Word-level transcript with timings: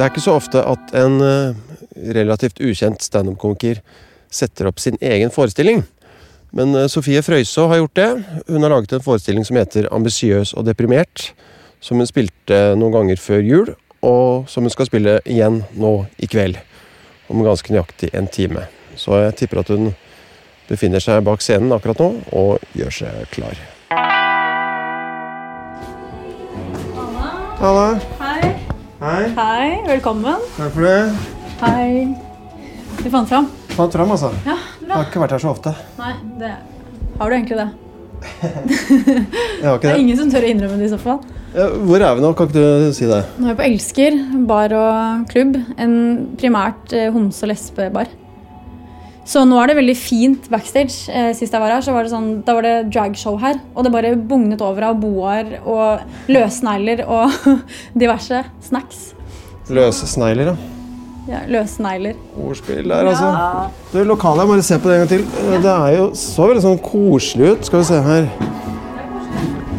Det 0.00 0.06
er 0.06 0.12
ikke 0.14 0.22
så 0.24 0.32
ofte 0.32 0.60
at 0.64 0.94
en 0.96 1.18
eh, 1.20 1.56
relativt 2.16 2.62
ukjent 2.64 3.02
standup-komiker 3.04 3.82
setter 4.32 4.70
opp 4.70 4.78
sin 4.80 4.94
egen 4.96 5.28
forestilling. 5.28 5.82
Men 6.56 6.72
eh, 6.72 6.86
Sofie 6.88 7.20
Frøysaa 7.20 7.66
har 7.68 7.82
gjort 7.82 7.98
det. 7.98 8.06
Hun 8.46 8.64
har 8.64 8.72
laget 8.72 8.94
en 8.96 9.04
forestilling 9.04 9.44
som 9.44 9.58
heter 9.60 9.90
Ambisiøs 9.92 10.54
og 10.56 10.64
deprimert. 10.64 11.34
Som 11.84 12.00
hun 12.00 12.08
spilte 12.08 12.62
noen 12.80 12.94
ganger 12.94 13.20
før 13.20 13.44
jul, 13.44 13.68
og 14.00 14.48
som 14.48 14.64
hun 14.64 14.72
skal 14.72 14.88
spille 14.88 15.18
igjen 15.28 15.60
nå 15.76 15.92
i 16.16 16.30
kveld. 16.32 16.56
Om 17.28 17.44
ganske 17.44 17.76
nøyaktig 17.76 18.08
en 18.16 18.30
time. 18.32 18.64
Så 18.96 19.20
jeg 19.20 19.36
tipper 19.42 19.60
at 19.60 19.74
hun 19.74 19.92
befinner 20.70 21.04
seg 21.04 21.20
bak 21.28 21.44
scenen 21.44 21.76
akkurat 21.76 22.00
nå 22.00 22.08
og 22.40 22.64
gjør 22.72 23.02
seg 23.02 23.36
klar. 23.36 23.60
Anna. 27.60 27.86
Hei. 28.24 28.59
Hei. 29.00 29.30
Hei, 29.36 29.68
velkommen. 29.88 30.42
Takk 30.58 30.74
for 30.74 30.84
det. 30.84 31.12
Hei. 31.62 32.16
Du 33.00 33.08
fant 33.12 33.28
fram? 33.30 33.46
Fant 33.72 33.94
fram, 33.96 34.10
altså. 34.12 34.28
Ja, 34.44 34.56
bra. 34.82 34.88
Jeg 34.90 34.96
har 34.98 35.06
ikke 35.08 35.22
vært 35.22 35.34
her 35.36 35.42
så 35.42 35.52
ofte. 35.54 35.72
Nei, 36.00 36.10
det 36.40 36.50
har 37.20 37.30
du 37.32 37.36
egentlig 37.36 37.58
det. 37.60 37.68
Jeg 39.60 39.64
har 39.64 39.78
ikke 39.78 39.80
Det 39.80 39.80
Det 39.88 39.92
er 39.94 40.02
ingen 40.02 40.18
som 40.20 40.32
tør 40.32 40.44
å 40.44 40.50
innrømme 40.52 40.76
det 40.82 40.90
i 40.90 40.92
så 40.92 40.98
fall. 41.00 41.22
Ja, 41.54 41.70
Hvor 41.88 42.04
er 42.04 42.18
vi 42.18 42.24
nå? 42.26 42.32
Kan 42.36 42.50
ikke 42.50 42.60
du 42.60 42.92
si 42.96 43.08
det? 43.08 43.22
Nå 43.40 43.48
er 43.48 43.54
vi 43.54 43.58
på 43.62 43.66
Elsker, 43.70 44.18
bar 44.50 44.74
og 44.76 45.24
klubb. 45.32 45.56
En 45.80 45.94
primært 46.40 46.92
eh, 46.96 47.08
homse- 47.14 47.46
og 47.48 47.52
lesbebar. 47.54 48.12
Så 49.30 49.44
nå 49.46 49.60
er 49.62 49.70
det 49.70 49.76
veldig 49.78 49.94
fint 49.94 50.48
backstage. 50.50 51.04
Eh, 51.12 51.30
sist 51.38 51.54
jeg 51.54 51.62
var 51.62 51.70
her, 51.76 51.84
så 51.86 51.92
var 51.94 52.02
det 52.06 52.10
sånn, 52.10 52.30
da 52.46 52.56
var 52.56 52.66
det 52.66 52.74
dragshow 52.90 53.36
her. 53.38 53.60
Og 53.76 53.86
det 53.86 53.92
bare 53.94 54.16
bugnet 54.18 54.62
over 54.66 54.88
av 54.88 54.98
boaer 54.98 55.52
og 55.60 56.32
løssnegler 56.34 57.04
og 57.06 57.30
diverse 58.02 58.42
snacks. 58.66 59.10
Løse 59.70 60.08
snegler, 60.10 60.50
ja. 60.50 60.56
Ja, 61.30 61.40
løsnegler. 61.46 62.16
Ordspill 62.42 62.88
der, 62.90 63.06
altså. 63.06 63.28
Du, 63.92 64.00
lokalet, 64.08 64.48
bare 64.50 64.64
se 64.66 64.78
på 64.82 64.90
det 64.90 64.96
en 64.96 65.04
gang 65.04 65.12
til. 65.12 65.26
Eh, 65.44 65.58
Det 65.62 65.74
er 65.76 65.94
jo 66.00 66.08
så 66.18 66.48
veldig 66.50 66.64
sånn 66.64 66.80
koselig 66.82 67.52
ut. 67.54 67.68
Skal 67.70 67.84
vi 67.84 67.90
se 67.92 68.00
her. 68.08 68.26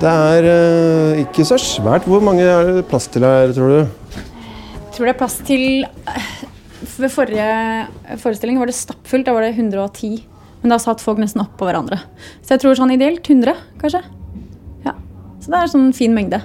Det 0.02 0.12
er 0.32 0.48
eh, 0.54 1.20
ikke 1.26 1.44
så 1.52 1.60
svært. 1.60 2.08
Hvor 2.08 2.24
mange 2.24 2.46
er 2.48 2.72
det 2.78 2.86
plass 2.90 3.10
til 3.12 3.28
her, 3.28 3.52
tror 3.58 3.74
du? 3.76 4.22
Jeg 4.22 4.96
tror 4.96 5.10
det 5.10 5.12
er 5.12 5.20
plass 5.20 5.36
til 5.48 5.66
eh, 5.84 6.32
Ved 7.02 7.10
forrige 7.14 8.18
forestilling 8.22 8.60
var 8.62 8.70
det 8.70 8.76
stappfullt. 8.78 9.26
Da 9.28 9.34
var 9.36 9.42
det 9.48 9.56
110. 9.58 10.24
Men 10.62 10.70
da 10.76 10.78
satt 10.82 11.02
folk 11.02 11.18
nesten 11.22 11.42
oppå 11.42 11.66
hverandre. 11.66 11.98
Så 12.46 12.54
jeg 12.56 12.62
tror 12.62 12.76
sånn 12.78 12.92
ideelt 12.94 13.26
100, 13.26 13.56
kanskje. 13.82 14.04
Ja. 14.86 14.94
Så 15.42 15.50
det 15.54 15.62
er 15.64 15.72
sånn 15.72 15.88
fin 15.98 16.14
mengde. 16.14 16.42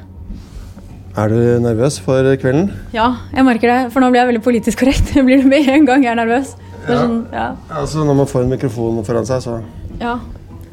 Er 1.17 1.33
du 1.33 1.37
nervøs 1.65 1.98
for 2.05 2.25
kvelden? 2.41 2.71
Ja, 2.93 3.11
jeg 3.33 3.45
merker 3.48 3.71
det. 3.73 3.79
For 3.93 4.05
nå 4.05 4.09
blir 4.13 4.21
jeg 4.23 4.31
veldig 4.33 4.45
politisk 4.45 4.81
korrekt. 4.83 5.13
Jeg 5.17 5.25
blir 5.25 5.41
det 5.43 5.48
med 5.48 5.69
en 5.73 5.87
gang 5.89 6.03
jeg 6.05 6.13
er 6.13 6.19
nervøs. 6.21 6.55
Er 6.87 6.93
Ja. 6.93 6.98
sånn, 7.03 7.15
ja. 7.33 7.47
Altså, 7.73 8.05
Når 8.05 8.17
man 8.20 8.27
får 8.31 8.43
en 8.45 8.51
mikrofon 8.53 9.05
foran 9.05 9.25
seg, 9.29 9.41
så 9.45 9.55
ja. 10.01 10.19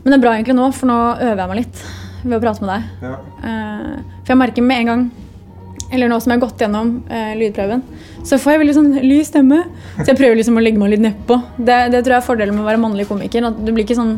Men 0.04 0.12
det 0.12 0.18
er 0.18 0.24
bra 0.26 0.34
egentlig 0.36 0.56
nå, 0.58 0.66
for 0.76 0.90
nå 0.92 0.98
øver 1.16 1.40
jeg 1.40 1.48
meg 1.54 1.60
litt 1.62 1.84
ved 2.26 2.36
å 2.38 2.42
prate 2.44 2.62
med 2.64 2.74
deg. 2.74 2.90
ja. 3.08 3.14
Eh, 3.48 3.94
for 4.24 4.34
jeg 4.34 4.40
merker 4.42 4.64
med 4.68 4.78
en 4.84 4.86
gang 4.92 5.04
Eller 5.94 6.10
nå 6.12 6.18
som 6.22 6.32
jeg 6.34 6.40
har 6.40 6.48
gått 6.48 6.60
gjennom 6.64 6.92
eh, 7.10 7.34
lydprøven, 7.40 7.82
så 8.24 8.40
får 8.40 8.54
jeg 8.54 8.62
veldig 8.62 8.76
sånn 8.78 8.92
lys 9.04 9.30
stemme. 9.32 9.60
Så 10.00 10.08
jeg 10.12 10.20
prøver 10.20 10.40
liksom 10.40 10.58
å 10.60 10.64
legge 10.64 10.80
meg 10.80 10.94
litt 10.96 11.04
nedpå. 11.04 11.38
Det, 11.58 11.78
det 11.92 12.04
tror 12.04 12.16
jeg 12.16 12.22
er 12.22 12.28
fordelen 12.28 12.56
med 12.56 12.64
å 12.64 12.70
være 12.70 12.82
mannlig 12.82 13.08
komiker. 13.10 13.50
At 13.50 13.60
du 13.60 13.72
blir 13.72 13.84
ikke 13.84 14.00
sånn 14.00 14.16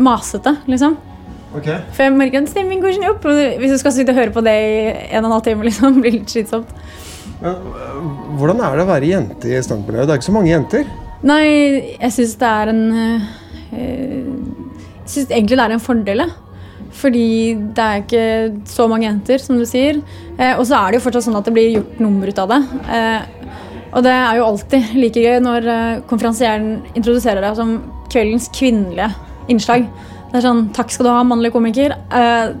masete, 0.00 0.56
liksom. 0.72 0.96
Okay. 1.52 1.82
For 1.92 2.06
jeg 2.06 2.16
merker 2.16 2.40
at 2.40 2.48
stemmen 2.48 2.80
går 2.80 2.96
ikke 2.96 3.12
opp. 3.12 3.26
Hvis 3.60 3.74
du 3.74 3.80
skal 3.82 3.92
sitte 3.92 4.14
og 4.14 4.20
høre 4.22 4.32
på 4.32 4.44
det 4.44 4.54
i 4.56 4.76
en 5.12 5.20
og 5.20 5.28
en 5.28 5.34
halv 5.36 5.46
time, 5.48 5.64
liksom, 5.68 6.00
blir 6.00 6.14
det 6.14 6.22
litt 6.22 6.32
slitsomt. 6.32 6.72
Men, 7.42 7.58
øh, 7.74 7.98
hvordan 8.38 8.62
er 8.62 8.78
det 8.78 8.86
å 8.86 8.90
være 8.92 9.10
jente 9.10 9.50
i 9.50 9.60
standup-miljøet? 9.60 10.08
Det 10.08 10.14
er 10.14 10.22
ikke 10.22 10.30
så 10.30 10.36
mange 10.38 10.52
jenter. 10.52 10.88
Nei, 11.28 11.44
jeg 11.98 12.14
syns 12.16 12.32
det 12.40 12.48
er 12.48 12.70
en 12.72 12.80
eh, 12.98 13.28
Jeg 13.78 15.10
syns 15.12 15.28
egentlig 15.28 15.58
det 15.58 15.66
er 15.66 15.76
en 15.76 15.84
fordel, 15.84 16.24
jeg. 16.24 16.51
Fordi 16.92 17.54
det 17.74 17.84
er 17.84 18.02
ikke 18.02 18.26
så 18.68 18.86
mange 18.90 19.06
jenter, 19.08 19.40
som 19.40 19.58
du 19.58 19.64
sier. 19.68 20.00
Eh, 20.36 20.54
og 20.58 20.64
så 20.68 20.78
er 20.78 20.92
det 20.92 21.00
jo 21.00 21.06
fortsatt 21.06 21.26
sånn 21.26 21.38
at 21.38 21.48
det 21.48 21.54
blir 21.56 21.78
gjort 21.78 22.02
nummer 22.04 22.28
ut 22.28 22.42
av 22.42 22.52
det. 22.52 22.60
Eh, 22.98 23.52
og 23.92 24.04
det 24.06 24.12
er 24.12 24.38
jo 24.38 24.46
alltid 24.48 24.94
like 24.96 25.20
gøy 25.20 25.38
når 25.44 25.68
eh, 25.68 26.00
konferansieren 26.08 26.80
introduserer 26.96 27.44
deg 27.44 27.58
som 27.58 27.76
kveldens 28.12 28.48
kvinnelige 28.54 29.10
innslag. 29.52 29.86
Det 30.30 30.40
er 30.40 30.46
sånn 30.46 30.66
Takk 30.76 30.92
skal 30.92 31.08
du 31.08 31.12
ha, 31.12 31.22
mannlig 31.28 31.52
komiker. 31.54 31.92
Eh, 31.92 32.54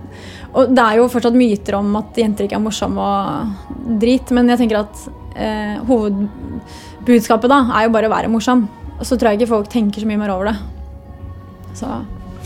og 0.52 0.74
det 0.76 0.84
er 0.84 1.00
jo 1.00 1.08
fortsatt 1.12 1.36
myter 1.36 1.78
om 1.78 1.94
at 1.96 2.18
jenter 2.20 2.44
ikke 2.44 2.58
er 2.58 2.64
morsomme 2.64 3.00
og 3.00 3.94
drit, 4.00 4.28
men 4.36 4.52
jeg 4.52 4.60
tenker 4.60 4.82
at 4.82 5.04
eh, 5.40 5.78
hovedbudskapet 5.88 7.52
da 7.52 7.62
er 7.78 7.86
jo 7.86 7.94
bare 7.94 8.10
å 8.10 8.12
være 8.12 8.32
morsom. 8.32 8.66
Og 8.98 9.06
så 9.08 9.16
tror 9.16 9.32
jeg 9.32 9.40
ikke 9.40 9.54
folk 9.54 9.72
tenker 9.72 10.04
så 10.04 10.10
mye 10.10 10.20
mer 10.20 10.34
over 10.34 10.52
det. 10.52 10.58
Så 11.80 11.88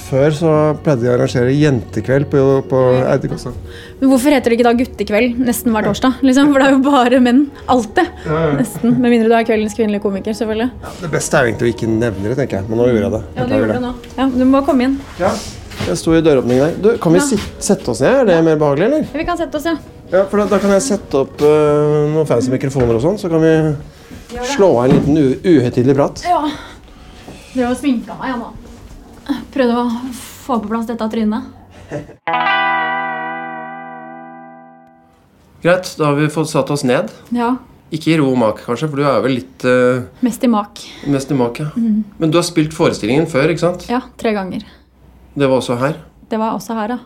Før 0.07 0.31
så 0.37 0.51
pleide 0.85 1.03
de 1.03 1.09
å 1.11 1.15
arrangere 1.17 1.51
jentekveld 1.57 2.29
på, 2.31 2.41
på 2.71 2.81
Eidekossa. 3.11 3.51
Men 3.99 4.11
hvorfor 4.13 4.31
heter 4.37 4.53
det 4.53 4.59
ikke 4.61 4.67
da 4.69 4.73
guttekveld 4.79 5.41
nesten 5.43 5.75
hver 5.75 5.89
torsdag? 5.89 6.21
Liksom? 6.23 6.53
For 6.55 6.63
det 6.63 6.69
er 6.69 6.75
jo 6.77 6.83
bare 6.85 7.19
menn. 7.25 7.41
Alltid. 7.73 8.13
Nesten. 8.55 8.93
Med 9.03 9.11
mindre 9.11 9.33
du 9.33 9.35
er 9.35 9.47
kveldens 9.49 9.75
kvinnelige 9.75 10.05
komiker, 10.05 10.37
selvfølgelig. 10.39 10.69
Ja, 10.85 10.93
det 11.01 11.11
beste 11.17 11.39
er 11.41 11.43
jo 11.49 11.51
egentlig 11.51 11.73
å 11.73 11.75
ikke 11.75 11.89
nevne 11.91 12.29
det, 12.31 12.37
tenker 12.39 12.61
jeg. 12.61 12.69
Men 12.71 12.79
nå 12.83 12.87
gjorde 12.93 13.03
jeg 13.03 13.15
det. 13.17 13.23
Ja, 13.41 13.47
du 13.51 13.55
gjorde 13.57 13.79
det 13.79 13.83
nå. 13.83 13.93
Ja, 14.21 14.27
Du 14.37 14.45
må 14.53 14.61
komme 14.69 14.87
inn. 14.87 14.95
Ja, 15.19 15.33
jeg 15.89 15.99
sto 15.99 16.15
i 16.15 16.21
døråpningen 16.29 16.63
der. 16.69 16.77
Du, 16.85 16.91
kan 17.03 17.17
vi 17.17 17.23
Ja. 17.25 17.41
sette 17.71 17.91
oss 17.91 18.05
ned? 18.05 18.21
Er 18.21 18.29
det 18.31 18.37
mer 18.47 18.61
behagelig, 18.63 18.87
eller? 18.87 19.09
Ja, 19.11 19.19
vi 19.19 19.27
kan 19.27 19.41
sette 19.41 19.59
oss, 19.59 19.67
ja. 19.67 19.75
Ja, 20.13 20.23
for 20.31 20.39
da, 20.39 20.47
da 20.55 20.61
kan 20.63 20.71
jeg 20.77 20.85
sette 20.87 21.19
opp 21.25 21.43
uh, 21.43 22.07
noen 22.13 22.29
fancy 22.31 22.53
mikrofoner 22.55 22.95
og 22.95 23.03
sånn, 23.03 23.19
så 23.19 23.33
kan 23.33 23.43
vi 23.43 23.57
slå 24.55 24.71
av 24.77 24.85
en 24.87 24.95
liten 25.01 25.19
uhøytidelig 25.43 25.99
prat. 25.99 26.23
Ja. 26.31 26.45
Drev 27.57 27.73
og 27.73 27.77
sminka 27.81 28.15
meg, 28.21 28.31
jeg 28.31 28.39
nå. 28.45 28.53
Prøvde 29.55 29.75
å 29.81 29.87
få 30.15 30.61
på 30.63 30.69
plass 30.71 30.87
dette 30.91 31.09
trynet. 31.13 31.43
Greit, 35.67 35.89
da 35.99 36.11
har 36.11 36.15
vi 36.19 36.29
fått 36.31 36.51
satt 36.53 36.71
oss 36.71 36.85
ned. 36.87 37.11
Ja. 37.35 37.57
Ikke 37.95 38.13
i 38.13 38.17
ro 38.21 38.29
og 38.33 38.39
mak, 38.39 38.61
kanskje, 38.67 38.89
for 38.91 39.01
du 39.01 39.07
er 39.07 39.23
vel 39.25 39.37
litt 39.39 39.65
uh... 39.67 40.05
Mest 40.27 40.45
i 40.45 40.51
mak. 40.51 40.83
mest 41.11 41.31
i 41.31 41.37
mak, 41.39 41.59
ja. 41.63 41.71
Men 41.77 42.33
du 42.33 42.39
har 42.39 42.45
spilt 42.47 42.75
forestillingen 42.75 43.27
før, 43.31 43.51
ikke 43.51 43.63
sant? 43.63 43.87
Ja, 43.91 44.01
tre 44.21 44.35
ganger. 44.37 44.67
Det 45.35 45.47
var 45.47 45.57
også 45.59 45.79
her. 45.81 45.99
Det 46.31 46.39
var 46.43 46.55
også 46.57 46.75
her, 46.79 46.97
ja. 46.97 47.01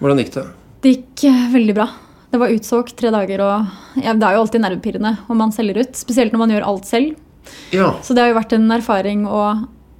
Hvordan 0.00 0.22
gikk 0.22 0.32
det? 0.36 0.44
Det 0.84 0.92
gikk 0.94 1.24
eh, 1.30 1.44
veldig 1.54 1.76
bra. 1.78 1.88
Det 2.30 2.40
var 2.42 2.54
utsolgt 2.54 2.96
tre 2.98 3.10
dager, 3.14 3.42
og 3.46 4.02
ja, 4.02 4.14
det 4.14 4.26
er 4.26 4.36
jo 4.36 4.42
alltid 4.44 4.62
nervepirrende 4.64 5.12
om 5.30 5.38
man 5.38 5.54
selger 5.54 5.82
ut. 5.82 5.94
Spesielt 5.98 6.34
når 6.34 6.42
man 6.42 6.54
gjør 6.54 6.68
alt 6.70 6.88
selv. 6.90 7.14
Ja. 7.74 7.92
Så 8.02 8.14
det 8.16 8.24
har 8.24 8.32
jo 8.32 8.38
vært 8.40 8.54
en 8.56 8.66
erfaring 8.74 9.26
å, 9.30 9.42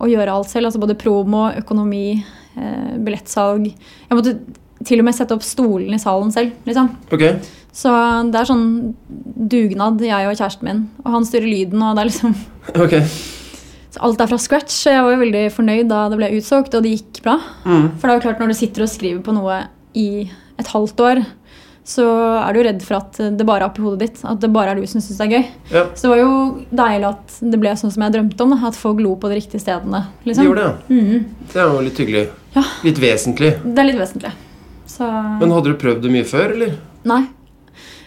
å 0.05 0.11
gjøre 0.11 0.37
alt 0.37 0.53
selv. 0.53 0.69
Altså 0.69 0.83
både 0.83 0.99
promo, 1.01 1.47
økonomi, 1.57 2.23
eh, 2.57 2.95
billettsalg. 3.05 3.71
Jeg 3.73 4.19
måtte 4.19 4.39
til 4.85 5.01
og 5.01 5.07
med 5.07 5.17
sette 5.17 5.37
opp 5.37 5.45
stolen 5.47 5.95
i 5.97 6.01
salen 6.03 6.33
selv. 6.35 6.53
liksom. 6.69 6.91
Okay. 7.13 7.39
Så 7.75 7.91
det 8.31 8.39
er 8.39 8.49
sånn 8.49 8.67
dugnad, 9.51 10.03
jeg 10.05 10.29
og 10.29 10.37
kjæresten 10.37 10.69
min. 10.69 10.83
Og 11.03 11.17
han 11.17 11.27
styrer 11.27 11.51
lyden, 11.51 11.83
og 11.83 11.97
det 11.97 12.05
er 12.05 12.11
liksom 12.11 12.37
okay. 12.85 13.03
så 13.91 14.05
Alt 14.07 14.23
er 14.23 14.31
fra 14.31 14.39
scratch. 14.39 14.77
Så 14.85 14.95
jeg 14.95 15.07
var 15.07 15.17
jo 15.17 15.23
veldig 15.25 15.45
fornøyd 15.57 15.91
da 15.91 16.05
det 16.13 16.21
ble 16.21 16.33
utsolgt, 16.39 16.77
og 16.77 16.85
det 16.87 16.97
gikk 16.99 17.23
bra. 17.27 17.39
Mm. 17.65 17.89
For 17.97 18.07
det 18.07 18.13
er 18.13 18.21
jo 18.21 18.27
klart, 18.29 18.43
når 18.43 18.53
du 18.53 18.59
sitter 18.61 18.87
og 18.87 18.93
skriver 18.93 19.25
på 19.27 19.35
noe 19.35 19.65
i 19.99 20.09
et 20.61 20.71
halvt 20.71 21.03
år, 21.03 21.25
så 21.85 22.05
er 22.41 22.55
du 22.57 22.63
redd 22.65 22.81
for 22.83 22.97
at 22.97 23.19
det 23.37 23.45
bare 23.45 23.61
er 23.67 23.69
oppi 23.69 23.83
hodet 23.85 24.01
ditt. 24.01 24.23
At 24.25 24.41
det 24.41 24.49
bare 24.55 24.73
er 24.73 24.81
du 24.81 24.87
som 24.89 25.03
syns 25.05 25.19
det 25.21 25.27
er 25.27 25.35
gøy. 25.37 25.45
Ja, 25.71 25.83
Så 25.95 26.07
det 26.09 26.13
var 26.15 26.21
jo 26.23 26.65
deilig 26.73 27.09
at 27.11 27.35
det 27.53 27.61
ble 27.61 27.75
sånn 27.77 27.93
som 27.93 28.03
jeg 28.07 28.15
drømte 28.15 28.41
om. 28.47 28.55
Da, 28.57 28.69
at 28.71 28.79
folk 28.81 29.03
lo 29.05 29.13
på 29.21 29.29
de 29.29 29.37
riktige 29.37 29.61
stedene. 29.61 30.01
de 30.25 30.31
Liksom. 30.31 30.45
gjorde 30.49 30.65
det. 30.65 30.97
Mhm. 30.97 31.25
Det 31.53 31.61
er 31.61 31.69
jo 31.69 31.81
litt 31.85 31.99
hyggelig. 32.01 32.25
Ja. 32.57 32.63
Litt 32.85 32.99
vesentlig. 33.05 33.53
Det 33.63 33.79
er 33.79 33.85
litt 33.91 34.01
vesentlig. 34.01 34.33
Så 34.87 35.05
Men 35.41 35.51
hadde 35.51 35.65
du 35.65 35.75
prøvd 35.75 36.03
det 36.03 36.11
mye 36.13 36.25
før, 36.25 36.53
eller? 36.57 36.77
Nei. 37.05 37.23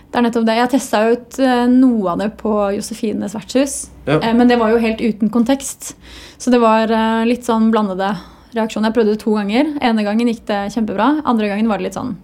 Det 0.10 0.16
er 0.16 0.22
nettopp 0.24 0.46
det. 0.48 0.56
Jeg 0.56 0.70
testa 0.72 1.00
ut 1.12 1.40
eh, 1.40 1.66
noe 1.68 2.10
av 2.14 2.18
det 2.18 2.32
på 2.38 2.52
Josefines 2.78 3.34
vertshus. 3.36 3.90
Ja. 4.08 4.20
Eh, 4.22 4.34
Men 4.34 4.48
det 4.48 4.58
var 4.58 4.72
jo 4.72 4.78
helt 4.82 5.02
uten 5.02 5.30
kontekst. 5.30 5.94
Så 6.40 6.50
det 6.50 6.60
var 6.64 6.90
eh, 6.90 7.26
litt 7.26 7.44
sånn 7.44 7.70
blandede 7.72 8.16
reaksjoner. 8.56 8.88
Jeg 8.90 8.96
prøvde 8.96 9.14
det 9.14 9.20
to 9.22 9.36
ganger. 9.36 9.76
Ene 9.84 10.04
gangen 10.08 10.28
gikk 10.32 10.46
det 10.48 10.72
kjempebra. 10.74 11.22
Andre 11.26 11.50
gangen 11.52 11.68
var 11.68 11.78
det 11.78 11.84
litt 11.92 11.94
sånn 12.00 12.16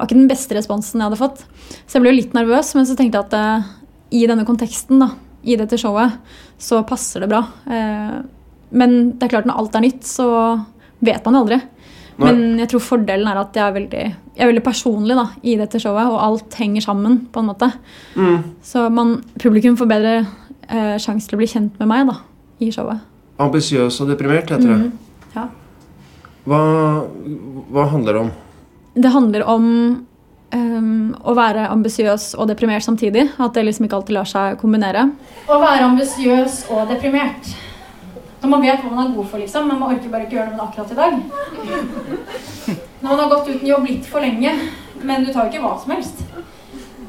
var 0.00 0.08
ikke 0.08 0.18
den 0.20 0.30
beste 0.30 0.56
responsen 0.56 1.00
jeg 1.00 1.08
hadde 1.10 1.20
fått. 1.20 1.44
Så 1.86 1.96
jeg 1.98 2.02
ble 2.04 2.12
jo 2.12 2.18
litt 2.20 2.36
nervøs, 2.36 2.74
men 2.76 2.86
så 2.88 2.96
tenkte 2.98 3.20
jeg 3.20 3.28
at 3.28 3.36
eh, 3.38 3.70
i 4.20 4.26
denne 4.26 4.46
konteksten, 4.48 4.98
da, 5.02 5.12
i 5.44 5.56
dette 5.60 5.78
showet, 5.80 6.18
så 6.60 6.82
passer 6.88 7.24
det 7.24 7.30
bra. 7.32 7.44
Eh, 7.70 8.20
Men 8.72 8.92
det 9.18 9.26
er 9.26 9.32
klart, 9.32 9.46
når 9.50 9.56
alt 9.58 9.74
er 9.74 9.82
nytt, 9.82 10.04
så 10.06 10.26
vet 11.02 11.24
man 11.26 11.34
jo 11.34 11.40
aldri. 11.42 11.56
Nei. 12.20 12.28
Men 12.28 12.58
jeg 12.60 12.68
tror 12.70 12.82
fordelen 12.84 13.26
er 13.26 13.38
at 13.40 13.56
jeg 13.56 13.64
er 13.64 13.72
veldig, 13.74 14.02
jeg 14.36 14.44
er 14.44 14.50
veldig 14.52 14.62
personlig 14.62 15.16
da, 15.18 15.24
i 15.42 15.56
dette 15.58 15.80
showet, 15.82 16.06
og 16.06 16.20
alt 16.22 16.54
henger 16.60 16.84
sammen 16.84 17.16
på 17.32 17.40
en 17.42 17.48
måte. 17.48 17.70
Mm. 18.14 18.44
Så 18.62 18.84
man, 18.94 19.16
publikum 19.42 19.74
får 19.80 19.88
bedre 19.90 20.12
eh, 20.68 20.98
sjanse 21.02 21.26
til 21.26 21.34
å 21.38 21.40
bli 21.40 21.48
kjent 21.50 21.80
med 21.80 21.90
meg 21.90 22.06
da, 22.12 22.18
i 22.62 22.70
showet. 22.70 23.02
Ambisiøs 23.40 23.98
og 24.04 24.12
deprimert, 24.12 24.52
heter 24.52 24.68
det. 24.68 24.78
Mhm. 24.78 24.92
Ja. 25.34 25.48
Hva, 26.46 26.60
hva 27.74 27.88
handler 27.90 28.16
det 28.16 28.22
om? 28.26 28.30
Det 29.00 29.12
handler 29.16 29.48
om 29.48 29.66
Um, 30.50 31.12
å 31.22 31.30
være 31.38 31.68
ambisiøs 31.70 32.32
og 32.34 32.48
deprimert 32.50 32.82
samtidig. 32.82 33.28
At 33.38 33.54
det 33.54 33.62
liksom 33.68 33.84
ikke 33.86 34.00
alltid 34.00 34.16
lar 34.16 34.26
seg 34.26 34.56
kombinere. 34.58 35.04
Å 35.46 35.58
være 35.62 35.84
ambisiøs 35.92 36.64
og 36.74 36.90
deprimert. 36.90 37.52
Når 38.40 38.50
man 38.50 38.64
vet 38.64 38.82
hva 38.82 38.90
man 38.90 39.12
er 39.12 39.14
god 39.14 39.28
for, 39.30 39.38
liksom, 39.38 39.68
men 39.68 39.78
man 39.78 39.94
orker 39.94 40.10
bare 40.10 40.26
ikke 40.26 40.40
gjøre 40.40 40.50
noe 40.50 40.56
med 40.56 40.60
det 40.60 40.66
akkurat 40.66 40.90
i 40.90 40.98
dag. 40.98 41.14
Når 43.00 43.06
man 43.06 43.22
har 43.22 43.30
gått 43.30 43.52
uten 43.52 43.70
jobb 43.70 43.86
litt 43.92 44.10
for 44.10 44.26
lenge, 44.26 44.56
men 45.06 45.24
du 45.24 45.30
tar 45.30 45.52
ikke 45.52 45.62
hva 45.62 45.76
som 45.78 45.94
helst. 45.94 46.24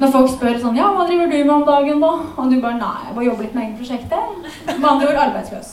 Når 0.01 0.13
folk 0.13 0.31
spør 0.35 0.57
sånn 0.61 0.77
Ja, 0.77 0.87
hva 0.93 1.05
driver 1.05 1.29
du 1.29 1.37
med 1.39 1.53
om 1.55 1.65
dagen, 1.65 2.01
da? 2.01 2.13
Og 2.35 2.49
du 2.49 2.57
bare 2.61 2.77
Nei, 2.77 2.95
jeg 3.07 3.17
bare 3.17 3.27
jobber 3.31 3.45
litt 3.47 3.57
med 3.57 3.65
egne 3.65 3.79
prosjekter. 3.81 4.31
Med 4.69 4.89
andre 4.93 5.09
ord 5.09 5.21
arbeidsløs. 5.25 5.71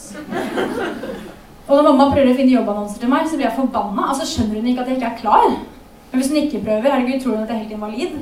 Og 1.69 1.73
når 1.75 1.85
mamma 1.91 2.09
prøver 2.13 2.33
å 2.33 2.37
finne 2.37 2.55
jobbannonser 2.55 3.03
til 3.03 3.11
meg, 3.13 3.29
så 3.29 3.37
blir 3.37 3.51
jeg 3.51 3.57
forbanna. 3.57 4.09
Altså, 4.09 4.25
skjønner 4.25 4.57
hun 4.57 4.71
ikke 4.71 4.85
at 4.85 4.89
jeg 4.89 4.97
ikke 4.97 5.11
er 5.13 5.21
klar? 5.21 5.59
Men 6.11 6.21
hvis 6.21 6.31
hun 6.31 6.41
ikke 6.41 6.63
prøver, 6.65 6.89
er 6.89 6.99
det 6.99 7.07
ikke 7.07 7.21
utrolig 7.21 7.41
at 7.43 7.49
jeg 7.49 7.55
er 7.55 7.63
helt 7.63 7.75
invalid? 7.77 8.13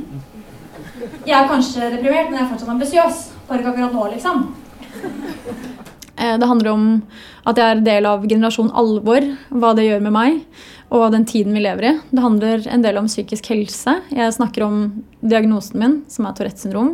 Jeg 1.28 1.36
er 1.38 1.50
kanskje 1.50 1.92
deprimert, 1.94 2.30
men 2.30 2.40
jeg 2.40 2.46
er 2.46 2.52
fortsatt 2.52 2.74
ambisiøs. 2.74 3.22
Bare 3.48 3.62
ikke 3.62 3.74
akkurat 3.74 3.96
nå, 3.96 4.08
liksom. 4.16 4.48
Eh, 6.18 6.36
det 6.42 6.50
handler 6.50 6.72
om 6.74 6.88
at 7.48 7.60
jeg 7.60 7.68
er 7.76 7.86
del 7.86 8.10
av 8.10 8.26
generasjon 8.28 8.74
alvor, 8.76 9.28
hva 9.54 9.76
det 9.78 9.88
gjør 9.88 10.04
med 10.08 10.16
meg 10.16 10.42
og 10.88 11.12
den 11.12 11.26
tiden 11.28 11.56
vi 11.56 11.64
lever 11.64 11.90
i. 11.90 11.94
Det 12.12 12.24
handler 12.24 12.68
en 12.72 12.84
del 12.84 13.00
om 13.00 13.10
psykisk 13.10 13.50
helse. 13.52 13.98
Jeg 14.14 14.36
snakker 14.36 14.64
om 14.64 14.78
diagnosen 15.20 15.82
min, 15.82 15.98
som 16.12 16.28
er 16.28 16.38
Tourettes 16.38 16.64
syndrom. 16.64 16.94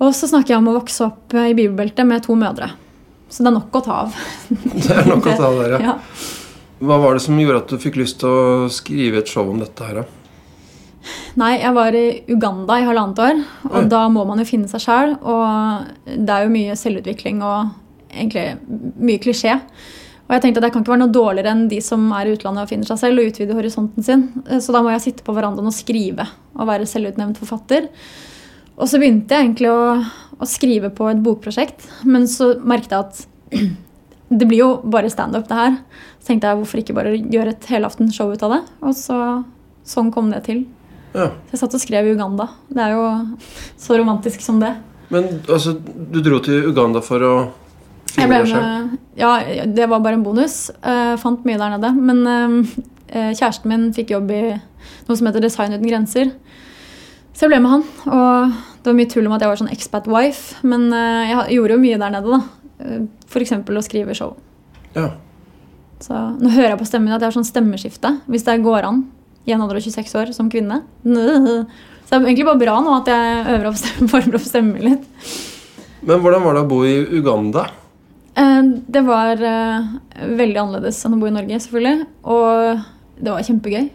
Og 0.00 0.12
så 0.16 0.28
snakker 0.28 0.54
jeg 0.54 0.62
om 0.62 0.68
å 0.72 0.76
vokse 0.76 1.06
opp 1.06 1.36
i 1.36 1.54
bibelbeltet 1.56 2.08
med 2.08 2.24
to 2.24 2.36
mødre. 2.38 2.70
Så 3.30 3.44
det 3.44 3.50
er 3.52 3.56
nok 3.56 3.80
å 3.80 3.82
ta 3.84 3.96
av. 4.04 4.20
Det 4.74 4.92
er 4.92 5.08
nok 5.08 5.28
å 5.28 5.36
ta 5.38 5.48
av 5.48 5.58
der, 5.60 5.76
ja. 5.78 5.96
Hva 6.80 6.96
var 7.00 7.16
det 7.16 7.24
som 7.26 7.36
gjorde 7.36 7.60
at 7.60 7.72
du 7.72 7.80
fikk 7.80 7.98
lyst 8.00 8.22
til 8.22 8.32
å 8.32 8.70
skrive 8.72 9.20
et 9.20 9.28
show 9.28 9.48
om 9.50 9.60
dette 9.60 9.84
her, 9.84 10.00
da? 10.00 10.06
Nei, 11.40 11.54
jeg 11.60 11.72
var 11.76 11.96
i 11.96 12.04
Uganda 12.28 12.76
i 12.80 12.84
halvannet 12.84 13.20
år, 13.24 13.40
og 13.70 13.78
Oi. 13.82 13.86
da 13.92 14.02
må 14.12 14.24
man 14.28 14.40
jo 14.40 14.48
finne 14.48 14.68
seg 14.68 14.82
sjæl. 14.84 15.14
Og 15.20 16.12
det 16.12 16.34
er 16.34 16.44
jo 16.44 16.52
mye 16.52 16.76
selvutvikling 16.76 17.42
og 17.46 17.70
egentlig 18.10 18.46
mye 19.00 19.20
klisjé. 19.22 19.56
Og 20.30 20.34
jeg 20.36 20.44
tenkte 20.44 20.60
at 20.62 20.68
jeg 20.68 20.74
kan 20.76 20.84
ikke 20.84 20.92
være 20.94 21.02
noe 21.02 21.14
dårligere 21.14 21.52
enn 21.54 21.68
de 21.70 21.80
som 21.82 22.04
er 22.14 22.28
i 22.28 22.34
utlandet 22.36 22.64
og 22.64 22.72
finner 22.72 22.90
seg 22.90 23.00
selv, 23.00 23.20
og 23.20 23.32
utvider 23.32 23.58
horisonten 23.58 24.06
sin. 24.06 24.26
Så 24.62 24.74
da 24.74 24.82
må 24.84 24.92
jeg 24.94 25.04
sitte 25.08 25.26
på 25.26 25.34
verandaen 25.36 25.70
og 25.70 25.74
skrive 25.74 26.26
og 26.54 26.68
være 26.70 26.88
selvutnevnt 26.88 27.40
forfatter. 27.40 27.88
Og 28.80 28.88
så 28.88 29.00
begynte 29.00 29.36
jeg 29.36 29.48
egentlig 29.48 29.72
å, 29.72 29.98
å 30.40 30.48
skrive 30.48 30.92
på 30.94 31.08
et 31.10 31.20
bokprosjekt, 31.24 31.84
men 32.08 32.28
så 32.30 32.54
merket 32.62 32.94
jeg 32.94 33.08
at 33.08 33.24
det 34.30 34.46
blir 34.46 34.60
jo 34.62 34.68
bare 34.86 35.10
standup, 35.10 35.48
det 35.48 35.58
her. 35.58 35.78
Så 36.20 36.30
tenkte 36.30 36.50
jeg 36.50 36.60
hvorfor 36.60 36.80
ikke 36.82 36.94
bare 36.94 37.16
gjøre 37.18 37.54
et 37.56 37.64
helaftenshow 37.72 38.30
ut 38.30 38.44
av 38.46 38.54
det? 38.54 38.60
Og 38.86 38.94
så, 38.94 39.16
sånn 39.86 40.12
kom 40.14 40.30
det 40.30 40.44
til. 40.46 40.62
Ja. 41.10 41.32
Så 41.48 41.56
jeg 41.56 41.62
satt 41.64 41.74
og 41.74 41.82
skrev 41.82 42.06
i 42.06 42.12
Uganda. 42.14 42.46
Det 42.70 42.84
er 42.84 42.94
jo 42.94 43.08
så 43.80 43.98
romantisk 43.98 44.44
som 44.44 44.60
det. 44.62 44.76
Men 45.10 45.26
altså, 45.50 45.74
du 45.74 46.20
dro 46.22 46.38
til 46.44 46.70
Uganda 46.70 47.02
for 47.02 47.26
å 47.26 47.34
jeg 48.10 48.26
ble 48.26 48.40
med, 48.42 48.94
ja, 49.18 49.28
det 49.70 49.86
var 49.86 50.00
bare 50.02 50.18
en 50.18 50.24
bonus. 50.26 50.64
Uh, 50.82 51.14
fant 51.22 51.44
mye 51.46 51.58
der 51.60 51.76
nede. 51.76 51.90
Men 51.94 52.22
uh, 52.26 52.80
kjæresten 53.10 53.70
min 53.70 53.90
fikk 53.94 54.10
jobb 54.16 54.32
i 54.34 54.42
noe 54.50 55.18
som 55.18 55.28
heter 55.28 55.44
Design 55.44 55.76
uten 55.76 55.86
grenser. 55.86 56.32
Så 57.34 57.46
jeg 57.46 57.52
ble 57.52 57.60
med 57.62 57.74
han. 57.76 57.84
Og 58.10 58.56
det 58.82 58.90
var 58.90 58.98
mye 58.98 59.10
tull 59.10 59.28
om 59.30 59.36
at 59.36 59.44
jeg 59.44 59.52
var 59.52 59.62
sånn 59.62 59.70
expat 59.74 60.10
wife. 60.10 60.58
Men 60.66 60.90
jeg 60.90 61.54
gjorde 61.58 61.76
jo 61.76 61.84
mye 61.84 62.00
der 62.02 62.14
nede, 62.16 62.34
da. 62.34 62.59
F.eks. 63.28 63.52
å 63.52 63.84
skrive 63.84 64.16
show. 64.16 64.34
Ja. 64.94 65.12
Så 66.00 66.16
nå 66.40 66.52
hører 66.54 66.72
jeg 66.72 66.80
på 66.80 66.88
stemmen 66.88 67.12
at 67.12 67.20
jeg 67.20 67.28
har 67.28 67.36
sånn 67.36 67.48
stemmeskifte. 67.48 68.14
Hvis 68.30 68.46
det 68.46 68.60
går 68.64 68.88
an 68.88 69.04
i 69.44 69.54
en 69.54 69.62
alder 69.64 69.80
av 69.80 69.84
26 69.84 70.16
år 70.20 70.32
som 70.36 70.50
kvinne. 70.52 70.82
Så 72.10 72.16
det 72.16 72.18
er 72.18 72.26
egentlig 72.32 72.48
bare 72.48 72.58
bra 72.58 72.78
nå 72.82 72.94
at 72.96 73.08
jeg 73.10 73.42
øver 73.54 73.68
opp 73.70 73.76
stemmen, 73.78 74.34
opp 74.38 74.46
stemmen 74.46 74.82
litt. 74.82 75.04
Men 76.00 76.22
hvordan 76.24 76.42
var 76.42 76.56
det 76.56 76.64
å 76.64 76.70
bo 76.70 76.80
i 76.88 76.96
Uganda? 77.20 77.68
Eh, 78.34 78.62
det 78.96 79.02
var 79.06 79.42
eh, 79.44 79.92
veldig 80.40 80.62
annerledes 80.62 80.98
enn 81.06 81.14
å 81.14 81.20
bo 81.20 81.28
i 81.28 81.34
Norge, 81.36 81.60
selvfølgelig. 81.62 82.08
Og 82.34 83.20
det 83.20 83.34
var 83.34 83.46
kjempegøy. 83.46 83.86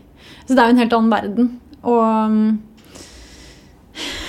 Så 0.45 0.53
det 0.53 0.61
er 0.61 0.69
jo 0.69 0.75
en 0.75 0.83
helt 0.83 0.95
annen 0.95 1.13
verden. 1.13 1.51
Og 1.85 2.05
mm, 2.31 2.47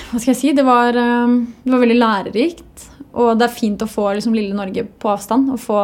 hva 0.09 0.19
skal 0.19 0.33
jeg 0.33 0.39
si? 0.41 0.53
Det 0.57 0.65
var, 0.67 0.97
eh, 0.97 1.37
det 1.63 1.73
var 1.75 1.83
veldig 1.85 1.99
lærerikt. 2.01 2.87
Og 3.17 3.33
det 3.39 3.47
er 3.47 3.57
fint 3.57 3.81
å 3.81 3.89
få 3.89 4.11
liksom, 4.17 4.35
lille 4.37 4.55
Norge 4.57 4.85
på 5.01 5.11
avstand. 5.13 5.51
og 5.53 5.61
få 5.63 5.81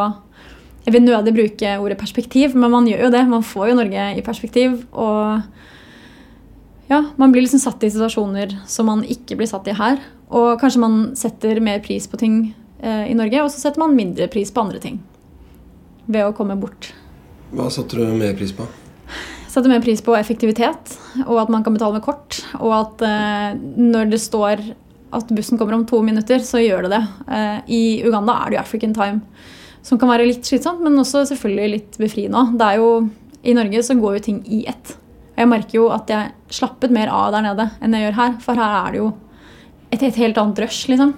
jeg 0.83 0.91
vil 0.97 1.05
nødig 1.05 1.31
bruke 1.31 1.77
ordet 1.79 1.95
perspektiv, 1.95 2.57
men 2.59 2.71
man 2.73 2.87
gjør 2.89 3.05
jo 3.05 3.11
det. 3.13 3.21
Man 3.31 3.45
får 3.47 3.69
jo 3.69 3.75
Norge 3.77 4.07
i 4.19 4.23
perspektiv. 4.25 4.81
Og 4.91 5.39
ja, 6.89 6.99
man 7.15 7.31
blir 7.31 7.45
liksom 7.45 7.61
satt 7.63 7.85
i 7.87 7.91
situasjoner 7.93 8.57
som 8.67 8.91
man 8.91 9.05
ikke 9.07 9.37
blir 9.39 9.47
satt 9.47 9.69
i 9.71 9.77
her. 9.77 10.01
Og 10.27 10.57
kanskje 10.59 10.83
man 10.83 10.97
setter 11.15 11.63
mer 11.63 11.79
pris 11.85 12.09
på 12.11 12.19
ting 12.19 12.35
Eh, 12.83 13.11
i 13.11 13.15
Norge. 13.15 13.45
Og 13.45 13.51
så 13.51 13.61
setter 13.61 13.79
man 13.79 13.95
mindre 13.95 14.27
pris 14.31 14.51
på 14.51 14.63
andre 14.63 14.81
ting 14.83 14.99
ved 16.03 16.25
å 16.27 16.33
komme 16.35 16.57
bort. 16.59 16.91
Hva 17.55 17.69
satte 17.71 17.95
du 17.95 18.03
mer 18.17 18.35
pris 18.35 18.51
på? 18.55 18.65
Jeg 19.07 19.53
satte 19.53 19.71
mer 19.71 19.83
pris 19.83 20.01
på 20.01 20.15
effektivitet, 20.17 20.95
og 21.27 21.37
at 21.43 21.51
man 21.53 21.63
kan 21.63 21.75
betale 21.75 21.99
med 21.99 22.03
kort. 22.03 22.41
Og 22.59 22.73
at 22.75 23.03
eh, 23.07 23.53
når 23.79 24.11
det 24.11 24.19
står 24.19 24.65
at 25.17 25.33
bussen 25.35 25.59
kommer 25.59 25.77
om 25.77 25.85
to 25.89 26.01
minutter, 26.05 26.41
så 26.43 26.61
gjør 26.61 26.87
det 26.87 26.95
det. 26.95 27.03
Eh, 27.27 27.59
I 27.67 27.83
Uganda 28.07 28.39
er 28.41 28.51
det 28.51 28.57
jo 28.57 28.63
African 28.63 28.95
time, 28.95 29.21
som 29.83 29.99
kan 29.99 30.11
være 30.11 30.27
litt 30.29 30.47
slitsomt, 30.47 30.83
men 30.83 30.99
også 30.99 31.25
selvfølgelig 31.31 31.73
litt 31.73 31.99
befriende. 32.01 32.45
Det 32.59 32.69
er 32.69 32.81
jo, 32.81 32.89
I 33.43 33.55
Norge 33.57 33.83
så 33.83 33.97
går 33.99 34.17
jo 34.17 34.25
ting 34.29 34.41
i 34.47 34.63
ett. 34.71 34.95
Jeg 35.33 35.49
merker 35.49 35.79
jo 35.79 35.89
at 35.93 36.09
jeg 36.11 36.31
slappet 36.53 36.93
mer 36.93 37.09
av 37.11 37.31
der 37.33 37.45
nede 37.47 37.69
enn 37.81 37.95
jeg 37.97 38.05
gjør 38.07 38.19
her. 38.19 38.33
For 38.43 38.59
her 38.59 38.75
er 38.79 38.91
det 38.93 39.01
jo 39.01 39.07
et, 39.89 40.03
et 40.03 40.19
helt 40.21 40.37
annet 40.37 40.61
rush, 40.63 40.89
liksom. 40.91 41.15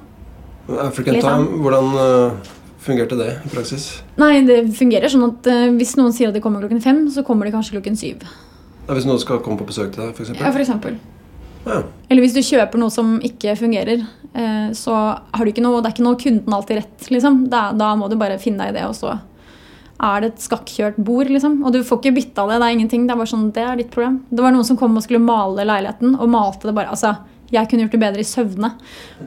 African 0.81 1.19
Time, 1.21 1.59
hvordan 1.61 1.91
uh, 1.93 2.53
fungerte 2.81 3.17
det 3.19 3.27
i 3.45 3.51
praksis? 3.51 3.89
Nei, 4.17 4.39
Det 4.47 4.63
fungerer 4.77 5.11
sånn 5.11 5.27
at 5.27 5.51
uh, 5.51 5.67
hvis 5.75 5.93
noen 5.99 6.15
sier 6.15 6.31
at 6.31 6.37
de 6.37 6.41
kommer 6.41 6.63
klokken 6.63 6.81
fem, 6.81 7.03
så 7.13 7.25
kommer 7.27 7.45
de 7.45 7.53
kanskje 7.53 7.77
klokken 7.77 7.99
syv. 7.99 8.23
Hvis 8.87 9.05
noen 9.09 9.21
skal 9.21 9.43
komme 9.45 9.59
på 9.61 9.67
besøk 9.69 9.93
til 9.93 10.05
deg, 10.05 10.15
f.eks.? 10.15 10.33
Ja, 10.39 10.49
for 10.49 10.63
eksempel. 10.63 10.97
Ja. 11.65 11.81
Eller 12.09 12.25
hvis 12.25 12.35
du 12.35 12.43
kjøper 12.45 12.81
noe 12.81 12.93
som 12.93 13.15
ikke 13.25 13.55
fungerer, 13.59 14.03
uh, 14.35 14.69
så 14.77 14.95
har 14.95 15.43
du 15.43 15.51
ikke 15.51 15.63
noe 15.65 15.81
Det 15.81 15.89
er 15.89 15.95
ikke 15.95 16.07
noe 16.07 16.19
kunden 16.21 16.57
alltid 16.57 16.81
rett, 16.81 17.07
liksom. 17.13 17.45
Da, 17.51 17.69
da, 17.77 17.93
må 17.99 18.09
du 18.11 18.17
bare 18.21 18.41
finne 18.41 18.65
deg 18.65 18.75
i 18.75 18.79
det, 18.79 18.89
og 18.89 18.97
så 18.97 19.17
er 20.05 20.21
det 20.21 20.33
et 20.33 20.43
skakkjørt 20.43 20.97
bord, 21.07 21.29
liksom. 21.31 21.61
Og 21.65 21.73
du 21.73 21.79
får 21.85 22.01
ikke 22.01 22.17
bytta 22.17 22.49
det. 22.49 22.59
Det 22.59 22.67
er 22.67 22.75
ingenting. 22.75 23.05
Det 23.07 23.15
er 23.15 23.21
bare 23.21 23.31
sånn, 23.31 23.47
det 23.55 23.63
er 23.63 23.79
ditt 23.79 23.93
problem. 23.93 24.19
Det 24.29 24.43
var 24.43 24.53
noen 24.55 24.67
som 24.67 24.79
kom 24.79 24.97
og 24.97 25.05
skulle 25.05 25.23
male 25.23 25.65
leiligheten, 25.67 26.17
og 26.19 26.31
malte 26.31 26.69
det 26.69 26.75
bare 26.75 26.91
altså 26.93 27.15
jeg 27.53 27.69
kunne 27.69 27.85
gjort 27.85 27.93
det 27.93 28.01
bedre 28.01 28.23
i 28.23 28.27
søvne. 28.27 28.71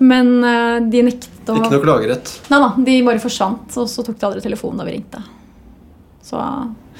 Men 0.02 0.32
uh, 0.42 0.76
de 0.90 1.04
nektet 1.06 1.50
å 1.50 1.56
Ikke 1.58 1.72
noe 1.76 1.84
klagerett? 1.84 2.32
Nei 2.50 2.60
da, 2.64 2.70
de 2.88 2.96
bare 3.06 3.22
forsvant. 3.22 3.78
Og 3.78 3.90
så 3.90 4.04
tok 4.06 4.18
de 4.18 4.28
aldri 4.28 4.44
telefonen 4.44 4.82
da 4.82 4.88
vi 4.88 4.96
ringte. 4.96 5.22
Så 6.26 6.42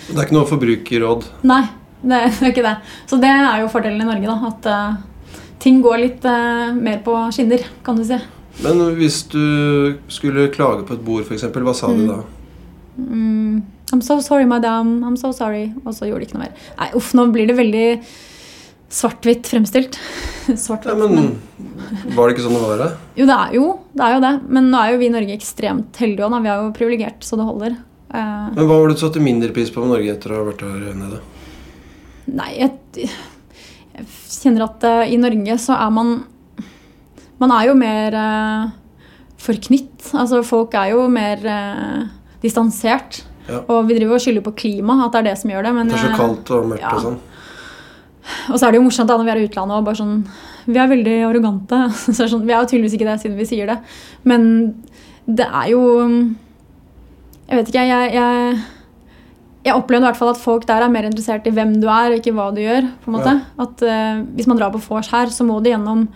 Det 0.06 0.16
er 0.16 0.24
ikke 0.24 0.38
noe 0.38 0.48
forbrukerråd? 0.48 1.28
Nei, 1.48 1.62
det 2.06 2.22
er, 2.22 2.40
ikke 2.52 2.64
det. 2.64 2.76
Så 3.10 3.18
det 3.20 3.32
er 3.34 3.64
jo 3.64 3.70
fordelen 3.72 4.04
i 4.04 4.08
Norge, 4.08 4.30
da. 4.30 4.52
At 4.52 4.70
uh, 4.70 5.17
ting 5.62 5.80
går 5.84 6.02
litt 6.02 6.26
uh, 6.28 6.74
mer 6.74 7.00
på 7.04 7.14
skinner, 7.34 7.64
kan 7.86 7.98
du 7.98 8.04
si. 8.06 8.18
Men 8.64 8.80
hvis 8.98 9.22
du 9.30 9.98
skulle 10.10 10.48
klage 10.54 10.86
på 10.86 10.96
et 10.96 11.04
bord, 11.04 11.26
f.eks., 11.26 11.46
hva 11.54 11.74
sa 11.76 11.90
mm. 11.92 11.98
du 11.98 12.08
da? 12.10 12.18
Mm, 12.98 13.60
I'm 13.92 14.02
so 14.02 14.18
sorry, 14.20 14.46
madam. 14.46 15.04
I'm 15.04 15.16
so 15.16 15.30
sorry. 15.32 15.68
Og 15.84 15.94
så 15.94 16.08
gjorde 16.08 16.24
de 16.24 16.28
ikke 16.28 16.38
noe 16.38 16.48
mer. 16.48 16.56
Nei, 16.80 16.90
uff, 16.98 17.12
nå 17.16 17.28
blir 17.34 17.48
det 17.50 17.56
veldig 17.58 17.86
svart-hvitt 18.88 19.46
fremstilt. 19.50 19.98
Svart 20.64 20.88
ja, 20.88 20.94
men 20.96 21.34
Var 22.16 22.22
det 22.24 22.34
ikke 22.34 22.46
sånn 22.46 22.56
det 22.56 22.64
var? 22.64 22.82
Det? 22.82 22.90
Jo, 23.20 23.28
det 23.28 23.36
er 23.36 23.54
jo 23.54 23.66
det. 23.92 24.02
Er 24.02 24.16
jo 24.16 24.22
det. 24.24 24.34
Men 24.48 24.70
nå 24.72 24.82
er 24.82 24.94
jo 24.94 25.00
vi 25.02 25.10
i 25.10 25.14
Norge 25.14 25.38
ekstremt 25.38 26.02
heldige 26.02 26.26
òg. 26.26 26.38
Vi 26.42 26.52
er 26.52 26.62
jo 26.64 26.74
privilegert 26.76 27.26
så 27.26 27.38
det 27.38 27.48
holder. 27.48 27.78
Uh, 28.08 28.48
men 28.56 28.64
Hva 28.64 28.74
var 28.74 28.88
det 28.88 28.98
du 28.98 29.02
satte 29.04 29.22
mindre 29.22 29.52
pris 29.54 29.70
på 29.72 29.84
med 29.84 29.92
Norge 29.92 30.14
etter 30.14 30.32
å 30.32 30.40
ha 30.40 30.46
vært 30.48 30.64
her 30.64 30.94
nede? 30.96 31.20
Nei, 32.28 32.52
jeg 32.58 33.10
kjenner 34.06 34.66
at 34.68 34.84
uh, 34.86 35.04
i 35.08 35.18
Norge 35.20 35.58
så 35.62 35.76
er 35.78 35.94
man 35.94 36.18
Man 37.38 37.52
er 37.54 37.68
jo 37.68 37.74
mer 37.78 38.14
uh, 38.18 38.70
forknytt. 39.38 40.10
Altså 40.18 40.42
folk 40.42 40.74
er 40.74 40.92
jo 40.96 41.04
mer 41.12 41.44
distansert. 42.42 43.22
Ja. 43.48 43.62
Og 43.70 43.86
vi 43.88 43.96
driver 43.96 44.18
og 44.18 44.22
skylder 44.22 44.42
på 44.44 44.56
klima, 44.58 44.98
at 45.04 45.14
det 45.14 45.20
er 45.20 45.28
det 45.30 45.38
som 45.40 45.52
gjør 45.52 45.68
det. 45.68 45.74
Men, 45.76 45.90
det 45.90 45.96
er 45.96 46.08
så 46.08 46.16
kaldt 46.18 46.50
og 46.56 46.66
mørkt 46.72 46.82
ja. 46.82 46.94
og 46.96 47.04
sånn. 47.04 47.20
Og 48.52 48.58
så 48.58 48.66
er 48.66 48.74
det 48.74 48.80
jo 48.80 48.84
morsomt 48.84 49.08
da 49.08 49.16
når 49.16 49.24
vi 49.24 49.32
er 49.32 49.40
i 49.40 49.46
utlandet 49.48 49.78
og 49.78 49.86
bare 49.86 49.98
sånn 50.02 50.16
Vi 50.68 50.76
er 50.76 50.90
veldig 50.90 51.14
arrogante. 51.30 51.78
Så 52.04 52.26
er 52.26 52.32
sånn, 52.32 52.44
vi 52.44 52.52
er 52.52 52.60
jo 52.60 52.68
tydeligvis 52.68 52.98
ikke 52.98 53.08
det 53.08 53.20
siden 53.22 53.38
vi 53.38 53.46
sier 53.48 53.70
det. 53.70 53.78
Men 54.28 54.42
det 55.24 55.46
er 55.46 55.70
jo 55.72 55.84
Jeg 57.48 57.60
vet 57.60 57.70
ikke, 57.72 57.86
jeg, 57.88 58.10
jeg, 58.18 58.58
jeg 59.68 59.76
opplevde 59.78 60.06
i 60.06 60.08
hvert 60.08 60.18
fall 60.18 60.32
at 60.32 60.40
folk 60.40 60.66
der 60.68 60.84
er 60.84 60.92
mer 60.92 61.06
interessert 61.08 61.46
i 61.48 61.52
hvem 61.54 61.76
du 61.82 61.86
er, 61.92 62.16
ikke 62.18 62.34
hva 62.36 62.48
du 62.54 62.60
gjør. 62.62 62.88
på 63.04 63.12
en 63.12 63.16
måte. 63.18 63.36
Ja. 63.38 63.66
At 63.66 63.86
uh, 63.86 64.26
Hvis 64.34 64.50
man 64.50 64.60
drar 64.60 64.74
på 64.74 64.82
vors 64.82 65.12
her, 65.14 65.32
så 65.34 65.46
må 65.46 65.60
du 65.62 65.70
gjennom 65.70 66.08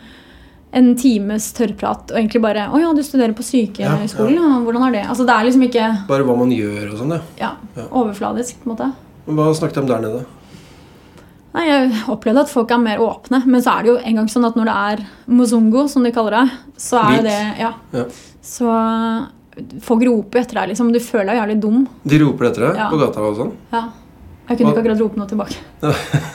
en 0.73 0.93
times 0.97 1.51
tørrprat 1.53 2.13
og 2.15 2.17
egentlig 2.17 2.41
bare 2.41 2.69
'Å 2.73 2.79
ja, 2.81 2.93
du 2.97 3.03
studerer 3.05 3.35
på 3.37 3.45
sykehøyskolen, 3.45 4.39
ja, 4.41 4.53
ja. 4.57 4.61
hvordan 4.65 4.87
er 4.89 4.93
det?' 4.95 5.09
Altså 5.09 5.27
det 5.29 5.35
er 5.35 5.45
liksom 5.45 5.65
ikke 5.69 5.89
Bare 6.09 6.25
hva 6.25 6.37
man 6.39 6.55
gjør 6.55 6.93
og 6.93 6.99
sånn, 6.99 7.13
ja. 7.13 7.51
ja. 7.77 7.89
Overfladisk, 7.91 8.63
på 8.63 8.71
en 8.71 8.73
måte. 8.73 8.93
Hva 9.27 9.51
snakket 9.53 9.75
de 9.75 9.83
om 9.83 9.91
der 9.91 10.01
nede? 10.01 10.25
Nei, 11.53 11.67
Jeg 11.69 11.93
opplevde 12.09 12.47
at 12.47 12.49
folk 12.49 12.71
er 12.73 12.81
mer 12.81 13.03
åpne, 13.05 13.43
men 13.45 13.61
så 13.61 13.77
er 13.77 13.83
det 13.85 13.91
jo 13.93 13.99
en 14.01 14.17
gang 14.17 14.29
sånn 14.33 14.49
at 14.49 14.57
når 14.57 14.71
det 14.71 14.77
er 14.81 15.05
mozongo, 15.29 15.85
som 15.93 16.03
de 16.07 16.13
kaller 16.15 16.39
det, 16.39 16.47
så 16.81 17.03
er 17.03 17.21
Hvit. 17.21 17.29
det. 17.29 17.43
Ja. 17.61 18.05
Så 18.41 18.73
folk 19.85 20.05
roper 20.09 20.41
etter 20.43 20.61
deg, 20.61 20.71
liksom. 20.73 20.93
Du 20.95 21.01
føler 21.01 21.33
deg 21.33 21.41
jævlig 21.43 21.59
dum. 21.63 21.83
De 22.09 22.19
roper 22.23 22.49
etter 22.51 22.67
deg 22.69 22.77
Ja. 22.81 22.89
på 22.93 22.99
gata 23.01 23.21
og 23.27 23.37
sånn? 23.37 23.53
Ja. 23.73 23.83
Jeg 24.49 24.59
kunne 24.59 24.73
Hva- 24.73 24.73
ikke 24.75 24.83
akkurat 24.83 25.01
rope 25.01 25.17
noe 25.21 25.27
tilbake. 25.31 25.57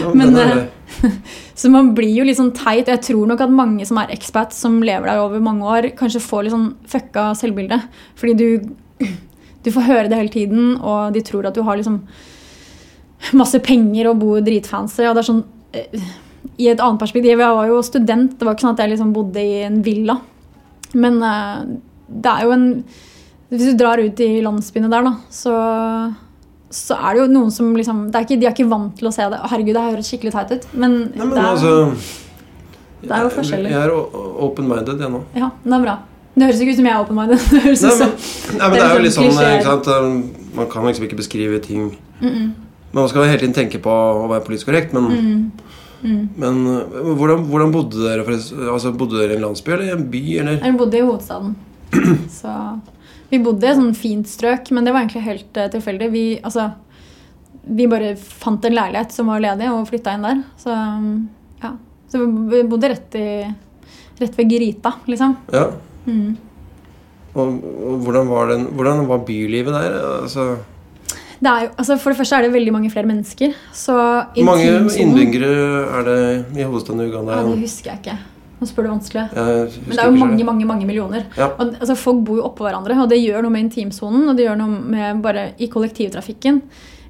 Ja, 0.00 0.10
Men, 0.14 0.36
er 0.36 0.68
eh. 1.02 1.10
Så 1.56 1.70
man 1.72 1.94
blir 1.96 2.12
jo 2.14 2.24
litt 2.24 2.36
sånn 2.38 2.52
teit. 2.56 2.88
Jeg 2.92 3.00
tror 3.02 3.26
nok 3.30 3.40
at 3.40 3.50
mange 3.52 3.86
som 3.88 3.98
er 4.00 4.10
expats, 4.14 4.58
som 4.60 4.78
lever 4.84 5.08
der 5.08 5.22
over 5.22 5.40
mange 5.42 5.64
år, 5.64 5.88
kanskje 5.96 6.20
får 6.22 6.44
litt 6.46 6.52
sånn 6.54 6.68
fucka 6.86 7.30
selvbilde. 7.38 7.78
Fordi 8.20 8.34
du, 8.36 8.46
du 9.64 9.70
får 9.72 9.88
høre 9.88 10.08
det 10.12 10.18
hele 10.20 10.32
tiden, 10.34 10.76
og 10.78 11.14
de 11.16 11.22
tror 11.26 11.48
at 11.48 11.56
du 11.56 11.62
har 11.66 11.76
liksom 11.80 12.02
masse 13.40 13.58
penger 13.64 14.10
og 14.12 14.20
bor 14.20 14.40
dritfancy. 14.44 15.06
Og 15.08 15.16
det 15.16 15.24
er 15.24 15.30
sånn 15.32 15.42
eh, 15.72 16.06
I 16.60 16.68
et 16.72 16.80
annet 16.84 17.00
perspektiv 17.02 17.32
Jeg 17.40 17.40
var 17.56 17.66
jo 17.72 17.80
student, 17.84 18.36
det 18.38 18.46
var 18.46 18.54
ikke 18.54 18.66
sånn 18.68 18.76
at 18.76 18.84
jeg 18.84 18.92
liksom 18.94 19.14
bodde 19.16 19.42
i 19.42 19.62
en 19.66 19.80
villa. 19.86 20.20
Men 20.94 21.18
eh, 21.22 21.64
det 22.06 22.32
er 22.32 22.46
jo 22.46 22.54
en 22.54 22.68
Hvis 23.50 23.70
du 23.70 23.76
drar 23.78 23.98
ut 24.02 24.20
i 24.20 24.40
landsbyene 24.42 24.90
der, 24.90 25.02
da, 25.06 25.12
så 25.30 25.56
så 26.76 26.96
er 26.98 27.14
det 27.14 27.20
jo 27.20 27.26
noen 27.30 27.50
som 27.54 27.68
liksom 27.76 28.06
det 28.10 28.18
er 28.18 28.24
ikke, 28.26 28.36
De 28.40 28.46
er 28.48 28.54
ikke 28.54 28.68
vant 28.68 28.96
til 28.98 29.08
å 29.08 29.12
se 29.14 29.26
det. 29.30 29.38
Herregud, 29.52 29.76
det 29.76 29.84
høres 29.84 30.08
skikkelig 30.10 30.32
teit 30.34 30.50
ut. 30.56 30.66
Men, 30.74 30.96
Nei, 31.14 31.22
men 31.22 31.30
det, 31.30 31.38
er, 31.38 31.50
altså 31.52 31.74
det 33.06 33.14
er 33.14 33.22
jo 33.22 33.32
forskjellig. 33.36 33.70
Jeg 33.70 33.86
er 33.86 33.94
open-minded, 34.48 35.00
jeg 35.00 35.12
nå. 35.12 35.22
ja, 35.36 35.50
det 35.62 35.76
er 35.76 35.84
bra. 35.84 35.96
Det 36.36 36.48
høres 36.48 36.60
ikke 36.60 36.74
ut 36.74 36.80
som 36.80 36.88
jeg 36.88 36.92
er 36.96 37.04
open-minded. 37.04 37.44
Det 37.54 37.62
høres 37.64 37.84
Nei, 37.86 37.92
ut 37.92 38.00
men, 38.00 38.18
som 38.18 38.58
nei, 38.58 38.68
men 38.68 38.74
det 38.74 38.80
det 38.80 38.86
er 38.86 38.92
jo 38.92 38.98
litt 38.98 39.06
liksom 39.06 39.24
sånn 39.24 39.36
klisjeer. 39.36 39.54
ikke 39.54 39.70
sant? 39.70 39.86
um, 39.88 40.48
Man 40.56 40.68
kan 40.72 40.88
liksom 40.88 41.06
ikke 41.06 41.18
beskrive 41.20 41.60
ting 41.64 41.86
mm 42.20 42.28
-mm, 42.28 42.50
Man 42.92 43.08
skal 43.08 43.24
hele 43.24 43.38
tiden 43.38 43.54
tenke 43.54 43.78
på 43.78 43.90
å 43.92 44.28
være 44.28 44.44
politisk 44.44 44.66
korrekt, 44.66 44.92
men, 44.92 45.04
mm, 45.04 45.50
mm. 46.02 46.22
men 46.36 46.58
uh, 46.68 46.98
hvordan, 47.16 47.44
hvordan 47.50 47.72
bodde 47.74 48.02
dere? 48.02 48.24
Altså, 48.26 48.92
bodde 48.96 49.20
dere 49.20 49.34
i 49.34 49.38
en 49.38 49.46
landsby 49.46 49.74
eller 49.74 49.88
i 49.88 49.94
en 49.94 50.06
by? 50.12 50.24
Eller? 50.42 50.58
Jeg 50.62 50.78
bodde 50.80 50.98
i 50.98 51.04
hovedstaden. 51.06 51.54
Så 52.40 52.52
vi 53.30 53.40
bodde 53.42 53.66
i 53.66 53.70
et 53.70 53.78
sånn 53.78 53.96
fint 53.98 54.28
strøk, 54.30 54.70
men 54.74 54.86
det 54.86 54.94
var 54.94 55.04
egentlig 55.04 55.26
helt 55.26 55.60
uh, 55.60 55.68
tilfeldig. 55.72 56.10
Vi, 56.12 56.24
altså, 56.42 56.70
vi 57.66 57.88
bare 57.90 58.14
fant 58.20 58.64
en 58.66 58.76
leilighet 58.76 59.14
som 59.14 59.32
var 59.32 59.42
ledig, 59.42 59.70
og 59.72 59.88
flytta 59.90 60.14
inn 60.16 60.26
der. 60.28 60.42
Så 60.60 60.74
um, 60.74 61.12
ja. 61.62 61.74
Så 62.06 62.22
vi 62.22 62.62
bodde 62.70 62.92
rett, 62.92 63.16
i, 63.18 63.28
rett 64.20 64.38
ved 64.38 64.50
Grita, 64.52 64.92
liksom. 65.10 65.34
Ja. 65.54 65.68
Mm. 66.06 66.36
Og, 67.36 67.56
og 67.60 68.04
hvordan, 68.06 68.30
var 68.30 68.52
den, 68.52 68.68
hvordan 68.78 69.02
var 69.10 69.24
bylivet 69.26 69.74
der? 69.74 69.96
Altså, 70.22 70.46
Det 71.40 71.52
jo, 71.62 71.68
altså 71.76 71.98
for 72.00 72.12
det 72.12 72.18
første 72.20 72.38
er 72.38 72.46
det 72.46 72.52
veldig 72.54 72.72
mange 72.72 72.90
flere 72.90 73.08
mennesker. 73.10 73.52
Så 73.76 73.92
Hvor 73.92 74.48
mange 74.48 74.70
innbyggere 75.02 75.50
er 75.98 76.08
det 76.08 76.18
i 76.56 76.64
hovedstaden 76.64 77.02
i 77.04 77.10
Uganda? 77.10 77.36
Ja, 77.42 77.50
det 77.50 77.60
husker 77.60 77.92
jeg 77.92 78.02
ikke. 78.04 78.18
Nå 78.56 78.64
spør 78.70 78.86
du 78.86 78.92
vanskelig. 78.94 79.22
Men 79.36 79.92
det 79.92 80.00
er 80.00 80.08
jo 80.08 80.16
mange 80.16 80.44
mange, 80.48 80.64
mange 80.64 80.86
millioner. 80.88 81.26
Ja. 81.36 81.50
Og, 81.60 81.74
altså, 81.76 81.96
folk 82.00 82.22
bor 82.24 82.38
jo 82.40 82.44
oppå 82.48 82.64
hverandre, 82.64 82.96
og 83.02 83.10
det 83.12 83.18
gjør 83.20 83.44
noe 83.44 83.52
med 83.52 83.66
intimsonen. 83.66 84.24
Og 84.30 84.36
det 84.38 84.46
gjør 84.46 84.56
noe 84.62 84.78
med 84.96 85.20
bare 85.24 85.50
i 85.60 85.68
kollektivtrafikken. 85.68 86.62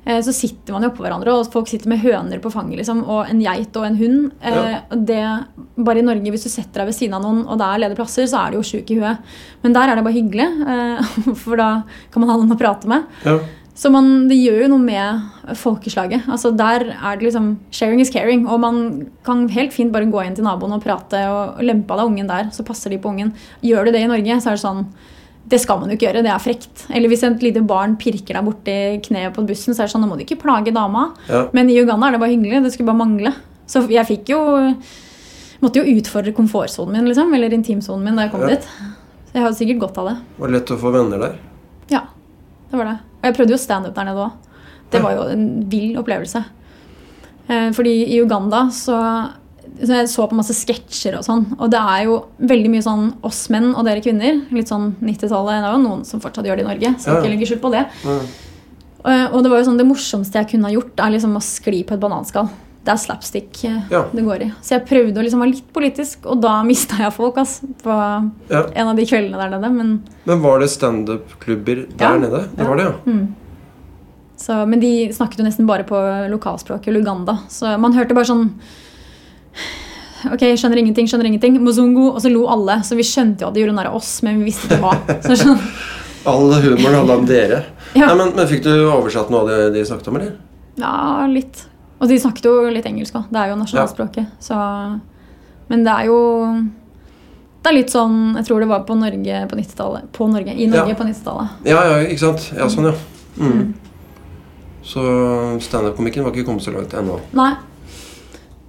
Eh, 0.06 0.18
så 0.22 0.34
sitter 0.34 0.74
man 0.74 0.82
jo 0.82 0.90
oppå 0.92 1.02
hverandre, 1.02 1.32
og 1.34 1.48
folk 1.50 1.70
sitter 1.70 1.90
med 1.90 2.02
høner 2.02 2.42
på 2.42 2.50
fanget. 2.50 2.80
Liksom, 2.80 3.04
og 3.10 3.30
en 3.30 3.40
geit 3.42 3.78
og 3.78 3.86
en 3.88 3.98
hund. 3.98 4.32
Eh, 4.40 4.54
Ja. 4.54 4.80
og 4.90 5.06
det, 5.06 5.22
bare 5.78 5.98
i 6.02 6.06
Norge, 6.06 6.30
hvis 6.34 6.46
du 6.46 6.50
setter 6.50 6.82
deg 6.82 6.86
ved 6.90 6.94
siden 6.98 7.14
av 7.14 7.22
noen, 7.22 7.44
og 7.46 7.58
det 7.58 7.66
er 7.66 7.78
ledige 7.78 8.00
plasser, 8.02 8.26
så 8.26 8.42
er 8.46 8.50
du 8.50 8.58
jo 8.58 8.66
sjuk 8.66 8.90
i 8.90 8.98
huet. 8.98 9.18
Men 9.62 9.72
der 9.72 9.90
er 9.90 9.94
det 9.96 10.04
bare 10.04 10.18
hyggelig, 10.18 10.48
eh, 10.66 11.34
for 11.44 11.56
da 11.56 11.70
kan 12.10 12.20
man 12.22 12.30
ha 12.30 12.36
noen 12.38 12.54
å 12.54 12.58
prate 12.58 12.86
med. 12.90 13.04
Ja. 13.24 13.38
Så 13.76 13.90
man, 13.92 14.06
det 14.30 14.38
gjør 14.40 14.62
jo 14.64 14.68
noe 14.72 14.80
med 14.80 15.56
folkeslaget. 15.60 16.24
Altså 16.32 16.48
Der 16.56 16.86
er 16.96 17.18
det 17.20 17.26
liksom 17.26 17.50
Sharing 17.70 18.00
is 18.00 18.08
caring. 18.10 18.46
Og 18.48 18.58
man 18.62 18.78
kan 19.26 19.42
helt 19.52 19.74
fint 19.76 19.92
bare 19.92 20.08
gå 20.08 20.22
inn 20.24 20.34
til 20.38 20.46
naboen 20.46 20.72
og 20.72 20.80
prate 20.82 21.20
og 21.28 21.60
lempe 21.60 21.92
av 21.92 22.00
deg 22.00 22.08
ungen 22.08 22.30
der. 22.30 22.48
Så 22.56 22.64
passer 22.64 22.88
de 22.90 22.96
på 22.98 23.10
ungen. 23.12 23.34
Gjør 23.62 23.84
du 23.84 23.92
det 23.92 24.00
i 24.00 24.08
Norge, 24.08 24.38
så 24.40 24.48
er 24.54 24.56
det 24.56 24.64
sånn 24.64 24.86
Det 25.46 25.60
skal 25.62 25.78
man 25.78 25.90
jo 25.92 25.94
ikke 25.98 26.08
gjøre. 26.08 26.22
Det 26.24 26.32
er 26.32 26.40
frekt. 26.42 26.86
Eller 26.90 27.08
hvis 27.12 27.22
et 27.22 27.44
lite 27.44 27.60
barn 27.62 27.96
pirker 28.00 28.34
deg 28.34 28.44
borti 28.48 28.78
kneet 29.04 29.34
på 29.36 29.44
bussen, 29.46 29.74
så 29.76 29.84
er 29.84 29.86
det 29.86 29.92
sånn 29.92 30.02
Nå 30.02 30.08
må 30.08 30.16
du 30.18 30.24
ikke 30.24 30.40
plage 30.40 30.72
dama. 30.74 31.10
Ja. 31.28 31.44
Men 31.52 31.68
i 31.70 31.76
Uganda 31.78 32.08
er 32.08 32.16
det 32.16 32.20
bare 32.24 32.32
hyggelig. 32.32 32.62
Det 32.64 32.72
skulle 32.72 32.88
bare 32.90 33.02
mangle. 33.04 33.34
Så 33.68 33.84
jeg 33.92 34.06
fikk 34.08 34.32
jo 34.32 34.40
Måtte 35.62 35.80
jo 35.80 35.88
utfordre 35.96 36.32
komfortsonen 36.36 36.92
min, 36.96 37.06
liksom. 37.08 37.30
Eller 37.34 37.52
intimsonen 37.56 38.04
min 38.04 38.16
da 38.16 38.26
jeg 38.26 38.32
kom 38.32 38.42
Ja. 38.42 38.48
dit. 38.56 38.66
Så 39.28 39.32
jeg 39.34 39.42
har 39.42 39.52
sikkert 39.52 39.78
godt 39.84 39.98
av 39.98 40.08
det. 40.10 40.16
Var 40.38 40.48
det 40.48 40.54
lett 40.58 40.72
å 40.74 40.76
få 40.80 40.92
venner 40.92 41.18
der? 41.18 41.38
Ja, 41.88 42.02
det 42.70 42.78
var 42.78 42.84
det. 42.90 42.96
Og 43.22 43.24
jeg 43.30 43.34
prøvde 43.38 43.54
jo 43.56 43.58
standup 43.62 43.94
der 43.94 44.04
nede 44.04 44.24
òg. 44.26 44.32
Det 44.90 45.02
var 45.02 45.12
jo 45.16 45.22
en 45.32 45.46
vill 45.70 45.96
opplevelse. 45.98 46.44
Eh, 47.48 47.70
fordi 47.72 47.92
i 48.14 48.20
Uganda 48.22 48.64
så, 48.74 48.96
så 49.82 49.92
Jeg 50.00 50.08
så 50.10 50.26
på 50.28 50.34
masse 50.38 50.54
sketsjer 50.54 51.16
og 51.18 51.24
sånn, 51.26 51.44
og 51.58 51.70
det 51.70 51.78
er 51.78 52.04
jo 52.08 52.16
veldig 52.40 52.70
mye 52.72 52.82
sånn 52.82 53.04
oss 53.26 53.48
menn 53.50 53.72
og 53.74 53.84
dere 53.86 54.00
kvinner. 54.02 54.42
Litt 54.50 54.68
sånn 54.72 54.94
90-tallet. 55.00 55.60
Det 55.62 55.68
er 55.70 55.76
jo 55.76 55.82
noen 55.84 56.04
som 56.08 56.20
fortsatt 56.22 56.46
gjør 56.48 56.56
det 56.56 56.64
i 56.66 56.68
Norge, 56.70 56.94
så 56.98 57.06
Ja. 57.12 57.20
ikke 57.20 57.30
legger 57.34 57.46
skjul 57.52 57.60
på 57.62 57.70
det. 57.74 57.84
Ja. 58.04 58.18
Eh, 59.06 59.26
Og 59.32 59.42
det 59.44 59.50
var 59.50 59.58
jo 59.62 59.64
sånn, 59.70 59.78
det 59.78 59.86
morsomste 59.86 60.34
jeg 60.40 60.48
kunne 60.50 60.64
ha 60.66 60.74
gjort, 60.74 60.98
er 60.98 61.10
liksom 61.14 61.36
å 61.36 61.42
skli 61.42 61.84
på 61.86 61.94
et 61.94 62.00
bananskall. 62.00 62.48
Det 62.86 62.92
er 62.94 63.00
slapstick 63.02 63.64
eh, 63.66 63.80
Ja. 63.90 64.04
det 64.14 64.22
går 64.22 64.42
i. 64.46 64.50
Så 64.62 64.76
jeg 64.76 64.84
prøvde 64.86 65.18
å 65.18 65.24
liksom 65.26 65.40
være 65.42 65.54
litt 65.56 65.72
politisk, 65.74 66.26
og 66.30 66.38
da 66.44 66.60
mista 66.68 67.00
jeg 67.02 67.12
folk 67.16 67.38
ass, 67.42 67.58
på 67.82 67.96
Ja. 68.52 68.62
en 68.74 68.92
av 68.92 68.96
de 68.96 69.06
kveldene 69.08 69.40
der 69.42 69.50
nede. 69.56 69.72
Men 69.74 69.90
Men 70.24 70.40
var 70.44 70.60
det 70.62 70.70
standup-klubber 70.70 71.86
der 71.96 72.06
Ja. 72.06 72.16
nede? 72.22 72.44
Det 72.56 72.66
var 72.68 72.76
det, 72.78 72.84
ja. 72.86 72.94
Mm. 73.10 73.34
Så, 74.38 74.66
men 74.68 74.78
de 74.80 75.08
snakket 75.16 75.38
jo 75.40 75.44
nesten 75.46 75.66
bare 75.66 75.82
på 75.88 75.96
lokalspråket 76.30 76.92
Luganda. 76.94 77.38
Så 77.48 77.74
man 77.80 77.94
hørte 77.96 78.14
bare 78.14 78.28
sånn 78.28 78.50
Ok, 80.32 80.42
skjønner 80.58 80.80
ingenting, 80.80 81.06
skjønner 81.06 81.28
ingenting. 81.28 81.58
Mozungo. 81.62 82.08
Og 82.16 82.20
så 82.24 82.30
lo 82.32 82.46
alle. 82.50 82.80
Så 82.82 82.96
vi 82.98 83.04
skjønte 83.06 83.44
jo 83.44 83.48
at 83.50 83.54
de 83.54 83.62
gjorde 83.62 83.74
narr 83.76 83.90
av 83.92 83.98
oss, 84.00 84.22
men 84.26 84.40
vi 84.40 84.48
visste 84.50 84.66
ikke 84.72 84.80
hva. 84.82 84.94
Så 85.26 85.36
sånn, 85.42 85.60
All 86.26 86.50
humoren 86.64 86.96
handla 86.98 87.16
om 87.20 87.26
dere. 87.28 87.60
Ja. 87.94 88.08
Nei, 88.10 88.16
men, 88.18 88.32
men 88.34 88.48
Fikk 88.50 88.64
du 88.64 88.72
oversatt 88.90 89.30
noe 89.30 89.44
av 89.44 89.50
det 89.52 89.58
de 89.76 89.84
snakket 89.86 90.08
om, 90.10 90.16
eller? 90.18 90.32
ja, 90.80 91.26
litt. 91.30 91.62
Og 92.00 92.08
de 92.08 92.18
snakket 92.20 92.44
jo 92.44 92.68
litt 92.70 92.84
engelsk 92.86 93.14
òg. 93.14 93.28
Det 93.32 93.40
er 93.40 93.48
jo 93.52 93.56
nasjonalspråket. 93.56 94.26
Så 94.40 94.54
Men 95.68 95.82
det 95.84 95.92
er 95.92 96.04
jo 96.06 96.18
Det 97.62 97.70
er 97.72 97.76
litt 97.78 97.90
sånn 97.90 98.36
Jeg 98.36 98.44
tror 98.46 98.60
det 98.60 98.68
var 98.68 98.84
på 98.86 98.94
Norge 98.98 99.48
på 99.50 99.56
90-tallet. 99.56 100.12
På 100.12 100.28
Norge, 100.30 100.54
I 100.54 100.66
Norge 100.66 100.88
Ja. 100.88 100.94
på 100.94 101.04
90-tallet. 101.04 101.48
Ja, 101.64 101.84
ja, 101.84 101.96
ikke 102.06 102.18
sant? 102.18 102.52
Ja, 102.56 102.68
sånn, 102.68 102.84
ja. 102.84 102.94
Mm. 103.38 103.74
Så 104.84 105.00
standup-komikken 105.60 106.22
var 106.22 106.30
ikke 106.32 106.44
kommet 106.46 106.62
så 106.62 106.70
langt 106.72 106.92
ennå. 106.94 107.18
Nei. 107.32 107.54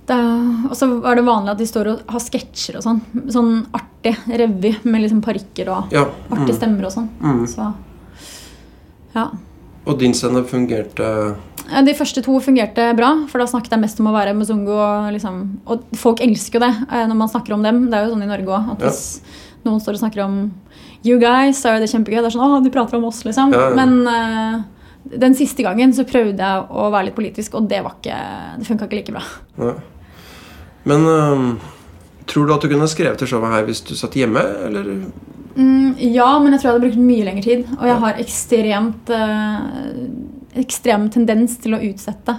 Og 0.10 0.72
så 0.74 0.88
er 1.06 1.16
det 1.20 1.26
vanlig 1.28 1.52
at 1.52 1.58
de 1.60 1.66
står 1.68 1.88
og 1.92 2.00
har 2.14 2.20
sketsjer 2.24 2.78
og 2.78 2.84
sånn. 2.86 3.02
Sånn 3.30 3.66
artig 3.76 4.16
revy 4.28 4.72
med 4.88 5.02
liksom 5.04 5.22
parykker 5.22 5.68
og 5.70 5.92
Ja. 5.94 6.06
artige 6.32 6.56
Mm. 6.56 6.60
stemmer 6.60 6.86
og 6.86 6.92
sånn. 6.92 7.10
Mm. 7.22 7.46
Så 7.48 7.74
ja. 9.16 9.30
Og 9.86 10.00
din 10.00 10.14
standup 10.14 10.48
fungerte 10.50 10.98
Ja, 11.00 11.36
De 11.68 11.94
første 11.98 12.22
to 12.24 12.38
fungerte 12.44 12.86
bra, 12.96 13.10
for 13.28 13.42
da 13.44 13.48
snakket 13.50 13.74
jeg 13.76 13.82
mest 13.82 14.00
om 14.00 14.08
å 14.08 14.16
være 14.16 14.36
mozungo. 14.38 14.78
Og, 14.78 15.10
liksom, 15.16 15.42
og 15.68 15.84
folk 16.00 16.22
elsker 16.24 16.60
jo 16.60 16.64
det 16.64 16.72
eh, 16.88 17.04
når 17.10 17.20
man 17.20 17.32
snakker 17.32 17.58
om 17.58 17.66
dem. 17.66 17.84
Det 17.92 17.98
er 18.00 18.08
jo 18.08 18.14
sånn 18.16 18.24
i 18.24 18.30
Norge 18.30 18.56
òg. 18.56 18.72
At 18.76 18.86
Ja. 18.86 18.92
hvis 18.94 19.22
noen 19.68 19.84
står 19.84 19.98
og 19.98 20.02
snakker 20.06 20.24
om 20.24 20.40
you 21.04 21.20
guys, 21.20 21.60
så 21.62 21.76
er 21.76 21.84
det 21.84 21.92
kjempegøy. 21.92 22.22
Det 22.22 22.32
er 22.32 22.36
sånn, 22.38 22.58
å, 22.58 22.64
du 22.64 22.72
prater 22.74 22.98
om 22.98 23.08
oss, 23.10 23.24
liksom. 23.28 23.52
Ja, 23.54 23.70
ja. 23.70 23.76
Men 23.76 24.08
uh, 24.08 24.64
den 25.12 25.36
siste 25.36 25.64
gangen 25.64 25.94
så 25.96 26.08
prøvde 26.08 26.40
jeg 26.40 26.68
å 26.72 26.90
være 26.94 27.10
litt 27.10 27.20
politisk, 27.20 27.60
og 27.60 27.68
det 27.72 27.84
var 27.86 27.98
ikke, 28.00 28.18
det 28.60 28.68
funka 28.68 28.88
ikke 28.88 29.02
like 29.02 29.16
bra. 29.16 29.74
Men 30.88 31.08
uh, 31.08 31.68
tror 32.28 32.48
du 32.48 32.56
at 32.56 32.64
du 32.64 32.72
kunne 32.72 32.88
skrevet 32.92 33.20
det 33.20 33.28
showet 33.30 33.54
her 33.54 33.68
hvis 33.68 33.84
du 33.88 33.94
satt 34.00 34.16
hjemme, 34.20 34.44
eller? 34.68 34.94
Mm, 35.58 35.96
ja, 36.14 36.28
men 36.40 36.54
jeg 36.54 36.62
tror 36.62 36.70
jeg 36.70 36.76
hadde 36.76 36.86
brukt 36.86 37.02
mye 37.02 37.26
lengre 37.26 37.44
tid. 37.44 37.64
Og 37.80 37.86
jeg 37.90 38.02
har 38.04 38.20
ekstremt 38.22 39.10
eh, 39.10 39.62
ekstrem 40.64 41.08
tendens 41.14 41.58
til 41.62 41.78
å 41.78 41.82
utsette 41.84 42.38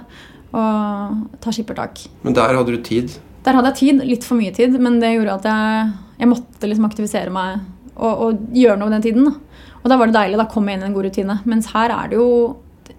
og 0.49 1.39
ta 1.43 1.53
skippertak. 1.53 2.05
Men 2.25 2.37
der 2.37 2.55
hadde 2.57 2.73
du 2.73 2.79
tid. 2.85 3.13
Der 3.45 3.55
hadde 3.55 3.71
jeg 3.71 3.79
tid, 3.79 4.05
litt 4.07 4.25
for 4.25 4.39
mye 4.39 4.53
tid, 4.55 4.75
men 4.81 4.97
det 5.01 5.13
gjorde 5.13 5.35
at 5.37 5.49
jeg, 5.49 5.91
jeg 6.23 6.31
måtte 6.31 6.69
liksom 6.69 6.87
aktivisere 6.89 7.33
meg 7.33 7.59
og, 7.95 8.23
og 8.25 8.55
gjøre 8.55 8.79
noe 8.81 8.93
den 8.93 9.05
tiden. 9.05 9.29
Da. 9.29 9.67
Og 9.83 9.91
da 9.91 9.99
var 9.99 10.09
det 10.09 10.17
deilig. 10.17 10.39
Da 10.39 10.47
kom 10.51 10.67
jeg 10.67 10.79
inn 10.79 10.87
i 10.87 10.89
en 10.89 10.95
god 10.95 11.07
rutine. 11.09 11.37
Mens 11.49 11.69
her 11.73 11.93
er 11.95 12.09
det 12.11 12.19
jo 12.19 12.31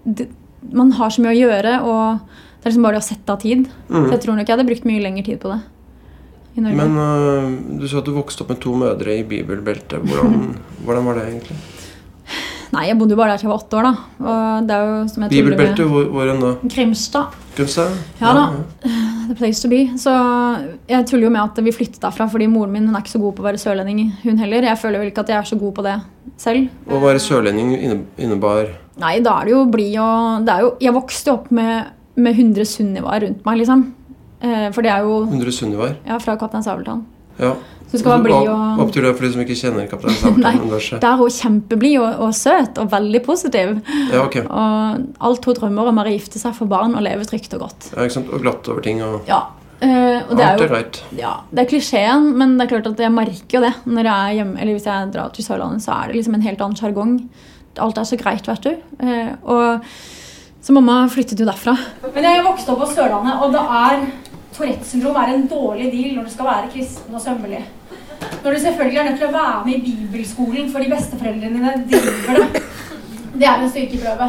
det, 0.05 0.29
Man 0.71 0.91
har 0.93 1.09
så 1.09 1.23
mye 1.23 1.33
å 1.33 1.39
gjøre, 1.39 1.75
og 1.89 2.21
det 2.61 2.67
er 2.67 2.69
liksom 2.69 2.83
bare 2.85 2.99
det 2.99 3.01
å 3.01 3.07
sette 3.07 3.33
av 3.33 3.41
tid. 3.41 3.67
Mm. 3.89 4.03
Så 4.05 4.11
jeg 4.13 4.23
tror 4.25 4.35
nok 4.37 4.49
jeg 4.49 4.53
hadde 4.53 4.67
brukt 4.69 4.87
mye 4.87 5.01
lengre 5.01 5.25
tid 5.25 5.39
på 5.41 5.49
det. 5.51 5.61
Men 6.61 6.97
uh, 6.99 7.47
du 7.79 7.87
sa 7.87 8.01
at 8.01 8.09
du 8.09 8.13
vokste 8.13 8.43
opp 8.43 8.51
med 8.51 8.59
to 8.61 8.75
mødre 8.77 9.15
i 9.17 9.23
bibelbeltet. 9.25 10.03
Hvordan, 10.03 10.51
hvordan 10.85 11.07
var 11.07 11.17
det 11.17 11.27
egentlig? 11.31 11.57
Nei, 12.71 12.85
jeg 12.87 12.97
bodde 12.99 13.15
jo 13.15 13.19
bare 13.19 13.33
der 13.33 13.41
til 13.41 13.47
jeg 13.47 13.51
var 13.51 13.63
åtte 13.63 13.77
år, 13.79 13.87
da. 13.87 13.93
Og 14.23 14.67
det 14.67 14.75
er 14.75 14.85
jo 14.87 14.97
som 15.11 15.25
jeg 15.25 15.33
Bibelbeltet, 15.33 15.87
hvor, 15.91 16.05
hvor 16.13 16.31
da? 16.31 16.51
Grimstad. 16.71 17.37
Grimstad? 17.57 17.97
Ja 18.21 18.33
da. 18.37 18.45
The 19.31 19.35
place 19.37 19.61
to 19.63 19.69
be. 19.71 19.81
Så 19.99 20.11
jeg 20.89 21.07
tuller 21.07 21.27
jo 21.27 21.33
med 21.35 21.43
at 21.43 21.63
vi 21.63 21.73
flyttet 21.75 22.01
derfra 22.03 22.27
fordi 22.31 22.47
moren 22.51 22.73
min 22.73 22.87
hun 22.87 22.95
er 22.95 23.03
ikke 23.03 23.13
så 23.13 23.21
god 23.21 23.35
på 23.37 23.43
å 23.43 23.47
være 23.49 23.61
sørlending, 23.61 24.05
hun 24.23 24.39
heller. 24.41 24.67
Jeg 24.71 24.79
føler 24.81 25.03
vel 25.03 25.11
ikke 25.11 25.23
at 25.25 25.33
jeg 25.33 25.39
er 25.39 25.49
så 25.51 25.59
god 25.59 25.73
på 25.77 25.85
det 25.87 25.97
selv. 26.41 26.67
Å 26.87 27.01
være 27.03 27.23
sørlending 27.23 27.75
innebar 28.19 28.71
Nei, 29.01 29.17
da 29.23 29.37
er 29.39 29.47
det 29.47 29.53
jo 29.53 29.61
blid 29.71 29.95
og 30.03 30.45
det 30.45 30.53
er 30.53 30.65
jo, 30.65 30.71
Jeg 30.83 30.93
vokste 30.93 31.31
opp 31.33 31.51
med 31.55 31.97
med 32.15 32.35
100 32.35 32.65
Sunnivaer 32.67 33.25
rundt 33.25 33.45
meg, 33.47 33.61
liksom. 33.61 33.85
Eh, 34.41 34.67
for 34.75 34.83
det 34.85 34.91
er 34.91 35.05
jo 35.05 35.21
100 35.29 35.53
Sunnivaer. 35.55 35.95
ja, 36.07 36.17
fra 36.19 36.35
Kaptein 36.35 36.63
Sabeltann. 36.63 37.05
Ja. 37.39 37.55
Så 37.91 37.99
skal 37.99 38.13
man 38.13 38.23
bli 38.23 38.35
og 38.39 38.49
hva 38.79 38.85
betyr 38.87 39.03
det 39.03 39.13
for 39.17 39.25
de 39.27 39.31
som 39.33 39.41
ikke 39.43 39.55
kjenner 39.59 39.87
Kaptein 39.91 40.13
Nei, 40.15 40.21
Sabeltann-universet? 40.21 40.99
Da 41.03 41.09
er 41.11 41.19
hun 41.19 41.33
kjempeblid 41.35 41.97
og, 41.99 42.21
og 42.23 42.35
søt 42.37 42.79
og 42.79 42.91
veldig 42.93 43.21
positiv. 43.25 43.73
Ja, 44.13 44.21
ok. 44.23 44.37
Og 44.47 45.25
alt 45.27 45.49
hun 45.49 45.57
drømmer 45.59 45.89
om, 45.91 45.99
er 45.99 46.11
å 46.11 46.13
gifte 46.15 46.39
seg, 46.39 46.55
få 46.55 46.69
barn 46.71 46.95
og 46.95 47.03
leve 47.03 47.27
trygt 47.27 47.51
og 47.57 47.65
godt. 47.67 47.89
Ja, 47.91 48.05
ikke 48.05 48.15
sant? 48.21 48.31
Og 48.31 48.45
glatt 48.45 48.71
over 48.71 48.85
ting 48.85 49.03
og 49.05 49.27
Ja, 49.29 49.43
Uh, 49.81 50.21
og 50.29 50.35
det 50.37 50.43
er 50.45 50.59
jo 50.61 50.65
greit. 50.69 50.97
ja, 51.17 51.29
det 51.49 51.63
er 51.63 51.69
klisjeen, 51.71 52.27
men 52.37 52.51
det 52.53 52.67
er 52.67 52.69
klart 52.69 52.89
at 52.91 52.99
jeg 53.01 53.09
merker 53.15 53.55
jo 53.55 53.61
det 53.63 53.71
når 53.89 54.05
jeg 54.05 54.13
er 54.13 54.35
hjemme. 54.37 54.59
Eller 54.61 54.75
hvis 54.77 54.85
jeg 54.85 55.07
drar 55.15 55.31
til 55.33 55.45
Sørlandet, 55.47 55.81
så 55.81 55.95
er 55.95 56.11
det 56.11 56.19
liksom 56.19 56.35
en 56.37 56.43
helt 56.45 56.61
annen 56.61 56.77
sjargong. 56.77 57.15
Alt 57.81 57.97
er 57.97 58.05
så 58.05 58.19
greit, 58.21 58.45
vet 58.45 58.67
du. 58.67 58.75
Uh, 59.01 59.31
og 59.41 59.95
så 60.61 60.75
mamma 60.77 60.99
flyttet 61.09 61.41
jo 61.41 61.47
derfra. 61.49 61.73
Men 62.13 62.27
jeg 62.29 62.43
vokste 62.45 62.75
opp 62.75 62.83
på 62.83 62.91
Sørlandet, 62.93 63.41
og 63.41 63.55
det 63.57 63.63
er 63.81 64.05
Tourettes 64.55 64.91
syndrom 64.91 65.15
er 65.15 65.33
en 65.33 65.47
dårlig 65.47 65.91
deal 65.93 66.15
når 66.17 66.27
du 66.27 66.33
skal 66.33 66.49
være 66.49 66.71
kristen 66.73 67.15
og 67.15 67.21
sømmelig. 67.23 67.63
Når 68.43 68.51
du 68.51 68.59
selvfølgelig 68.59 68.99
er 68.99 69.09
nødt 69.09 69.19
til 69.21 69.27
å 69.29 69.33
være 69.35 69.65
med 69.65 69.73
i 69.73 69.81
bibelskolen 69.85 70.71
fordi 70.73 70.91
besteforeldrene 70.91 71.55
dine 71.55 71.73
driver 71.91 72.39
det. 72.39 72.63
Det 73.33 73.47
er 73.47 73.63
en 73.63 73.71
styrkeprøve. 73.71 74.27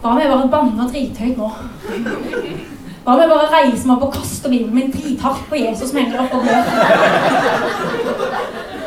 Hva 0.00 0.14
om 0.14 0.20
jeg 0.20 0.30
bare 0.30 0.48
banner 0.48 0.52
banne 0.54 0.86
og 0.86 0.92
drithøyt 0.94 1.36
nå? 1.36 1.48
Hva 3.04 3.12
om 3.12 3.20
jeg 3.20 3.30
bare 3.30 3.50
reiser 3.52 3.86
meg 3.90 3.96
opp 3.96 4.06
og 4.08 4.14
kaster 4.16 4.52
Bibelen 4.52 4.74
min 4.78 4.94
drithardt 4.94 5.44
på 5.50 5.60
Jesus 5.60 5.92
som 5.92 6.00
henger 6.00 6.24
opp 6.24 6.34
og 6.38 6.48
dør? 6.48 6.62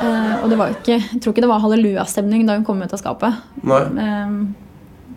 Eh, 0.04 0.34
og 0.44 0.50
det 0.52 0.58
var 0.60 0.74
ikke 0.74 0.98
Jeg 0.98 1.22
tror 1.22 1.32
ikke 1.32 1.44
det 1.46 1.48
var 1.48 1.62
hallelujastemning 1.64 2.42
da 2.48 2.58
hun 2.58 2.66
kom 2.68 2.82
ut 2.84 2.92
av 2.92 3.00
skapet. 3.00 3.38
Nei. 3.64 3.84
Eh, 4.04 4.34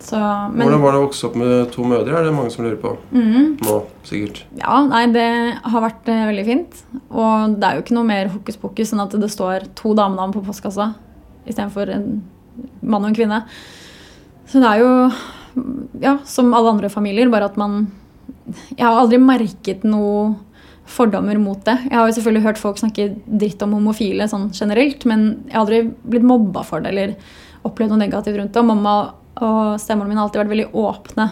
så, 0.03 0.19
men 0.53 0.67
Hvordan 0.67 0.83
var 0.83 0.93
det 0.93 0.99
å 0.99 1.05
vokse 1.07 1.25
opp 1.27 1.35
med 1.39 1.71
to 1.73 1.85
mødre? 1.87 2.13
Er 2.17 2.27
det 2.27 2.33
mange 2.35 2.51
som 2.53 2.65
lurer 2.65 2.77
på. 2.81 2.93
Mm. 3.15 3.57
Nå, 3.65 3.75
sikkert. 4.07 4.43
Ja, 4.59 4.79
nei, 4.85 5.03
det 5.13 5.27
har 5.63 5.83
vært 5.83 6.09
eh, 6.11 6.25
veldig 6.29 6.45
fint. 6.47 6.79
Og 7.09 7.57
det 7.57 7.67
er 7.67 7.77
jo 7.77 7.85
ikke 7.85 7.97
noe 7.97 8.09
mer 8.09 8.31
hokus 8.33 8.59
pokus 8.61 8.93
enn 8.93 9.03
at 9.03 9.15
det 9.17 9.31
står 9.33 9.69
to 9.79 9.95
damenavn 9.97 10.35
på 10.35 10.43
postkassa 10.45 10.91
istedenfor 11.47 11.91
en 11.93 12.09
mann 12.81 13.05
og 13.05 13.11
en 13.11 13.17
kvinne. 13.17 13.41
Så 14.47 14.61
det 14.63 14.69
er 14.69 14.83
jo, 14.83 14.91
ja, 16.03 16.17
som 16.27 16.53
alle 16.55 16.75
andre 16.75 16.91
familier, 16.93 17.31
bare 17.31 17.49
at 17.49 17.57
man 17.59 17.87
Jeg 18.77 18.83
har 18.85 18.95
aldri 18.95 19.17
merket 19.19 19.83
noe 19.83 20.35
fordommer 20.87 21.35
mot 21.39 21.59
det. 21.67 21.75
Jeg 21.89 21.97
har 21.99 22.07
jo 22.07 22.15
selvfølgelig 22.15 22.43
hørt 22.45 22.59
folk 22.61 22.77
snakke 22.79 23.09
dritt 23.27 23.63
om 23.65 23.73
homofile 23.75 24.27
sånn 24.31 24.49
generelt, 24.55 25.03
men 25.09 25.25
jeg 25.49 25.55
har 25.55 25.65
aldri 25.65 25.81
blitt 26.07 26.27
mobba 26.27 26.63
for 26.67 26.83
det 26.83 26.93
eller 26.93 27.15
opplevd 27.67 27.91
noe 27.91 28.05
negativt 28.05 28.39
rundt 28.39 28.53
det. 28.55 28.63
Og 28.63 28.69
mamma 28.69 28.93
og 29.41 29.77
stemoren 29.81 30.09
min 30.11 30.19
har 30.19 30.27
alltid 30.27 30.41
vært 30.43 30.53
veldig 30.55 30.69
åpne 30.73 31.29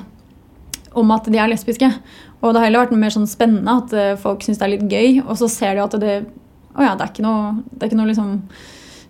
om 0.95 1.11
at 1.11 1.27
de 1.27 1.39
er 1.41 1.51
lesbiske. 1.51 1.89
Og 2.41 2.53
det 2.53 2.61
har 2.61 2.67
heller 2.69 2.85
vært 2.85 2.97
mer 2.99 3.13
sånn 3.13 3.27
spennende 3.29 3.77
at 3.81 3.93
eh, 3.95 4.15
folk 4.21 4.43
syns 4.45 4.59
det 4.61 4.67
er 4.67 4.73
litt 4.75 4.89
gøy, 4.91 5.21
og 5.25 5.35
så 5.39 5.49
ser 5.51 5.75
de 5.75 5.83
at 5.83 5.97
det 6.01 6.15
oh 6.75 6.83
ja, 6.83 6.93
det 6.95 7.05
er 7.05 7.11
ikke 7.13 7.25
noe, 7.25 7.55
det 7.71 7.83
er 7.83 7.91
ikke 7.91 7.99
noe 7.99 8.11
liksom 8.11 8.31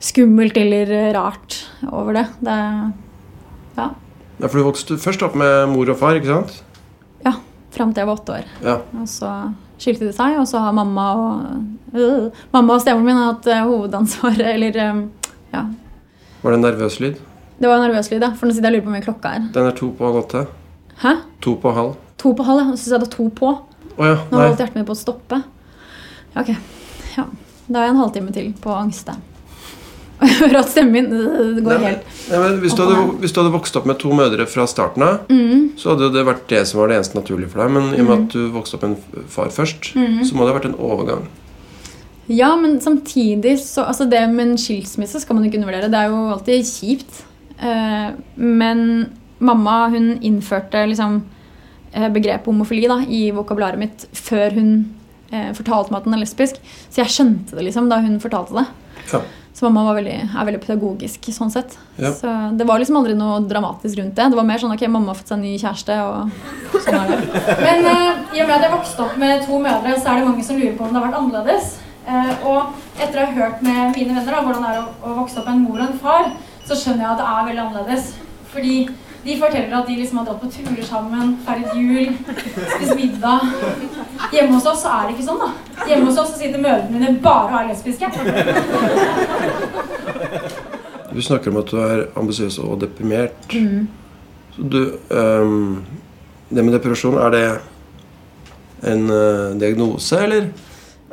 skummelt 0.06 0.58
eller 0.60 0.94
rart 1.16 1.60
over 1.92 2.22
det. 2.22 2.28
Det 2.46 2.60
Ja. 3.76 3.90
Ja, 4.40 4.48
for 4.48 4.60
du 4.60 4.66
vokste 4.68 4.98
først 5.00 5.24
opp 5.24 5.36
med 5.40 5.70
mor 5.72 5.90
og 5.92 5.98
far, 6.00 6.18
ikke 6.20 6.32
sant? 6.32 6.58
ja 7.24 7.38
Fram 7.76 7.92
til 7.92 8.04
jeg 8.04 8.08
var 8.08 8.20
åtte 8.20 8.36
år. 8.38 8.50
Ja. 8.64 8.76
Og 8.96 9.08
så 9.12 9.30
skilte 9.80 10.08
de 10.08 10.14
seg, 10.16 10.38
og 10.40 10.48
så 10.48 10.62
har 10.64 10.76
mamma 10.76 11.06
og 11.20 11.96
øh, 11.96 12.30
Mamma 12.54 12.78
og 12.78 12.84
stemoren 12.84 13.08
min 13.10 13.20
hatt 13.20 13.48
eh, 13.52 13.64
hovedansvaret, 13.68 14.48
eller 14.56 14.80
øh, 14.86 15.02
Ja. 15.52 15.66
Var 16.42 16.52
det 16.52 16.58
en 16.60 16.68
nervøs 16.70 17.00
lyd? 17.00 17.20
Det 17.60 17.72
var 17.72 17.80
nervøs 17.84 18.10
lyd, 18.12 18.22
ja. 18.22 18.32
For 18.36 18.48
nå 18.48 18.56
sitter 18.56 18.70
jeg 18.70 18.74
og 18.74 18.78
lurer 18.78 18.86
på 18.86 18.92
hvor 18.92 18.98
mye 18.98 19.06
klokka 19.06 19.36
er. 19.38 19.46
Den 19.56 19.70
er 19.70 19.78
to 19.78 19.92
på 19.96 20.08
halv 20.10 20.22
åtte. 20.24 20.46
Hæ? 21.04 21.14
To 21.46 21.56
på 21.62 21.76
halv. 21.76 21.94
To 22.22 22.34
på 22.36 22.48
halv, 22.48 22.64
ja. 22.64 22.74
Og 22.74 22.80
så 22.80 22.90
sa 22.90 22.98
jeg 22.98 23.06
det 23.06 23.14
to 23.16 23.30
på. 23.36 23.54
Oh, 23.96 24.08
ja. 24.08 24.18
Nå 24.32 24.42
holdt 24.42 24.64
hjertet 24.64 24.80
mitt 24.80 24.90
på 24.90 24.96
å 24.96 25.00
stoppe. 25.00 25.40
Ja, 26.34 26.44
ok. 26.44 26.52
Ja. 27.16 27.30
Da 27.66 27.80
har 27.80 27.88
jeg 27.88 27.96
en 27.96 28.04
halvtime 28.04 28.36
til 28.36 28.52
på 28.62 28.74
å 28.74 28.82
angste. 28.82 29.16
Og 30.16 30.28
jeg 30.30 30.38
hører 30.40 30.62
at 30.62 30.70
stemmen 30.72 31.10
min 31.10 31.26
øh, 31.28 31.58
går 31.60 31.82
Nei, 31.82 31.90
helt 31.90 32.12
men 32.40 32.60
hvis, 32.62 32.74
du 32.78 32.86
hadde, 32.86 33.00
hvis 33.20 33.34
du 33.36 33.42
hadde 33.42 33.52
vokst 33.52 33.76
opp 33.76 33.88
med 33.90 33.98
to 34.00 34.14
mødre 34.16 34.46
fra 34.48 34.64
starten 34.70 35.04
av, 35.04 35.26
mm, 35.28 35.74
så 35.80 35.92
hadde 35.92 36.08
det 36.16 36.24
vært 36.24 36.46
det 36.48 36.62
som 36.70 36.80
var 36.80 36.92
det 36.92 37.02
eneste 37.02 37.20
naturlige 37.20 37.52
for 37.52 37.62
deg. 37.62 37.74
Men 37.76 37.90
i 37.92 38.00
og 38.00 38.08
med 38.08 38.16
at 38.16 38.36
du 38.36 38.46
vokste 38.54 38.78
opp 38.78 38.86
med 38.86 38.96
en 38.96 39.26
far 39.32 39.52
først, 39.54 39.92
mm. 39.98 40.22
så 40.24 40.38
må 40.38 40.46
det 40.46 40.54
ha 40.54 40.60
vært 40.60 40.70
en 40.72 40.80
overgang. 40.80 41.28
Ja, 42.32 42.56
men 42.58 42.80
samtidig 42.82 43.60
så 43.62 43.84
Altså, 43.86 44.08
det 44.10 44.24
med 44.32 44.48
en 44.48 44.58
skilsmisse 44.58 45.20
skal 45.22 45.38
man 45.38 45.46
ikke 45.46 45.60
undervurdere. 45.60 45.92
Det 45.92 46.00
er 46.00 46.14
jo 46.14 46.22
alltid 46.34 46.72
kjipt. 46.72 47.20
Eh, 47.60 48.10
men 48.36 48.82
mamma, 49.38 49.88
hun 49.94 50.18
innførte 50.22 50.86
liksom 50.90 51.22
eh, 51.92 52.10
begrepet 52.10 52.50
homofili 52.50 52.90
da, 52.92 53.02
i 53.08 53.30
vokabularet 53.36 53.80
mitt 53.80 54.08
før 54.16 54.56
hun 54.58 54.70
eh, 55.32 55.52
fortalte 55.56 55.94
meg 55.94 56.02
at 56.02 56.10
den 56.10 56.18
er 56.18 56.24
lesbisk. 56.26 56.60
Så 56.90 57.04
jeg 57.04 57.16
skjønte 57.16 57.58
det 57.58 57.68
liksom 57.70 57.90
da 57.92 58.02
hun 58.04 58.20
fortalte 58.24 58.58
det. 58.60 58.68
Ja. 59.14 59.24
Så 59.56 59.70
mamma 59.70 59.86
var 59.88 59.96
veldig, 60.02 60.16
er 60.36 60.48
veldig 60.50 60.60
pedagogisk 60.66 61.30
sånn 61.32 61.54
sett. 61.54 61.78
Ja. 61.96 62.10
Så 62.12 62.32
det 62.60 62.66
var 62.68 62.82
liksom 62.82 62.98
aldri 63.00 63.14
noe 63.16 63.38
dramatisk 63.48 64.02
rundt 64.02 64.18
det. 64.18 64.26
Det 64.34 64.36
var 64.36 64.48
mer 64.50 64.60
sånn 64.60 64.74
ok, 64.76 64.84
mamma 64.92 65.14
har 65.14 65.20
fått 65.22 65.32
seg 65.32 65.38
en 65.38 65.46
ny 65.48 65.54
kjæreste, 65.62 65.96
og 66.04 66.82
sånn 66.84 66.98
er 67.00 67.14
det. 67.14 67.44
Men 67.64 67.88
i 67.88 68.42
og 68.44 68.50
med 68.50 68.56
at 68.58 68.66
jeg 68.66 68.74
vokste 68.74 69.06
opp 69.06 69.16
med 69.22 69.46
to 69.48 69.62
mødre, 69.64 69.96
så 69.96 70.12
er 70.12 70.20
det 70.20 70.28
mange 70.28 70.44
som 70.44 70.60
lurer 70.60 70.76
på 70.76 70.84
om 70.84 70.92
det 70.92 71.00
har 71.00 71.08
vært 71.08 71.22
annerledes. 71.22 71.72
Eh, 72.06 72.34
og 72.46 72.76
etter 73.02 73.18
å 73.18 73.26
ha 73.26 73.34
hørt 73.34 73.64
med 73.66 73.96
mine 73.96 74.14
venner 74.14 74.30
da, 74.30 74.42
hvordan 74.46 74.66
det 74.66 74.74
er 74.76 74.84
å 74.86 75.14
vokse 75.22 75.40
opp 75.42 75.48
med 75.48 75.56
en 75.56 75.64
mor 75.64 75.80
og 75.80 75.88
en 75.88 76.02
far, 76.04 76.28
så 76.66 76.78
skjønner 76.78 77.06
jeg 77.06 77.12
at 77.12 77.20
det 77.22 77.28
er 77.32 77.50
veldig 77.50 77.64
annerledes. 77.66 78.14
Fordi 78.54 78.78
de 79.26 79.40
forteller 79.42 79.78
at 79.78 79.88
de 79.88 79.96
liksom 79.98 80.18
har 80.18 80.26
dratt 80.28 80.42
på 80.42 80.52
turer 80.54 80.86
sammen, 80.86 81.32
feiret 81.46 81.72
jul, 81.74 82.12
spist 82.76 82.96
middag. 82.96 83.40
Hjemme 84.34 84.54
hos 84.54 84.68
oss 84.70 84.84
så 84.86 84.94
er 84.94 85.08
det 85.08 85.16
ikke 85.16 85.26
sånn, 85.26 85.42
da. 85.42 85.50
Hjemme 85.90 86.12
hos 86.12 86.20
oss 86.22 86.30
så 86.34 86.42
sitter 86.42 86.62
mødrene 86.62 86.94
mine 86.94 87.16
bare 87.24 87.50
og 87.50 87.58
er 87.64 87.68
lesbiske. 87.72 88.06
Du 91.16 91.22
snakker 91.24 91.52
om 91.52 91.62
at 91.62 91.72
du 91.72 91.78
er 91.80 92.06
ambisiøs 92.20 92.58
og 92.60 92.82
deprimert. 92.82 93.54
Mm. 93.54 93.88
Du 94.58 94.82
um, 95.10 95.86
Det 96.50 96.64
med 96.64 96.74
depresjon, 96.76 97.18
er 97.18 97.30
det 97.34 97.46
en 98.92 99.10
uh, 99.10 99.60
diagnose, 99.60 100.20
eller? 100.22 100.50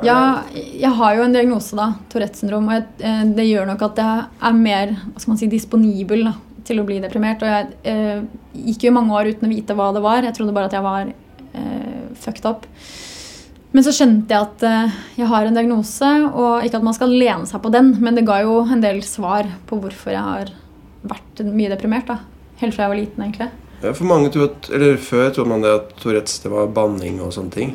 Ja, 0.05 0.43
jeg 0.53 0.91
har 0.99 1.17
jo 1.17 1.25
en 1.25 1.35
diagnose, 1.35 1.77
da. 1.79 1.91
Tourettes 2.11 2.43
syndrom. 2.43 2.69
Og 2.69 2.77
jeg, 2.77 2.87
eh, 3.03 3.23
det 3.37 3.47
gjør 3.49 3.69
nok 3.69 3.85
at 3.89 4.01
jeg 4.03 4.25
er 4.49 4.57
mer 4.57 4.95
hva 4.97 5.21
skal 5.21 5.33
man 5.33 5.41
si, 5.41 5.51
disponibel 5.51 6.25
da, 6.29 6.35
til 6.67 6.81
å 6.81 6.87
bli 6.87 6.99
deprimert. 7.03 7.43
Og 7.43 7.53
jeg 7.53 7.71
eh, 7.89 8.21
gikk 8.69 8.87
jo 8.87 8.95
mange 8.95 9.15
år 9.17 9.33
uten 9.33 9.49
å 9.49 9.53
vite 9.53 9.77
hva 9.77 9.91
det 9.95 10.03
var. 10.03 10.27
Jeg 10.27 10.37
trodde 10.37 10.55
bare 10.55 10.71
at 10.71 10.77
jeg 10.77 10.85
var 10.85 11.09
eh, 11.09 12.05
fucked 12.25 12.49
up. 12.49 12.67
Men 13.73 13.85
så 13.85 13.93
skjønte 13.95 14.29
jeg 14.29 14.49
at 14.49 14.63
eh, 14.69 14.99
jeg 15.17 15.29
har 15.31 15.47
en 15.49 15.55
diagnose, 15.57 16.11
og 16.29 16.65
ikke 16.65 16.77
at 16.77 16.85
man 16.85 16.97
skal 16.97 17.13
lene 17.13 17.49
seg 17.49 17.63
på 17.63 17.71
den, 17.73 17.95
men 18.03 18.19
det 18.19 18.27
ga 18.27 18.43
jo 18.45 18.59
en 18.67 18.83
del 18.83 19.01
svar 19.05 19.49
på 19.69 19.79
hvorfor 19.81 20.13
jeg 20.13 20.21
har 20.21 20.53
vært 21.09 21.41
mye 21.47 21.71
deprimert. 21.73 22.11
da. 22.11 22.19
Helt 22.61 22.75
fra 22.75 22.85
jeg 22.85 22.93
var 22.93 22.99
liten, 23.01 23.25
egentlig. 23.25 23.49
Ja, 23.83 23.91
for 23.91 24.07
mange 24.07 24.29
tror 24.31 24.51
at, 24.51 24.69
eller 24.71 24.95
Før 25.01 25.33
trodde 25.33 25.51
man 25.51 25.65
det 25.65 25.73
at 25.75 25.89
Tourettes 25.99 26.37
det 26.39 26.53
var 26.53 26.69
banning 26.71 27.17
og 27.19 27.33
sånne 27.35 27.51
ting. 27.51 27.73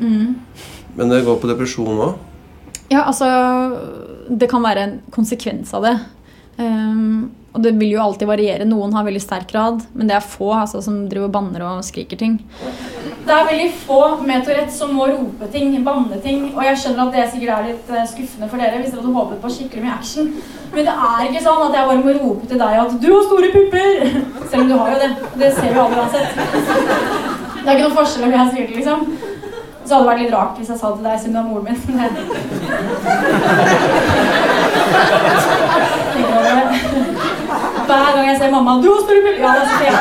Men 0.99 1.13
det 1.13 1.25
går 1.27 1.39
på 1.39 1.51
depresjon 1.51 2.03
òg. 2.03 2.15
Ja, 2.89 3.05
altså 3.05 3.29
Det 4.29 4.49
kan 4.51 4.65
være 4.65 4.85
en 4.85 4.95
konsekvens 5.15 5.71
av 5.77 5.87
det. 5.87 5.97
Um, 6.59 7.31
og 7.55 7.63
det 7.65 7.73
vil 7.79 7.95
jo 7.95 8.03
alltid 8.03 8.29
variere. 8.29 8.67
Noen 8.69 8.93
har 8.93 9.07
veldig 9.07 9.23
sterk 9.23 9.49
grad, 9.51 9.81
men 9.97 10.11
det 10.11 10.19
er 10.19 10.27
få 10.27 10.51
altså, 10.59 10.83
som 10.85 10.99
driver 11.09 11.31
banner 11.33 11.65
og 11.65 11.87
skriker 11.87 12.19
ting. 12.21 12.37
Det 13.25 13.35
er 13.35 13.49
veldig 13.49 13.69
få 13.87 14.01
med 14.27 14.45
Tourette 14.45 14.75
som 14.75 14.93
må 14.97 15.07
rope 15.09 15.49
ting, 15.53 15.73
banne 15.87 16.21
ting. 16.25 16.45
Og 16.53 16.61
jeg 16.67 16.81
skjønner 16.83 17.07
at 17.07 17.17
det 17.17 17.25
sikkert 17.33 17.55
er 17.55 17.71
litt 17.71 17.91
eh, 17.95 18.05
skuffende 18.11 18.51
for 18.51 18.61
dere 18.61 18.83
hvis 18.83 18.93
dere 18.93 19.03
hadde 19.03 19.15
håpet 19.17 19.41
på 19.43 19.53
skikkelig 19.55 19.87
mye 19.87 19.97
action. 19.97 20.31
Men 20.75 20.91
det 20.91 20.95
er 21.09 21.25
ikke 21.29 21.45
sånn 21.47 21.65
at 21.65 21.79
jeg 21.79 21.91
bare 21.91 22.05
må 22.05 22.17
rope 22.19 22.51
til 22.51 22.63
deg 22.63 22.83
at 22.83 22.95
'du 23.01 23.09
har 23.15 23.27
store 23.31 23.51
pupper'. 23.57 24.23
Selv 24.51 24.63
om 24.63 24.69
du 24.69 24.77
har 24.83 24.93
jo 24.93 25.01
det. 25.03 25.11
Det 25.41 25.51
ser 25.57 25.73
vi 25.73 25.83
alle 25.87 26.03
uansett. 26.03 26.31
Det 27.59 27.67
er 27.67 27.75
ikke 27.75 27.89
noen 27.89 27.99
forskjell 27.99 28.29
om 28.29 28.39
jeg 28.39 28.53
sier 28.53 28.67
det, 28.69 28.77
liksom. 28.77 29.28
Så 29.89 29.95
hadde 29.97 30.05
det 30.05 30.11
vært 30.11 30.21
litt 30.21 30.35
rart 30.37 30.59
hvis 30.61 30.69
jeg 30.69 30.77
sa 30.77 30.89
til 30.93 31.07
deg 31.07 31.17
siden 31.17 31.33
du 31.33 31.39
er 31.41 31.49
moren 31.49 31.65
min. 31.65 31.79
Hver 37.89 38.11
gang 38.13 38.27
jeg 38.29 38.37
ser 38.37 38.51
mamma 38.53 38.75
'Du 38.83 38.89
har 38.93 39.01
store 39.07 39.23
pupper'. 39.25 39.41
Ja, 39.41 39.51
det 39.57 39.63
er 39.63 39.69
så 39.71 39.77
fint. 39.81 40.01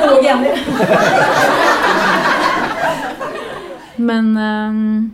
Gode 0.00 0.20
gener. 0.24 0.54
Men 3.96 4.24
um, 4.36 5.12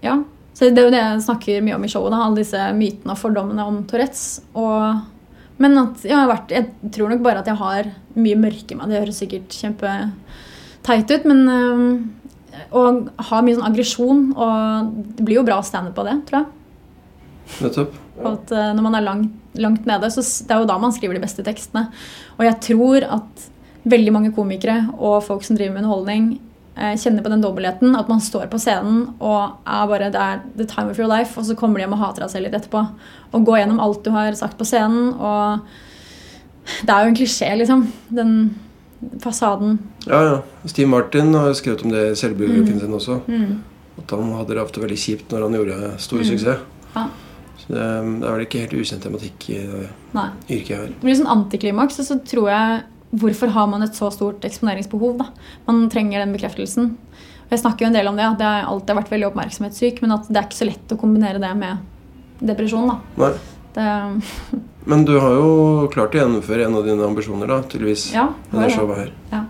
ja. 0.00 0.22
Så 0.54 0.70
det 0.72 0.80
er 0.80 0.86
jo 0.88 0.96
det 0.96 1.04
jeg 1.04 1.22
snakker 1.28 1.62
mye 1.62 1.76
om 1.76 1.84
i 1.84 1.92
showet. 1.92 2.12
Da, 2.16 2.24
alle 2.24 2.40
disse 2.40 2.72
mytene 2.80 3.12
og 3.12 3.20
fordommene 3.20 3.62
om 3.68 3.84
Tourettes. 3.84 4.40
Og, 4.56 5.04
men 5.60 5.78
at 5.84 6.00
jeg 6.08 6.32
vært 6.32 6.50
Jeg 6.50 6.64
tror 6.96 7.08
nok 7.12 7.22
bare 7.28 7.44
at 7.44 7.50
jeg 7.52 7.60
har 7.60 7.92
mye 8.16 8.40
mørke 8.40 8.72
i 8.72 8.76
meg. 8.78 8.88
Det 8.88 9.02
høres 9.04 9.20
sikkert 9.20 9.52
kjempeteit 10.78 11.20
ut, 11.20 11.24
men 11.24 11.48
øhm, 11.48 12.14
Og 12.74 13.08
har 13.28 13.42
mye 13.42 13.54
sånn 13.54 13.68
aggresjon. 13.68 14.22
Og 14.34 14.88
det 15.16 15.24
blir 15.24 15.38
jo 15.38 15.46
bra 15.46 15.60
standup 15.62 15.94
på 15.94 16.04
det, 16.04 16.16
tror 16.26 16.40
jeg. 16.40 16.48
Nettopp. 17.62 17.94
Ja. 18.18 18.32
at 18.32 18.50
eh, 18.50 18.72
når 18.74 18.82
man 18.82 18.94
er 18.98 19.04
langt, 19.06 19.36
langt 19.54 19.86
nede, 19.86 20.10
så 20.10 20.20
det 20.20 20.50
er 20.50 20.58
jo 20.58 20.66
da 20.68 20.78
man 20.78 20.92
skriver 20.92 21.14
de 21.14 21.22
beste 21.22 21.44
tekstene. 21.46 21.86
Og 22.36 22.44
jeg 22.44 22.58
tror 22.66 23.06
at 23.06 23.46
veldig 23.88 24.12
mange 24.12 24.32
komikere 24.34 24.88
og 24.98 25.22
folk 25.24 25.46
som 25.46 25.56
driver 25.56 25.76
med 25.76 25.84
underholdning, 25.84 26.40
eh, 26.76 26.96
kjenner 26.98 27.22
på 27.22 27.30
den 27.30 27.44
dobbeltheten. 27.44 27.94
At 27.96 28.10
man 28.10 28.20
står 28.20 28.50
på 28.50 28.58
scenen 28.58 29.14
og 29.20 29.54
er 29.64 29.86
bare 29.86 30.10
det 30.10 30.20
er 30.20 30.42
the 30.58 30.66
time 30.66 30.90
of 30.90 30.98
your 30.98 31.08
life, 31.08 31.38
og 31.38 31.46
så 31.46 31.56
kommer 31.56 31.78
de 31.78 31.86
hjem 31.86 31.94
og 31.94 32.02
hater 32.02 32.26
deg 32.26 32.34
selv 32.34 32.48
litt 32.48 32.58
etterpå. 32.58 32.84
Og 33.32 33.46
går 33.46 33.62
gjennom 33.62 33.80
alt 33.80 34.02
du 34.04 34.10
har 34.10 34.34
sagt 34.34 34.58
på 34.58 34.66
scenen. 34.66 35.14
Og 35.14 35.60
det 36.82 36.90
er 36.90 37.04
jo 37.04 37.14
en 37.14 37.20
klisjé, 37.22 37.54
liksom. 37.56 37.86
Den 38.10 38.34
fasaden. 39.22 39.78
Ja, 40.06 40.20
ja. 40.24 40.36
Steve 40.66 40.88
Martin 40.90 41.32
har 41.34 41.52
skrevet 41.54 41.84
om 41.84 41.90
det 41.94 42.04
i 42.12 42.16
selvbiografien 42.18 42.78
Mm. 42.78 42.80
sin 42.80 42.92
også. 42.98 43.20
At 43.98 44.10
han 44.10 44.32
hadde 44.32 44.54
det 44.54 44.62
ofte 44.62 44.80
veldig 44.80 44.98
kjipt 44.98 45.30
når 45.32 45.42
han 45.42 45.52
gjorde 45.58 45.98
stor 45.98 46.22
suksess. 46.22 46.58
Mm. 46.60 46.94
Ja. 46.94 47.06
Så 47.58 47.66
det, 47.74 47.86
det 48.20 48.28
er 48.28 48.32
vel 48.36 48.46
ikke 48.46 48.60
helt 48.62 48.76
ukjent 48.78 49.02
tematikk 49.02 49.48
i 49.50 49.58
Nei. 50.14 50.28
yrket 50.48 50.68
jeg 50.68 50.78
har. 50.78 50.86
Det 50.86 51.00
blir 51.02 51.18
sånn 51.18 51.32
antiklimaks, 51.34 51.98
og 52.00 52.04
så 52.06 52.18
tror 52.24 52.48
jeg 52.52 52.82
Hvorfor 53.08 53.48
har 53.48 53.66
man 53.66 53.80
et 53.82 53.94
så 53.96 54.10
stort 54.12 54.42
eksponeringsbehov? 54.44 55.14
da? 55.16 55.30
Man 55.66 55.88
trenger 55.88 56.18
den 56.20 56.34
bekreftelsen. 56.36 56.90
Og 56.92 57.50
Jeg 57.50 57.58
snakker 57.62 57.80
jo 57.80 57.86
en 57.86 57.94
del 57.94 58.06
om 58.06 58.16
det, 58.16 58.24
at 58.26 58.38
jeg 58.44 58.64
alltid 58.68 58.90
har 58.92 58.98
vært 59.02 59.10
veldig 59.14 59.28
oppmerksomhetssyk, 59.30 60.02
men 60.02 60.12
at 60.12 60.28
det 60.28 60.36
er 60.36 60.44
ikke 60.44 60.58
så 60.58 60.66
lett 60.68 60.92
å 60.92 60.98
kombinere 61.00 61.40
det 61.40 61.56
med 61.56 61.78
depresjon. 62.44 62.86
da. 62.86 62.98
Nei. 63.16 63.32
Det, 63.72 63.86
Men 64.88 65.04
du 65.04 65.14
har 65.20 65.34
jo 65.36 65.48
klart 65.92 66.14
å 66.16 66.20
gjennomføre 66.22 66.64
en 66.64 66.76
av 66.78 66.86
dine 66.86 67.04
ambisjoner, 67.04 67.50
da, 67.50 67.58
tydeligvis. 67.68 68.06
ja, 68.14 68.28
det. 68.54 68.70
showet 68.72 69.02
her. 69.02 69.10
Ja. 69.32 69.42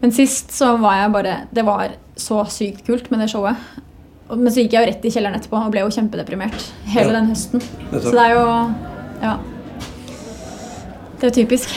Men 0.00 0.12
sist 0.14 0.52
så 0.54 0.74
var 0.78 0.98
jeg 1.00 1.12
bare 1.14 1.34
Det 1.54 1.64
var 1.64 1.94
så 2.20 2.42
sykt 2.52 2.84
kult 2.86 3.10
med 3.10 3.20
det 3.24 3.30
showet. 3.32 3.56
Men 4.30 4.46
så 4.52 4.62
gikk 4.62 4.76
jeg 4.76 4.84
jo 4.84 4.90
rett 4.92 5.04
i 5.04 5.10
kjelleren 5.12 5.38
etterpå 5.40 5.58
og 5.58 5.72
ble 5.74 5.82
jo 5.82 5.90
kjempedeprimert 5.92 6.68
hele 6.86 7.10
Ja. 7.10 7.16
den 7.18 7.30
høsten. 7.32 7.60
Så 7.92 8.10
det 8.14 8.22
er 8.24 8.34
jo 8.34 8.46
Ja. 9.22 9.34
Det 11.18 11.24
er 11.24 11.30
jo 11.30 11.34
typisk. 11.42 11.74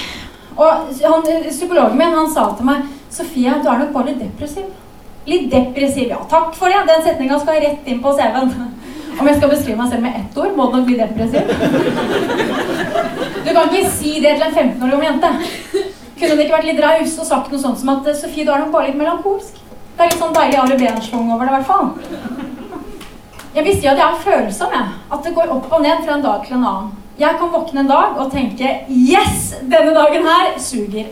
Og 0.57 0.93
han, 1.01 1.23
psykologen 1.49 1.97
min 1.97 2.13
han 2.13 2.29
sa 2.33 2.51
til 2.57 2.65
meg 2.65 2.85
Sofie, 3.09 3.53
du 3.63 3.69
er 3.69 3.79
nok 3.79 3.93
bare 3.93 4.11
litt 4.11 4.19
depressiv. 4.19 4.65
Litt 5.27 5.49
depressiv, 5.51 6.09
ja. 6.09 6.17
Takk 6.29 6.53
for 6.55 6.67
det. 6.69 6.85
Den 6.87 7.01
setninga 7.05 7.39
skal 7.41 7.61
rett 7.63 7.87
inn 7.87 8.01
på 8.03 8.13
CV-en. 8.13 8.51
Om 9.17 9.27
jeg 9.27 9.38
skal 9.38 9.49
beskrive 9.51 9.77
meg 9.80 9.89
selv 9.91 10.03
med 10.06 10.17
ett 10.19 10.38
ord, 10.38 10.51
må 10.58 10.67
det 10.67 10.73
nok 10.77 10.88
bli 10.88 10.97
depressiv. 10.99 11.43
Du 13.47 13.49
kan 13.53 13.69
ikke 13.71 13.93
si 13.95 14.12
det 14.21 14.36
til 14.38 14.45
en 14.47 14.53
15 14.53 14.84
år 14.84 14.91
gammel 14.93 15.08
jente. 15.08 15.32
Kunne 16.17 16.34
det 16.36 16.43
ikke 16.45 16.58
vært 16.58 16.69
litt 16.69 16.84
raus 16.84 17.15
og 17.21 17.30
sagt 17.30 17.51
noe 17.53 17.62
sånt 17.62 17.80
som 17.82 17.93
at 17.93 18.08
Sofie, 18.17 18.45
du 18.45 18.51
er 18.51 18.62
nok 18.63 18.73
bare 18.73 18.89
litt 18.89 18.99
melankolsk? 18.99 19.58
Det 19.97 20.06
er 20.06 20.12
litt 20.12 20.21
sånn 20.21 20.36
deilig 20.36 20.60
Ari 20.62 20.77
Behn-slung 20.82 21.32
over 21.34 21.45
det, 21.45 21.51
i 21.51 21.56
hvert 21.58 21.69
fall. 21.71 21.88
Jeg 23.58 23.65
vil 23.65 23.77
si 23.80 23.89
at 23.89 23.97
jeg 23.97 24.06
er 24.06 24.21
følsom, 24.21 24.73
jeg. 24.77 24.88
At 25.10 25.23
det 25.25 25.34
går 25.34 25.53
opp 25.56 25.71
og 25.73 25.82
ned 25.82 26.03
fra 26.06 26.17
en 26.17 26.25
dag 26.25 26.43
til 26.45 26.58
en 26.60 26.67
annen. 26.69 26.91
Jeg 27.17 27.34
kan 27.39 27.49
våkne 27.49 27.82
en 27.82 27.88
dag 27.89 28.19
og 28.21 28.27
tenke 28.30 28.67
Yes! 28.93 29.56
Denne 29.65 29.93
dagen 29.95 30.27
her 30.30 30.51
suger. 30.62 31.08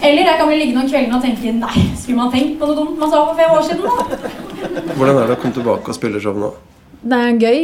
Eller 0.00 0.24
jeg 0.24 0.38
kan 0.38 0.48
bli 0.48 0.58
liggende 0.58 0.82
om 0.84 0.88
kvelden 0.88 1.16
og 1.16 1.24
tenke 1.24 1.52
Nei, 1.58 1.82
skulle 2.00 2.18
man 2.18 2.32
tenkt 2.32 2.56
på 2.60 2.68
noe 2.68 2.78
dumt 2.78 3.00
man 3.00 3.10
sa 3.12 3.20
for 3.28 3.36
fem 3.36 3.52
år 3.52 3.66
siden, 3.68 3.84
da? 3.84 3.90
Hvordan 4.96 5.18
er 5.18 5.28
det 5.28 5.36
å 5.36 5.40
komme 5.42 5.56
tilbake 5.56 5.92
og 5.92 5.96
spille 5.96 6.22
show 6.22 6.36
nå? 6.40 6.50
Det 7.00 7.16
er 7.16 7.40
gøy, 7.40 7.60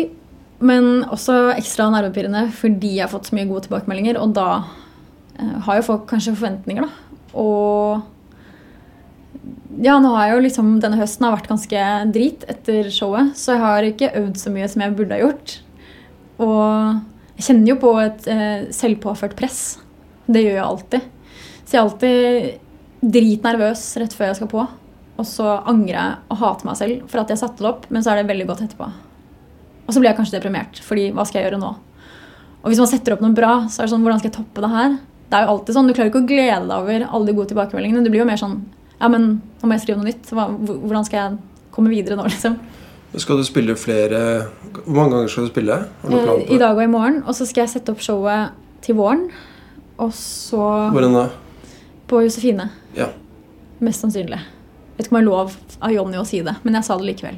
men 0.64 0.90
også 1.12 1.34
ekstra 1.54 1.88
nervepirrende 1.92 2.46
fordi 2.56 2.96
jeg 2.96 3.06
har 3.06 3.12
fått 3.12 3.30
så 3.30 3.36
mye 3.36 3.48
gode 3.48 3.66
tilbakemeldinger. 3.66 4.20
Og 4.20 4.36
da 4.36 4.50
eh, 5.38 5.56
har 5.66 5.80
jo 5.80 5.88
folk 5.88 6.04
kanskje 6.12 6.36
forventninger, 6.36 6.84
da. 6.84 6.92
Og 7.36 8.04
ja, 9.84 9.98
nå 10.00 10.14
har 10.14 10.30
jeg 10.30 10.36
jo 10.36 10.44
liksom 10.46 10.68
Denne 10.80 10.96
høsten 10.96 11.26
har 11.26 11.34
vært 11.34 11.50
ganske 11.50 11.80
drit 12.14 12.46
etter 12.48 12.88
showet, 12.92 13.34
så 13.36 13.56
jeg 13.56 13.64
har 13.64 13.88
ikke 13.88 14.14
øvd 14.22 14.40
så 14.40 14.52
mye 14.54 14.68
som 14.72 14.84
jeg 14.84 14.96
burde 14.96 15.16
ha 15.16 15.24
gjort. 15.24 15.58
Og 16.44 16.62
jeg 17.36 17.48
kjenner 17.48 17.72
jo 17.72 17.80
på 17.80 17.92
et 18.00 18.32
eh, 18.32 18.70
selvpåført 18.76 19.36
press. 19.36 19.60
Det 20.28 20.42
gjør 20.44 20.56
jeg 20.56 20.64
alltid. 20.68 21.12
Så 21.66 21.74
jeg 21.74 21.80
er 21.80 21.86
alltid 21.86 23.10
dritnervøs 23.16 23.82
rett 24.00 24.14
før 24.16 24.30
jeg 24.30 24.38
skal 24.38 24.50
på. 24.52 24.66
Og 25.16 25.26
så 25.26 25.48
angrer 25.66 25.96
jeg 25.96 26.14
og 26.30 26.40
hater 26.42 26.68
meg 26.68 26.78
selv 26.78 27.10
for 27.10 27.22
at 27.22 27.32
jeg 27.32 27.40
satte 27.40 27.64
det 27.64 27.70
opp, 27.70 27.88
men 27.90 28.04
så 28.04 28.12
er 28.12 28.20
det 28.20 28.30
veldig 28.30 28.46
godt 28.50 28.62
etterpå. 28.66 28.88
Og 29.86 29.94
så 29.94 30.00
blir 30.00 30.10
jeg 30.10 30.18
kanskje 30.18 30.38
deprimert, 30.38 30.80
fordi 30.84 31.10
hva 31.14 31.24
skal 31.26 31.40
jeg 31.40 31.48
gjøre 31.48 31.60
nå? 31.62 31.72
Og 32.62 32.72
hvis 32.72 32.80
man 32.82 32.90
setter 32.90 33.14
opp 33.14 33.22
noe 33.22 33.34
bra, 33.34 33.52
så 33.70 33.82
er 33.82 33.86
det 33.86 33.94
sånn, 33.94 34.02
hvordan 34.02 34.20
skal 34.20 34.32
jeg 34.32 34.36
toppe 34.40 34.64
det 34.64 34.70
her? 34.72 34.96
Det 35.26 35.38
er 35.38 35.44
jo 35.46 35.52
alltid 35.54 35.76
sånn, 35.76 35.88
Du 35.88 35.94
klarer 35.94 36.10
ikke 36.10 36.22
å 36.22 36.28
glede 36.28 36.62
deg 36.66 36.74
over 36.76 37.04
alle 37.06 37.28
de 37.28 37.34
gode 37.36 37.50
tilbakemeldingene. 37.52 38.02
Du 38.06 38.10
blir 38.12 38.22
jo 38.22 38.28
mer 38.28 38.40
sånn 38.40 38.58
Ja, 38.96 39.10
men 39.12 39.26
nå 39.60 39.68
må 39.68 39.76
jeg 39.76 39.84
skrive 39.84 40.00
noe 40.00 40.08
nytt. 40.08 40.30
Hvordan 40.32 41.06
skal 41.06 41.18
jeg 41.18 41.64
komme 41.74 41.92
videre 41.92 42.16
nå, 42.18 42.26
liksom? 42.30 42.56
Skal 43.16 43.40
du 43.40 43.44
spille 43.46 43.76
flere 43.78 44.20
Hvor 44.82 44.96
mange 44.96 45.14
ganger 45.14 45.32
skal 45.32 45.46
du 45.46 45.52
spille? 45.52 45.76
Eh, 46.04 46.54
I 46.54 46.60
dag 46.60 46.76
og 46.76 46.82
i 46.82 46.90
morgen. 46.90 47.22
Og 47.26 47.36
så 47.36 47.46
skal 47.48 47.64
jeg 47.64 47.74
sette 47.76 47.92
opp 47.94 48.02
showet 48.04 48.56
til 48.86 48.98
våren. 48.98 49.26
Og 50.02 50.14
så 50.16 50.62
Hvordan 50.92 51.16
da? 51.16 51.26
På 52.08 52.22
Josefine. 52.24 52.68
Ja. 52.96 53.08
Mest 53.84 54.00
sannsynlig. 54.04 54.38
Jeg 54.40 54.96
vet 54.98 55.06
ikke 55.08 55.14
om 55.14 55.18
jeg 55.20 55.26
er 55.26 55.30
lov 55.30 55.56
av 55.84 55.92
Jonny 55.92 56.16
å 56.20 56.24
si 56.26 56.40
det, 56.46 56.54
men 56.64 56.78
jeg 56.78 56.84
sa 56.88 56.96
det 56.96 57.08
likevel. 57.10 57.36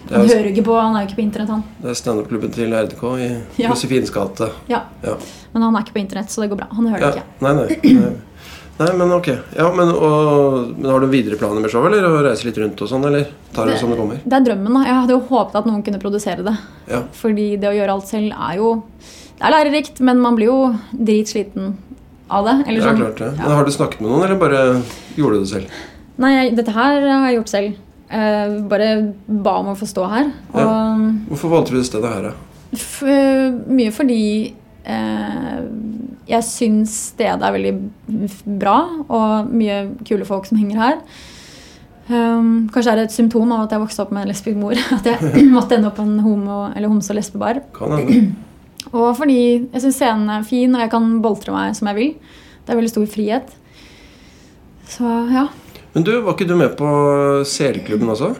Det 0.00 0.16
Han 0.16 0.24
er, 0.24 0.30
hører 0.32 0.48
ikke 0.50 0.64
på, 0.64 0.74
han 0.80 0.96
er 0.96 1.02
jo 1.04 1.08
ikke 1.10 1.18
på 1.20 1.22
internett, 1.26 1.50
han. 1.52 1.62
det 1.82 1.90
er 1.92 1.98
standup-klubben 2.00 2.50
til 2.56 2.72
RDK 2.72 3.02
i 3.20 3.28
Ja. 3.60 3.68
Josefines 3.68 4.10
gate. 4.10 4.48
Ja. 4.72 4.80
Ja. 5.04 5.14
Men 5.52 5.62
han 5.66 5.76
er 5.76 5.84
ikke 5.84 5.92
på 5.98 6.00
internett, 6.02 6.32
så 6.32 6.40
det 6.42 6.48
går 6.50 6.56
bra. 6.62 6.68
Han 6.72 6.86
hører 6.88 7.00
Ja. 7.04 7.10
det 7.10 7.20
ikke. 7.20 7.44
Nei, 7.44 7.52
nei. 7.54 7.94
nei. 8.00 8.16
Nei, 8.80 8.92
men 8.96 9.12
ok. 9.12 9.26
Ja, 9.58 9.66
men, 9.76 9.90
og, 9.92 10.70
men 10.78 10.88
Har 10.90 11.00
du 11.04 11.06
videre 11.12 11.36
planer 11.36 11.60
med 11.60 11.68
showet, 11.70 11.92
eller? 11.92 12.08
Å 12.08 12.22
reise 12.24 12.46
litt 12.48 12.56
rundt 12.62 12.80
og 12.80 12.88
sånn, 12.88 13.04
eller? 13.04 13.26
Tar 13.52 13.66
det, 13.68 13.74
det 13.76 13.80
som 13.82 13.90
det 13.92 13.98
kommer? 14.00 14.22
Det 14.24 14.38
er 14.38 14.46
drømmen. 14.46 14.72
da. 14.72 14.84
Jeg 14.88 14.96
hadde 15.02 15.12
jo 15.18 15.20
håpet 15.28 15.58
at 15.60 15.66
noen 15.68 15.82
kunne 15.84 16.00
produsere 16.00 16.46
det. 16.48 16.56
Ja. 16.88 17.02
Fordi 17.20 17.46
det 17.60 17.68
å 17.68 17.76
gjøre 17.76 17.92
alt 17.98 18.08
selv 18.08 18.32
er 18.32 18.56
jo 18.56 18.70
Det 19.36 19.44
er 19.46 19.52
lærerikt, 19.52 20.00
men 20.00 20.18
man 20.24 20.34
blir 20.36 20.46
jo 20.48 20.56
dritsliten 20.96 21.76
av 22.30 22.48
det. 22.48 22.56
Eller 22.66 22.84
sånn. 22.84 23.00
Ja, 23.00 23.06
klart 23.06 23.22
det. 23.22 23.30
Men 23.38 23.56
Har 23.58 23.66
du 23.66 23.72
snakket 23.74 24.02
med 24.02 24.10
noen, 24.10 24.24
eller 24.26 24.40
bare 24.40 24.60
gjorde 25.18 25.40
du 25.40 25.44
det 25.44 25.52
selv? 25.52 25.80
Nei, 26.20 26.32
jeg, 26.36 26.54
dette 26.58 26.74
her 26.76 27.00
har 27.08 27.26
jeg 27.28 27.40
gjort 27.40 27.52
selv. 27.54 27.80
Uh, 28.10 28.56
bare 28.70 28.88
ba 29.26 29.58
om 29.62 29.70
å 29.72 29.76
få 29.78 29.86
stå 29.86 30.06
her. 30.10 30.32
Og 30.54 31.04
Hvorfor 31.30 31.52
valgte 31.54 31.74
du 31.76 31.80
det 31.80 31.88
stedet 31.88 32.10
her, 32.10 32.30
da? 32.30 32.78
For, 32.80 33.58
mye 33.70 33.92
fordi 33.94 34.22
uh, 34.86 35.60
jeg 36.30 36.46
syns 36.46 36.94
stedet 37.14 37.42
er 37.42 37.54
veldig 37.54 37.74
bra, 38.60 38.78
og 39.06 39.50
mye 39.54 39.82
kule 40.06 40.26
folk 40.28 40.46
som 40.50 40.58
henger 40.60 40.82
her. 40.82 40.98
Um, 42.10 42.66
kanskje 42.74 42.90
er 42.90 42.98
det 42.98 43.06
et 43.06 43.14
symptom 43.14 43.52
av 43.54 43.68
at 43.68 43.74
jeg 43.74 43.82
vokste 43.84 44.02
opp 44.02 44.14
med 44.14 44.24
en 44.24 44.30
lesbisk 44.32 44.58
mor. 44.58 44.74
At 44.96 45.06
jeg 45.06 45.44
måtte 45.54 45.76
ende 45.78 45.90
opp 45.92 45.98
på 46.00 46.06
en 46.06 46.18
homo- 46.24 46.70
eller 46.74 46.90
homse- 46.90 47.14
og 47.14 47.20
lesbebar. 47.20 47.62
Kan 47.76 47.94
hende. 47.94 48.22
Og 48.92 49.16
fordi 49.16 49.68
jeg 49.72 49.82
syns 49.84 49.96
scenen 50.00 50.30
er 50.34 50.42
fin, 50.46 50.74
og 50.74 50.80
jeg 50.82 50.90
kan 50.90 51.20
boltre 51.22 51.52
meg 51.54 51.76
som 51.78 51.86
jeg 51.92 51.96
vil. 51.96 52.14
Det 52.66 52.72
er 52.74 52.80
veldig 52.80 52.90
stor 52.90 53.06
frihet. 53.06 53.52
Så 54.90 55.10
ja. 55.30 55.46
Men 55.94 56.04
du, 56.06 56.12
var 56.22 56.34
ikke 56.36 56.46
du 56.48 56.56
med 56.58 56.76
på 56.78 56.88
seerklubben 57.46 58.10
også? 58.12 58.32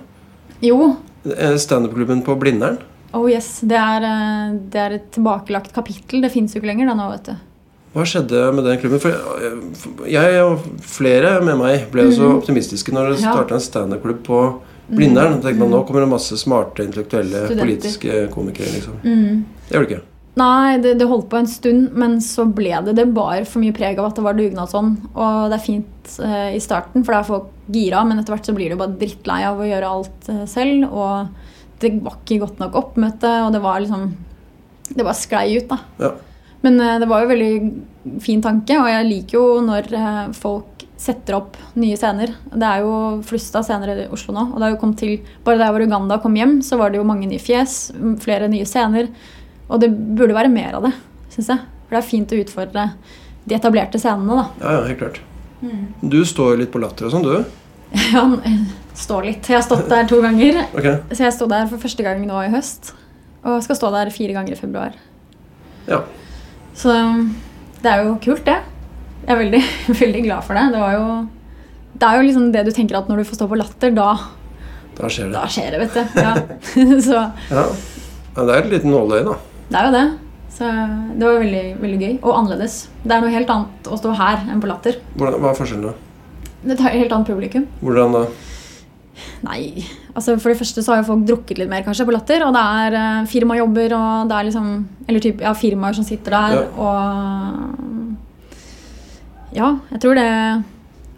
Jo. 0.63 0.97
Eh, 1.37 1.55
Standup-klubben 1.61 2.23
på 2.27 2.35
Blindern? 2.41 2.79
Oh 3.15 3.27
yes. 3.31 3.61
Det 3.67 3.79
er, 3.79 4.05
eh, 4.07 4.57
det 4.71 4.81
er 4.81 4.97
et 4.99 5.09
tilbakelagt 5.15 5.73
kapittel. 5.75 6.21
Det 6.23 6.31
fins 6.35 6.55
jo 6.55 6.61
ikke 6.61 6.71
lenger 6.73 6.91
da 6.91 6.95
nå, 6.99 7.09
vet 7.15 7.31
du. 7.31 7.47
Hva 7.95 8.05
skjedde 8.07 8.43
med 8.55 8.65
den 8.65 8.79
klubben? 8.79 9.01
For 9.03 9.11
jeg- 9.11 10.13
jeg 10.13 10.43
og 10.45 10.61
flere 10.81 11.41
med 11.43 11.59
meg 11.59 11.89
ble 11.91 12.03
jo 12.07 12.11
så 12.15 12.29
optimistiske 12.39 12.93
når 12.95 13.11
det 13.11 13.19
Mhm. 13.19 13.25
Ja. 13.25 13.33
starta 13.35 13.55
en 13.55 13.61
standup-klubb 13.61 14.23
på 14.23 14.61
Blindern. 14.91 15.35
Mm. 15.39 15.43
tenkte 15.43 15.59
man 15.59 15.71
nå 15.71 15.87
kommer 15.87 16.01
det 16.01 16.09
masse 16.09 16.37
smarte, 16.39 16.85
intellektuelle, 16.87 17.47
Studenter. 17.47 17.65
politiske 17.65 18.29
komikere. 18.31 18.73
liksom. 18.75 18.95
Mm. 19.03 19.45
Det 19.69 19.75
gjør 19.77 19.87
det 19.87 19.91
ikke. 19.91 20.03
Nei, 20.39 20.79
det, 20.79 20.95
det 21.01 21.09
holdt 21.11 21.27
på 21.33 21.41
en 21.41 21.49
stund, 21.51 21.89
men 21.99 22.21
så 22.23 22.45
ble 22.47 22.71
det 22.87 22.95
Det 23.01 23.09
bar 23.11 23.43
for 23.49 23.63
mye 23.63 23.75
preg 23.75 23.99
av 23.99 24.11
at 24.11 24.19
det 24.21 24.25
var 24.25 24.39
dugnadsånd. 24.39 25.11
Og 25.11 25.51
det 25.51 25.59
er 25.59 25.65
fint 25.65 26.17
eh, 26.23 26.55
i 26.55 26.63
starten, 26.63 27.03
for 27.03 27.15
da 27.15 27.21
er 27.21 27.31
folk 27.33 27.51
gira, 27.75 28.05
men 28.07 28.21
etter 28.21 28.37
hvert 28.37 28.47
så 28.47 28.55
blir 28.57 28.71
du 28.71 28.79
bare 28.81 28.97
drittlei 29.01 29.43
av 29.49 29.61
å 29.61 29.67
gjøre 29.67 29.93
alt 29.97 30.31
eh, 30.31 30.45
selv. 30.51 30.87
Og 30.91 31.81
det 31.83 31.97
var 31.99 32.19
ikke 32.21 32.43
godt 32.45 32.63
nok 32.63 32.79
oppmøte, 32.79 33.37
og 33.47 33.55
det 33.57 33.63
var 33.65 33.81
liksom 33.83 34.11
Det 34.91 35.05
bare 35.07 35.15
sklei 35.15 35.55
ut, 35.55 35.71
da. 35.71 35.79
Ja. 36.03 36.15
Men 36.65 36.81
eh, 36.81 36.99
det 37.03 37.09
var 37.11 37.25
jo 37.25 37.31
veldig 37.31 38.21
fin 38.23 38.43
tanke, 38.43 38.79
og 38.79 38.89
jeg 38.91 39.09
liker 39.09 39.39
jo 39.39 39.45
når 39.67 39.91
eh, 39.97 40.23
folk 40.37 40.87
setter 41.01 41.39
opp 41.39 41.57
nye 41.81 41.97
scener. 41.97 42.35
Det 42.53 42.67
er 42.67 42.83
jo 42.85 42.95
flust 43.25 43.55
av 43.57 43.65
scener 43.65 43.95
i 43.95 44.09
Oslo 44.13 44.35
nå. 44.37 44.51
og 44.51 44.59
det 44.59 44.67
har 44.67 44.75
jo 44.75 44.81
kommet 44.83 45.01
til, 45.01 45.15
Bare 45.47 45.57
da 45.57 45.71
jeg 45.71 45.77
var 45.77 45.85
i 45.85 45.89
Uganda 45.89 46.19
og 46.19 46.25
kom 46.27 46.37
hjem, 46.37 46.59
så 46.65 46.77
var 46.77 46.93
det 46.93 47.01
jo 47.01 47.07
mange 47.09 47.29
nye 47.31 47.41
fjes, 47.41 47.79
flere 48.21 48.51
nye 48.53 48.69
scener. 48.69 49.09
Og 49.71 49.81
det 49.83 49.91
burde 49.95 50.35
være 50.37 50.51
mer 50.53 50.77
av 50.79 50.87
det, 50.89 50.93
syns 51.33 51.51
jeg. 51.53 51.65
For 51.87 51.97
det 51.97 52.01
er 52.03 52.09
fint 52.11 52.33
å 52.35 52.39
utfordre 52.43 52.87
de 53.49 53.57
etablerte 53.57 53.99
scenene, 54.03 54.37
da. 54.43 54.47
Ja, 54.63 54.73
ja, 54.77 54.87
helt 54.91 55.01
klart. 55.01 55.21
Mm. 55.61 55.83
Du 56.13 56.21
står 56.27 56.59
litt 56.61 56.73
på 56.73 56.81
latter 56.83 57.09
og 57.09 57.15
sånn, 57.15 57.27
du? 57.27 57.37
Ja, 58.15 58.23
står 58.31 59.01
stå 59.01 59.17
litt. 59.25 59.49
Jeg 59.49 59.57
har 59.57 59.65
stått 59.67 59.89
der 59.91 60.07
to 60.11 60.21
ganger. 60.23 60.61
okay. 60.77 60.99
Så 61.11 61.25
jeg 61.25 61.35
sto 61.35 61.49
der 61.51 61.67
for 61.71 61.83
første 61.83 62.05
gang 62.07 62.21
nå 62.27 62.43
i 62.45 62.51
høst. 62.53 62.93
Og 63.43 63.63
skal 63.65 63.79
stå 63.79 63.91
der 63.95 64.11
fire 64.15 64.35
ganger 64.37 64.55
i 64.55 64.59
februar. 64.59 64.95
Ja. 65.89 66.03
Så 66.77 66.93
det 67.83 67.91
er 67.91 68.05
jo 68.05 68.17
kult, 68.23 68.45
det. 68.47 68.59
Jeg 69.25 69.35
er 69.35 69.41
veldig, 69.41 69.63
veldig 70.03 70.25
glad 70.27 70.47
for 70.47 70.59
det. 70.59 70.67
Det, 70.75 70.83
var 70.83 70.97
jo, 70.99 71.07
det 71.97 72.09
er 72.11 72.19
jo 72.21 72.27
liksom 72.29 72.51
det 72.55 72.67
du 72.69 72.73
tenker 72.77 73.01
at 73.01 73.11
når 73.11 73.23
du 73.23 73.29
får 73.31 73.41
stå 73.41 73.49
på 73.51 73.59
latter, 73.61 73.95
da, 73.97 74.11
Da 75.01 75.09
skjer 75.09 75.31
det. 75.31 75.35
da 75.39 75.47
skjer 75.49 75.75
det, 75.75 75.81
vet 75.87 75.97
du. 75.97 76.21
Ja. 76.21 76.35
Så 77.09 77.17
Ja. 77.51 77.65
ja 78.37 78.45
det 78.47 78.55
er 78.55 78.61
et 78.67 78.75
lite 78.77 78.91
nåløye, 78.91 79.25
da. 79.27 79.39
Det 79.71 79.79
er 79.79 79.87
jo 79.87 79.95
det. 79.95 80.07
Så 80.51 80.67
det 81.17 81.25
var 81.25 81.39
veldig, 81.41 81.65
veldig 81.81 81.99
gøy 82.03 82.15
og 82.19 82.33
annerledes. 82.35 82.83
Det 83.05 83.15
er 83.15 83.23
noe 83.23 83.33
helt 83.33 83.51
annet 83.55 83.87
å 83.87 83.99
stå 83.99 84.13
her 84.19 84.47
enn 84.51 84.63
på 84.63 84.69
Latter. 84.71 84.99
Hvordan, 85.15 85.39
hva 85.41 85.53
er 85.53 85.59
forskjellen 85.61 85.87
da? 85.87 85.93
Det 86.61 86.75
er 86.75 86.81
et 86.91 87.03
helt 87.05 87.15
annet 87.17 87.31
publikum. 87.31 87.69
Hvordan 87.81 88.17
da? 88.19 88.25
Nei, 89.45 89.85
altså 90.15 90.35
For 90.41 90.49
det 90.53 90.59
første 90.61 90.83
så 90.85 90.93
har 90.93 90.99
jo 91.01 91.09
folk 91.11 91.23
drukket 91.29 91.61
litt 91.61 91.71
mer 91.71 91.85
kanskje 91.87 92.07
på 92.09 92.15
Latter. 92.15 92.45
Og 92.47 92.53
det 92.57 92.65
er 92.83 92.91
uh, 92.99 93.29
firmajobber 93.31 93.95
og 93.97 94.11
det 94.31 94.37
er 94.37 94.45
liksom 94.51 94.67
Eller 95.07 95.21
typ, 95.25 95.39
ja, 95.45 95.53
firmaer 95.57 95.95
som 95.97 96.07
sitter 96.07 96.31
der. 96.37 96.51
Ja. 96.59 96.65
Og 96.85 96.97
Ja, 99.57 99.69
jeg 99.95 100.01
tror 100.03 100.15
det 100.15 100.29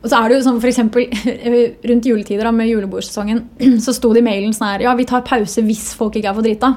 Og 0.02 0.08
så 0.10 0.16
er 0.18 0.28
det 0.28 0.38
jo 0.38 0.46
sånn 0.46 0.62
eksempel 0.70 1.02
rundt 1.88 2.06
juletider 2.08 2.44
da, 2.48 2.52
med 2.54 2.70
julebordsesongen, 2.70 3.38
så 3.84 3.90
sto 3.96 4.12
det 4.12 4.22
i 4.22 4.28
mailen 4.28 4.52
sånn 4.54 4.70
her 4.74 4.80
Ja, 4.90 4.94
vi 4.98 5.08
tar 5.08 5.26
pause 5.26 5.64
hvis 5.64 5.94
folk 5.98 6.16
ikke 6.18 6.30
er 6.30 6.38
for 6.38 6.44
drita. 6.46 6.76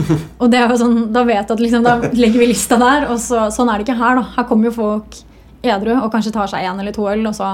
og 0.40 0.50
det 0.52 0.58
er 0.60 0.68
jo 0.70 0.76
sånn, 0.80 0.96
da 1.12 1.22
vet 1.28 1.42
jeg 1.42 1.50
at 1.56 1.60
liksom, 1.60 1.82
da 1.86 1.96
legger 2.12 2.38
vi 2.42 2.46
lista 2.52 2.78
der. 2.80 3.08
Og 3.12 3.18
så, 3.22 3.46
sånn 3.54 3.68
er 3.72 3.78
det 3.82 3.88
ikke 3.88 3.98
her. 3.98 4.16
da. 4.20 4.22
Her 4.36 4.48
kommer 4.48 4.70
jo 4.70 4.74
folk 4.78 5.18
edru 5.62 5.92
og 6.00 6.08
kanskje 6.12 6.32
tar 6.34 6.48
seg 6.50 6.64
én 6.66 6.80
eller 6.82 6.92
to 6.96 7.04
øl, 7.10 7.26
og 7.30 7.34
så 7.38 7.52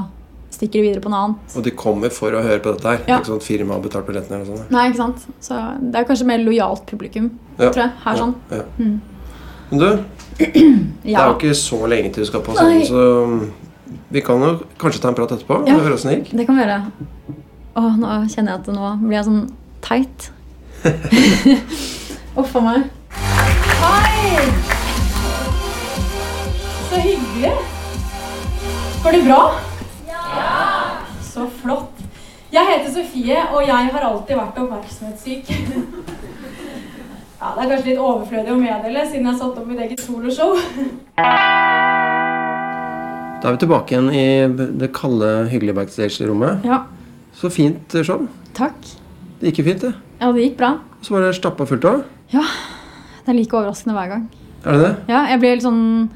stikker 0.51 0.81
de 0.81 0.87
videre 0.88 1.03
på 1.05 1.11
noe 1.12 1.18
annet. 1.27 1.57
Og 1.61 1.64
de 1.66 1.70
kommer 1.77 2.11
for 2.14 2.33
å 2.33 2.40
høre 2.42 2.61
på 2.64 2.72
dette 2.72 2.88
her. 2.88 2.96
Det 3.05 3.09
Ja. 3.12 3.18
ikke 3.20 3.29
sånn 3.33 3.37
at 3.42 3.46
firmaet 3.46 3.77
har 3.77 3.83
betalt 3.85 4.07
billettene 4.09 4.38
eller 4.40 4.46
sånn. 4.57 4.70
Nei, 4.72 4.87
ikke 4.88 4.96
sant? 5.03 5.27
Så 5.44 5.59
det 5.92 6.01
er 6.01 6.05
kanskje 6.09 6.27
mer 6.27 6.38
lojalt 6.38 6.87
publikum, 6.88 7.31
Ja. 7.59 7.68
tror 7.70 7.83
jeg. 7.85 7.92
Her 8.05 8.16
sånn. 8.16 8.35
Ja. 8.51 8.62
Mm. 8.79 9.01
Men 9.70 9.79
du, 9.79 10.05
det 10.38 11.14
er 11.14 11.29
jo 11.29 11.35
ikke 11.37 11.55
så 11.55 11.83
lenge 11.87 12.12
til 12.14 12.24
du 12.24 12.31
skal 12.31 12.40
på 12.40 12.55
scenen, 12.57 12.87
så 12.88 13.24
um, 13.24 13.53
vi 14.11 14.20
kan 14.24 14.40
jo 14.40 14.55
kanskje 14.81 15.01
ta 15.03 15.09
en 15.09 15.14
prat 15.14 15.31
etterpå 15.37 15.66
Ja. 15.68 15.74
og 15.77 15.83
høre 15.85 15.94
åssen 15.98 16.11
det 16.14 16.18
gikk. 16.24 16.37
Det 16.38 16.46
kan 16.46 16.57
vi 16.57 16.62
gjøre. 16.64 16.81
Åh, 17.77 17.96
nå 18.01 18.14
kjenner 18.33 18.57
jeg 18.57 18.61
at 18.62 18.66
nå 18.74 18.92
blir 19.05 19.18
jeg 19.18 19.24
sånn 19.29 19.51
teit. 19.83 20.31
Uff 22.38 22.55
a 22.57 22.61
meg. 22.62 22.85
Hei! 23.83 24.42
Så 26.88 27.01
hyggelig. 27.03 27.53
Går 29.03 29.16
det 29.16 29.22
bra? 29.27 29.40
Ja! 30.09 30.22
Så 31.22 31.46
flott. 31.62 31.94
Jeg 32.53 32.64
heter 32.70 32.90
Sofie, 32.94 33.40
og 33.53 33.61
jeg 33.66 33.90
har 33.92 34.07
alltid 34.11 34.37
vært 34.38 34.62
oppmerksomhetssyk. 34.64 35.44
Ja, 37.38 37.53
Det 37.55 37.62
er 37.62 37.68
kanskje 37.70 37.87
litt 37.92 38.01
overflødig 38.03 38.51
å 38.51 38.57
meddele, 38.59 39.03
siden 39.07 39.22
jeg 39.29 39.31
har 39.31 39.37
satt 39.38 39.59
opp 39.61 39.66
mitt 39.70 39.79
eget 39.85 40.01
soloshow. 40.03 40.57
Da 43.38 43.44
er 43.46 43.55
vi 43.55 43.61
tilbake 43.62 43.94
igjen 43.94 44.09
i 44.11 44.24
det 44.81 44.88
kalde, 44.96 45.29
hyggelige 45.53 45.77
backstage-rommet. 45.79 46.66
Ja, 46.66 46.81
Så 47.38 47.46
fint 47.55 47.94
eh, 47.94 48.03
show. 48.03 48.24
takk. 48.59 48.74
Det 49.38 49.53
gikk 49.53 49.61
jo 49.62 49.66
fint, 49.68 49.87
det. 49.87 49.92
Ja, 50.18 50.33
det 50.35 50.48
gikk 50.48 50.57
bra. 50.59 50.72
Så 51.07 51.14
var 51.14 51.29
det 51.29 51.37
stappa 51.38 51.62
fullt 51.70 51.87
òg. 52.36 52.44
Det 53.24 53.32
er 53.32 53.36
like 53.38 53.56
overraskende 53.56 53.94
hver 53.96 54.08
gang. 54.08 54.28
Er 54.64 54.72
det 54.72 54.80
det? 54.82 54.94
Ja, 55.08 55.26
jeg 55.28 55.40
blir 55.40 55.54
litt 55.56 55.62
sånn 55.64 56.10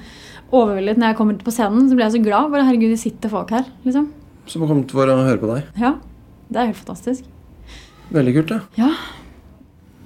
overveldet 0.53 0.99
når 0.99 1.07
jeg 1.13 1.17
kommer 1.17 1.35
på 1.45 1.53
scenen. 1.55 1.89
Så 1.89 1.95
blir 1.97 2.05
jeg 2.09 2.13
så 2.19 2.23
glad. 2.25 2.51
Bare 2.53 2.65
herregud, 2.69 2.91
det 2.93 2.99
sitter 3.01 3.29
folk 3.33 3.51
her. 3.51 3.65
liksom. 3.85 4.11
Som 4.47 4.63
har 4.63 4.69
kommet 4.69 4.91
for 4.91 5.07
å 5.07 5.17
høre 5.25 5.39
på 5.41 5.49
deg. 5.55 5.63
Ja, 5.79 5.95
det 6.51 6.59
er 6.61 6.67
helt 6.73 6.77
fantastisk. 6.77 7.25
Veldig 8.13 8.35
kult, 8.35 8.49
det. 8.49 8.61
Ja. 8.77 8.91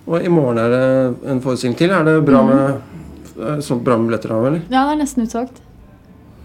Og 0.07 0.23
i 0.23 0.29
morgen 0.31 0.59
er 0.63 0.69
det 0.71 1.31
en 1.33 1.41
forestilling 1.43 1.77
til. 1.77 1.91
Er 1.91 2.05
det 2.05 2.25
bra 2.25 2.43
Mhm. 2.43 2.51
med 2.51 2.83
eh, 3.49 3.61
solgt 3.61 3.83
bra 3.85 3.97
med 3.99 4.09
billetter 4.11 4.29
da, 4.29 4.37
eller? 4.47 4.63
Ja, 4.71 4.85
det 4.87 4.93
er 4.95 5.03
nesten 5.03 5.25
utsolgt. 5.27 5.61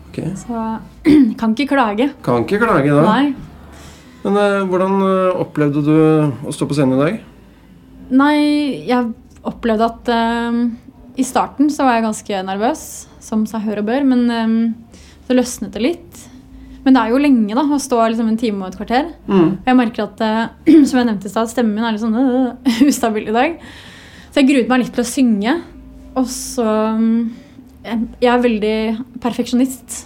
Ok. 0.09 0.17
Så 0.35 0.79
kan 1.37 1.53
ikke 1.55 1.67
klage. 1.69 2.11
Kan 2.23 2.43
ikke 2.45 2.59
klage 2.59 2.89
da. 2.89 3.03
Nei. 3.03 3.35
Men 4.23 4.37
eh, 4.37 4.65
hvordan 4.65 5.01
eh, 5.01 5.39
opplevde 5.41 5.83
du 5.85 6.47
å 6.47 6.51
stå 6.53 6.67
på 6.67 6.73
scenen 6.73 6.97
i 6.99 7.03
dag? 7.03 7.19
Nei, 8.11 8.85
jeg 8.87 9.13
opplevde 9.47 9.87
at 9.87 10.11
eh, 10.13 10.59
i 11.21 11.25
starten 11.27 11.71
så 11.73 11.85
var 11.87 11.97
jeg 11.97 12.07
ganske 12.07 12.43
nervøs, 12.47 12.83
som 13.23 13.45
seg 13.49 13.65
hør 13.67 13.81
og 13.83 13.89
bør, 13.89 14.05
men 14.07 14.27
eh, 14.35 14.57
så 15.27 15.37
løsnet 15.37 15.73
det 15.75 15.85
litt. 15.85 16.27
Men 16.81 16.95
det 16.95 17.01
er 17.01 17.13
jo 17.13 17.21
lenge 17.21 17.55
da, 17.57 17.61
å 17.61 17.77
stå 17.81 17.99
liksom 18.09 18.31
en 18.31 18.39
time 18.41 18.63
og 18.63 18.71
et 18.71 18.79
kvarter. 18.79 19.11
Mm. 19.27 19.49
Og 19.53 19.69
jeg 19.69 19.77
merker 19.77 20.07
at, 20.07 20.23
uh, 20.25 20.71
som 20.89 20.97
jeg 20.97 21.07
nevnte 21.11 21.29
i 21.29 21.33
sted, 21.33 21.51
stemmen 21.51 21.77
min 21.77 21.85
er 21.85 21.93
litt 21.93 22.01
sånn 22.01 22.17
uh, 22.17 22.71
ustabil 22.89 23.29
i 23.29 23.35
dag. 23.35 23.59
Så 24.31 24.41
jeg 24.41 24.49
gruet 24.49 24.71
meg 24.71 24.81
litt 24.81 24.95
til 24.95 25.03
å 25.03 25.11
synge. 25.11 25.55
Og 26.17 26.25
så 26.31 26.65
um, 26.97 27.29
jeg, 27.85 28.07
jeg 28.23 28.31
er 28.33 28.45
veldig 28.47 28.77
perfeksjonist. 29.21 30.01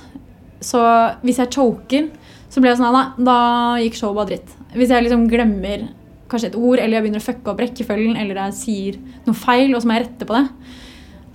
Så 0.63 0.81
hvis 1.23 1.39
jeg 1.39 1.53
choker, 1.55 2.09
så 2.51 2.61
blir 2.61 2.73
jeg 2.73 2.81
sånn 2.81 2.95
Nei, 2.95 3.05
da 3.27 3.39
gikk 3.83 3.99
showet 3.99 4.19
bare 4.19 4.31
dritt. 4.33 4.55
Hvis 4.75 4.91
jeg 4.91 5.05
liksom 5.05 5.29
glemmer 5.31 5.87
kanskje 6.31 6.49
et 6.51 6.57
ord, 6.57 6.79
eller 6.79 6.97
jeg 6.97 7.05
begynner 7.05 7.21
å 7.21 7.25
fucke 7.27 7.51
opp 7.51 7.59
rekkefølgen, 7.61 8.17
eller 8.17 8.39
jeg 8.47 8.53
sier 8.57 8.97
noe 9.27 9.37
feil, 9.37 9.75
og 9.75 9.81
så 9.83 9.87
må 9.89 9.97
jeg 9.97 10.05
rette 10.07 10.25
på 10.29 10.33
det, 10.37 10.45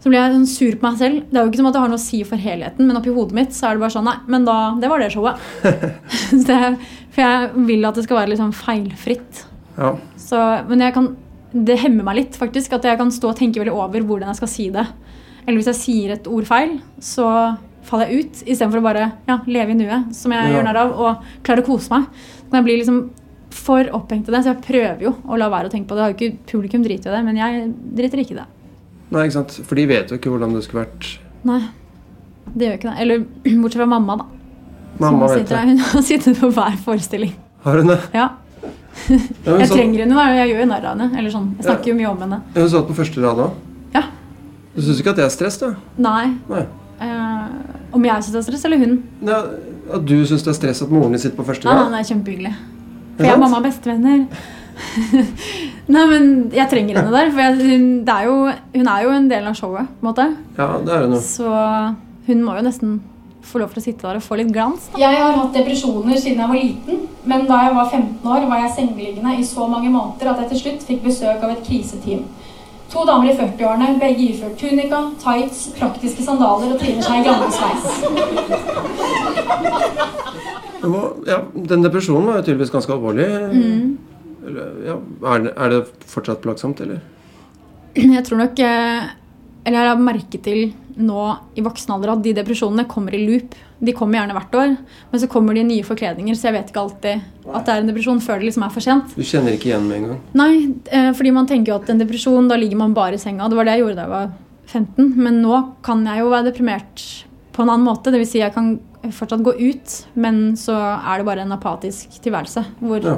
så 0.01 0.09
blir 0.09 0.17
jeg 0.19 0.33
sånn 0.33 0.47
sur 0.49 0.77
på 0.81 0.87
meg 0.89 0.99
selv. 0.99 1.17
Det 1.29 1.37
er 1.37 1.43
jo 1.45 1.51
ikke 1.51 1.61
som 1.61 1.67
at 1.69 1.75
det 1.77 1.81
har 1.85 1.91
noe 1.93 2.01
å 2.01 2.03
si 2.07 2.21
for 2.25 2.41
helheten, 2.41 2.87
men 2.89 2.97
oppi 2.97 3.13
hodet 3.13 3.37
mitt 3.37 3.53
så 3.53 3.69
er 3.69 3.77
det 3.77 3.83
bare 3.85 3.93
sånn 3.93 4.07
Nei, 4.09 4.17
men 4.33 4.47
da 4.49 4.55
Det 4.81 4.89
var 4.89 5.03
det 5.03 5.11
showet. 5.13 5.43
så 6.45 6.57
jeg, 6.57 6.79
for 7.13 7.21
jeg 7.27 7.65
vil 7.69 7.85
at 7.91 7.99
det 8.01 8.05
skal 8.07 8.17
være 8.23 8.33
litt 8.33 8.41
sånn 8.41 8.57
feilfritt. 8.57 9.43
Ja. 9.77 9.91
Så, 10.17 10.41
men 10.71 10.81
jeg 10.87 10.95
kan, 10.97 11.11
det 11.53 11.77
hemmer 11.85 12.09
meg 12.09 12.17
litt, 12.17 12.39
faktisk. 12.41 12.73
At 12.79 12.89
jeg 12.89 12.97
kan 13.01 13.13
stå 13.13 13.35
og 13.35 13.37
tenke 13.39 13.61
veldig 13.61 13.77
over 13.77 14.01
hvordan 14.09 14.33
jeg 14.33 14.41
skal 14.41 14.53
si 14.57 14.71
det. 14.73 14.87
Eller 15.45 15.61
hvis 15.61 15.69
jeg 15.75 15.81
sier 15.83 16.17
et 16.17 16.27
ord 16.33 16.49
feil, 16.49 16.79
så 17.05 17.29
faller 17.85 18.09
jeg 18.11 18.25
ut 18.25 18.43
istedenfor 18.47 18.81
å 18.81 18.85
bare 18.89 19.07
ja, 19.29 19.39
leve 19.49 19.73
i 19.75 19.79
nuet, 19.79 20.11
som 20.17 20.33
jeg 20.33 20.49
Ja. 20.49 20.57
gjør 20.57 20.67
narr 20.69 20.81
av, 20.81 20.91
og 20.97 21.31
klare 21.45 21.61
å 21.65 21.67
kose 21.69 21.93
meg. 21.93 22.09
Så 22.41 22.49
kan 22.51 22.61
jeg 22.63 22.69
bli 22.71 22.77
liksom 22.81 23.01
for 23.55 23.91
opphengt 23.97 24.29
i 24.29 24.35
det, 24.35 24.43
så 24.45 24.53
jeg 24.53 24.63
prøver 24.67 25.05
jo 25.09 25.15
å 25.27 25.39
la 25.41 25.51
være 25.53 25.71
å 25.71 25.73
tenke 25.73 25.91
på 25.91 25.99
det. 25.99 26.05
Har 26.05 26.13
jo 26.13 26.19
ikke 26.19 26.51
Publikum 26.51 26.85
driter 26.87 27.11
i 27.11 27.17
det, 27.17 27.23
men 27.27 27.39
jeg 27.41 27.69
driter 27.99 28.23
ikke 28.23 28.37
i 28.37 28.41
det. 28.41 28.49
Nei, 29.11 29.25
ikke 29.27 29.39
sant? 29.41 29.57
For 29.67 29.79
de 29.79 29.87
vet 29.91 30.13
jo 30.13 30.19
ikke 30.21 30.31
hvordan 30.33 30.55
det 30.55 30.63
skulle 30.67 30.85
vært. 30.85 31.09
Nei, 31.49 31.63
det 32.55 32.69
gjør 32.69 32.77
ikke 32.79 32.91
det. 32.91 32.99
Eller 33.05 33.25
bortsett 33.63 33.81
fra 33.83 33.89
mamma, 33.91 34.21
da. 34.21 34.29
Mamma 35.01 35.31
vet 35.33 35.43
sitter 35.43 35.57
det. 35.57 35.65
Hun 35.73 35.83
har 35.87 36.07
sittet 36.07 36.39
på 36.39 36.53
hver 36.55 36.79
forestilling. 36.85 37.35
Har 37.65 37.83
hun 37.83 37.93
det? 37.93 37.99
Ja, 38.17 38.29
Ja, 39.47 39.57
Jeg 39.61 39.71
trenger 39.71 40.03
henne, 40.05 40.17
da. 40.17 40.27
Jeg 40.35 40.53
gjør 40.53 40.63
jo 40.65 40.69
narr 40.71 40.87
av 40.87 40.95
henne. 40.95 41.09
Eller 41.19 41.33
sånn. 41.33 41.51
Jeg 41.59 41.67
snakker 41.69 41.93
jo 41.93 41.97
mye 41.99 42.11
om 42.11 42.25
henne. 42.25 42.41
hun 42.57 42.71
satt 42.73 42.89
på 42.89 42.97
første 42.99 43.23
rad 43.25 43.43
òg. 43.47 43.59
Ja. 43.95 44.05
Du 44.75 44.83
syns 44.85 45.01
ikke 45.03 45.15
at 45.15 45.21
det 45.21 45.27
er 45.27 45.33
stress, 45.35 45.59
da? 45.63 45.73
Nei. 46.01 46.27
Nei. 46.51 46.65
Uh, 47.01 47.47
om 47.97 48.05
jeg 48.05 48.27
syns 48.27 48.35
det 48.35 48.41
er 48.43 48.47
stress, 48.51 48.67
eller 48.69 48.83
hun? 48.83 48.99
Nei, 49.25 49.39
at 49.97 50.05
du 50.07 50.19
syns 50.29 50.45
det 50.47 50.53
er 50.53 50.59
stress 50.59 50.83
at 50.85 50.93
moren 50.93 51.15
din 51.17 51.23
sitter 51.23 51.39
på 51.39 51.47
første 51.49 51.67
Nei, 51.67 51.77
nei, 51.79 51.89
nei 51.95 52.03
er 52.03 52.11
kjempehyggelig. 52.11 52.53
For 53.21 53.29
jeg 53.29 53.35
er 53.35 53.37
og 53.37 53.45
mamma 53.45 53.61
er 53.61 53.67
bestevenner. 53.69 54.25
Nei, 55.95 56.05
men 56.09 56.27
jeg 56.57 56.71
trenger 56.73 56.97
henne 57.03 57.13
der. 57.13 57.31
For 57.35 57.41
jeg, 57.45 57.53
hun, 57.69 57.87
det 58.07 58.15
er 58.17 58.25
jo, 58.31 58.37
hun 58.79 58.89
er 58.95 59.05
jo 59.05 59.11
en 59.13 59.31
del 59.31 59.49
av 59.51 59.57
showet. 59.59 59.91
på 60.01 60.07
en 60.07 60.09
måte. 60.09 60.27
Ja, 60.57 60.69
det 60.87 60.95
er 60.97 61.05
hun 61.05 61.17
jo. 61.19 61.21
Så 61.21 61.51
hun 62.31 62.45
må 62.47 62.57
jo 62.57 62.65
nesten 62.65 63.01
få 63.51 63.59
lov 63.61 63.73
til 63.75 63.81
å 63.81 63.85
sitte 63.85 64.07
der 64.07 64.17
og 64.21 64.25
få 64.25 64.37
litt 64.39 64.53
glans. 64.55 64.89
Da. 64.93 65.01
Jeg 65.03 65.21
har 65.21 65.37
hatt 65.37 65.55
depresjoner 65.57 66.17
siden 66.21 66.41
jeg 66.41 66.49
var 66.53 66.61
liten, 66.61 66.97
men 67.29 67.47
da 67.49 67.57
jeg 67.67 67.75
var 67.77 67.89
15 67.91 68.29
år, 68.31 68.45
var 68.51 68.59
jeg 68.65 68.73
sengeliggende 68.77 69.37
i 69.37 69.45
så 69.49 69.67
mange 69.69 69.91
måneder 69.91 70.33
at 70.33 70.43
jeg 70.45 70.51
til 70.53 70.61
slutt 70.65 70.87
fikk 70.87 71.01
besøk 71.09 71.43
av 71.43 71.51
et 71.57 71.65
kriseteam. 71.67 72.23
To 72.91 73.05
damer 73.07 73.31
i 73.31 73.37
40-årene, 73.39 74.01
begge 74.03 74.25
iført 74.33 74.57
tunika, 74.59 75.01
tights, 75.23 75.69
praktiske 75.79 76.25
sandaler 76.27 76.73
og 76.75 76.81
triner 76.81 77.05
seg 77.07 77.21
i 77.21 77.27
gammel 77.29 77.51
sveis. 77.55 77.87
Ja, 80.81 81.43
den 81.55 81.85
depresjonen 81.85 82.29
var 82.29 82.41
jo 82.41 82.47
tydeligvis 82.49 82.73
ganske 82.73 82.95
alvorlig. 82.95 83.29
Mm. 83.53 83.99
Eller, 84.47 84.77
Ja, 84.87 84.99
er, 85.35 85.43
det, 85.45 85.55
er 85.57 85.75
det 85.75 85.81
fortsatt 86.09 86.43
plagsomt, 86.45 86.81
eller? 86.81 87.03
Jeg 87.95 88.23
tror 88.25 88.41
nok 88.41 88.61
eh, 88.63 89.11
Eller 89.67 89.83
jeg 89.83 89.91
har 89.91 89.99
merket 90.01 90.45
til 90.47 90.71
nå 91.01 91.25
i 91.59 91.63
voksen 91.65 91.93
alder 91.95 92.13
at 92.15 92.23
de 92.25 92.33
depresjonene 92.37 92.87
kommer 92.89 93.15
i 93.17 93.21
loop. 93.23 93.55
De 93.81 93.93
kommer 93.97 94.19
gjerne 94.19 94.35
hvert 94.37 94.57
år, 94.57 94.73
men 95.11 95.21
så 95.21 95.29
kommer 95.33 95.57
de 95.57 95.63
i 95.63 95.69
nye 95.69 95.85
forkledninger, 95.87 96.37
så 96.37 96.49
jeg 96.49 96.57
vet 96.59 96.73
ikke 96.73 96.83
alltid 96.83 97.47
at 97.49 97.65
det 97.65 97.73
er 97.73 97.81
en 97.81 97.89
depresjon 97.89 98.21
før 98.25 98.41
det 98.41 98.49
liksom 98.51 98.65
er 98.67 98.73
for 98.75 98.85
sent. 98.85 99.15
Du 99.17 99.25
kjenner 99.25 99.57
ikke 99.57 99.71
igjen 99.71 99.87
med 99.89 99.97
en 99.97 100.09
gang? 100.11 100.19
Nei, 100.37 100.53
eh, 100.93 101.09
fordi 101.17 101.33
man 101.37 101.49
tenker 101.49 101.73
jo 101.73 101.79
at 101.79 101.89
en 101.93 102.03
depresjon, 102.03 102.51
da 102.51 102.59
ligger 102.61 102.81
man 102.83 102.97
bare 102.97 103.17
i 103.17 103.23
senga. 103.23 103.49
Det 103.49 103.57
var 103.57 103.69
det 103.69 103.77
jeg 103.79 103.85
gjorde 103.85 103.97
da 103.97 104.05
jeg 104.05 104.13
var 104.13 104.29
15, 104.75 105.09
men 105.17 105.41
nå 105.45 105.63
kan 105.87 106.05
jeg 106.09 106.21
jo 106.21 106.33
være 106.35 106.49
deprimert 106.51 107.07
på 107.57 107.65
en 107.65 107.73
annen 107.73 107.89
måte. 107.89 108.13
Det 108.13 108.21
vil 108.21 108.29
si 108.29 108.43
jeg 108.43 108.57
kan 108.57 108.75
fortsatt 109.09 109.43
gå 109.47 109.55
ut, 109.57 109.95
men 110.21 110.57
så 110.61 110.75
er 110.77 111.19
det 111.21 111.27
bare 111.27 111.45
en 111.47 111.53
apatisk 111.57 112.19
tilværelse 112.23 112.65
hvor 112.81 113.01
Ja. 113.05 113.17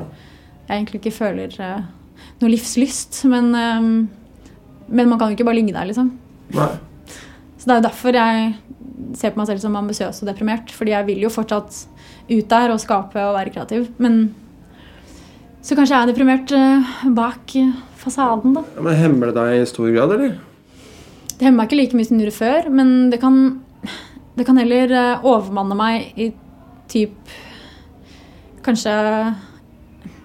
jeg 0.68 0.76
egentlig 0.78 1.00
ikke 1.02 1.14
føler 1.16 1.56
uh, 1.60 1.82
noe 2.40 2.50
livslyst. 2.52 3.24
Men, 3.30 3.54
eh, 3.54 3.80
men 4.88 5.08
man 5.08 5.18
kan 5.18 5.28
jo 5.30 5.36
ikke 5.36 5.44
bare 5.48 5.58
ligge 5.58 5.74
der, 5.74 5.84
liksom. 5.90 6.12
Nei. 6.54 6.68
Så 7.58 7.66
det 7.66 7.74
er 7.74 7.80
jo 7.80 7.88
derfor 7.88 8.12
jeg 8.18 8.54
ser 9.18 9.30
på 9.34 9.38
meg 9.42 9.46
selv 9.50 9.60
som 9.60 9.76
ambisiøs 9.76 10.22
og 10.22 10.28
deprimert. 10.30 10.70
Fordi 10.70 10.90
jeg 10.94 11.06
vil 11.06 11.20
jo 11.26 11.28
fortsatt 11.30 11.86
ut 12.30 12.48
der 12.48 12.70
og 12.70 12.80
skape 12.80 13.18
og 13.18 13.34
være 13.36 13.50
kreativ. 13.54 13.88
Men 13.98 14.34
så 15.62 15.76
kanskje 15.78 15.94
jeg 15.94 16.02
er 16.02 16.12
deprimert 16.12 16.52
uh, 16.54 16.94
bak 17.14 17.54
fasaden, 18.02 18.54
da. 18.54 18.62
Men 18.80 18.96
Hemmer 18.98 19.30
det 19.30 19.36
deg 19.38 19.60
i 19.60 19.66
stor 19.70 19.90
grad, 19.94 20.14
eller? 20.16 20.38
Det 21.38 21.46
hemmer 21.46 21.62
meg 21.62 21.68
ikke 21.70 21.78
like 21.80 21.98
mye 21.98 22.06
som 22.06 22.18
det 22.18 22.26
gjorde 22.26 22.38
før, 22.38 22.70
men 22.70 23.10
det 23.10 23.18
kan, 23.22 23.36
det 24.36 24.46
kan 24.48 24.58
heller 24.60 24.92
eh, 24.96 25.24
overmanne 25.28 25.76
meg 25.78 26.20
i 26.20 26.30
typ 26.92 27.32
Kanskje 28.62 28.92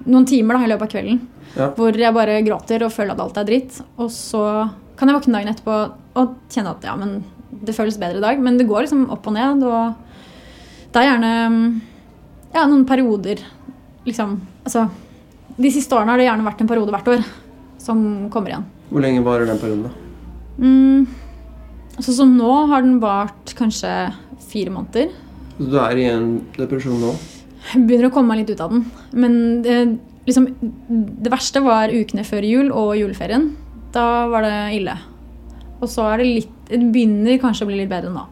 noen 0.06 0.28
timer 0.30 0.54
da, 0.54 0.60
i 0.62 0.70
løpet 0.70 0.86
av 0.86 0.92
kvelden. 0.92 1.16
Ja. 1.58 1.72
Hvor 1.74 1.96
jeg 1.98 2.14
bare 2.14 2.36
gråter 2.46 2.84
og 2.86 2.94
føler 2.94 3.16
at 3.16 3.24
alt 3.24 3.40
er 3.42 3.48
dritt. 3.48 3.80
Og 3.98 4.12
så 4.14 4.44
kan 5.00 5.10
jeg 5.10 5.18
våkne 5.18 5.40
dagen 5.40 5.50
etterpå 5.50 5.78
og 6.22 6.36
kjenne 6.54 6.76
at 6.76 6.86
ja, 6.86 6.94
men 7.00 7.16
det 7.66 7.74
føles 7.74 7.98
bedre 7.98 8.22
i 8.22 8.24
dag. 8.24 8.44
Men 8.46 8.60
det 8.60 8.68
går 8.70 8.86
liksom 8.86 9.08
opp 9.16 9.26
og 9.26 9.34
ned, 9.34 9.66
og 9.66 10.94
det 10.94 11.02
er 11.02 11.10
gjerne 11.10 11.34
ja, 12.54 12.64
noen 12.64 12.86
perioder 12.88 13.42
liksom 14.08 14.38
Altså, 14.68 14.86
de 15.58 15.70
siste 15.72 15.96
årene 15.96 16.12
har 16.12 16.20
det 16.20 16.26
gjerne 16.28 16.44
vært 16.44 16.62
en 16.62 16.68
periode 16.70 16.92
hvert 16.92 17.10
år 17.14 17.22
som 17.80 18.00
kommer 18.34 18.52
igjen. 18.52 18.66
Hvor 18.90 19.04
lenge 19.04 19.24
varer 19.24 19.48
den 19.48 19.60
perioden, 19.62 19.86
da? 19.88 19.92
Mm, 20.60 21.06
altså 21.98 22.14
Som 22.16 22.38
nå 22.38 22.52
har 22.72 22.86
den 22.86 23.00
vart 23.04 23.54
kanskje 23.58 23.92
fire 24.48 24.72
måneder. 24.74 25.12
Så 25.58 25.72
du 25.72 25.78
er 25.82 25.98
i 26.00 26.06
en 26.12 26.30
depresjon 26.58 27.02
nå? 27.02 27.16
Jeg 27.68 27.84
begynner 27.88 28.08
å 28.08 28.14
komme 28.16 28.32
meg 28.32 28.44
litt 28.44 28.54
ut 28.56 28.64
av 28.64 28.72
den. 28.72 28.86
Men 29.18 29.34
det, 29.66 29.78
liksom, 30.30 30.48
det 31.26 31.32
verste 31.34 31.64
var 31.66 31.92
ukene 31.92 32.24
før 32.28 32.46
jul 32.48 32.70
og 32.72 32.94
juleferien. 33.00 33.50
Da 33.96 34.28
var 34.32 34.46
det 34.46 34.58
ille. 34.78 34.96
Og 35.82 35.90
så 35.92 36.06
er 36.12 36.22
det 36.22 36.30
litt 36.40 36.54
Det 36.68 36.80
begynner 36.92 37.38
kanskje 37.40 37.64
å 37.64 37.70
bli 37.70 37.78
litt 37.80 37.92
bedre 37.92 38.12
nå. 38.12 38.24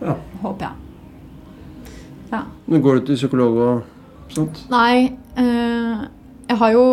Ja. 0.00 0.16
Håper 0.42 0.68
jeg. 0.68 1.92
Ja. 2.30 2.44
Men 2.70 2.82
går 2.82 3.00
du 3.00 3.10
til 3.10 3.18
psykolog 3.18 3.58
og 3.62 4.32
sånt? 4.34 4.62
Nei, 4.70 5.12
eh, 5.38 6.06
jeg 6.50 6.58
har 6.62 6.72
jo 6.74 6.84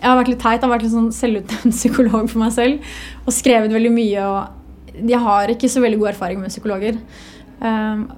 Jeg 0.00 0.08
har 0.08 0.16
vært 0.16 0.30
litt 0.32 0.40
teit. 0.40 0.56
Jeg 0.58 0.64
har 0.64 0.72
vært 0.72 0.86
litt 0.86 0.94
sånn 0.94 1.12
selvutnevnt 1.12 1.76
psykolog 1.80 2.30
for 2.30 2.40
meg 2.42 2.54
selv. 2.56 2.92
Og 3.26 3.34
skrevet 3.36 3.74
veldig 3.74 3.92
mye. 3.92 4.24
Og 4.24 4.59
jeg 4.94 5.20
har 5.20 5.52
ikke 5.52 5.70
så 5.70 5.82
veldig 5.82 6.00
god 6.00 6.12
erfaring 6.14 6.40
med 6.42 6.52
psykologer. 6.52 6.98
Um, 7.60 8.08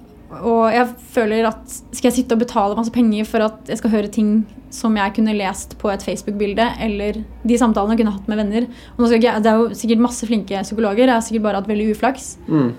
og 0.41 0.73
jeg 0.73 0.89
føler 1.13 1.49
at 1.51 1.75
skal 1.93 2.09
jeg 2.09 2.23
sitte 2.23 2.37
og 2.37 2.41
betale 2.41 2.77
masse 2.79 2.93
penger 2.95 3.27
for 3.29 3.45
at 3.45 3.69
jeg 3.69 3.83
skal 3.83 3.93
høre 3.93 4.13
ting 4.13 4.31
som 4.73 4.95
jeg 4.97 5.13
kunne 5.19 5.35
lest 5.37 5.75
på 5.81 5.91
et 5.93 6.05
Facebook-bilde, 6.05 6.65
eller 6.81 7.19
de 7.21 7.59
samtalene 7.61 7.93
jeg 7.93 8.01
kunne 8.01 8.15
hatt 8.15 8.31
med 8.31 8.41
venner 8.41 8.65
og 8.65 9.03
nå 9.03 9.11
skal 9.11 9.27
jeg, 9.27 9.43
Det 9.45 9.51
er 9.51 9.59
jo 9.61 9.77
sikkert 9.77 10.07
masse 10.07 10.29
flinke 10.29 10.63
psykologer, 10.65 11.05
jeg 11.05 11.13
har 11.13 11.27
sikkert 11.27 11.45
bare 11.45 11.61
hatt 11.61 11.69
veldig 11.69 11.91
uflaks. 11.93 12.31
Mm. 12.49 12.71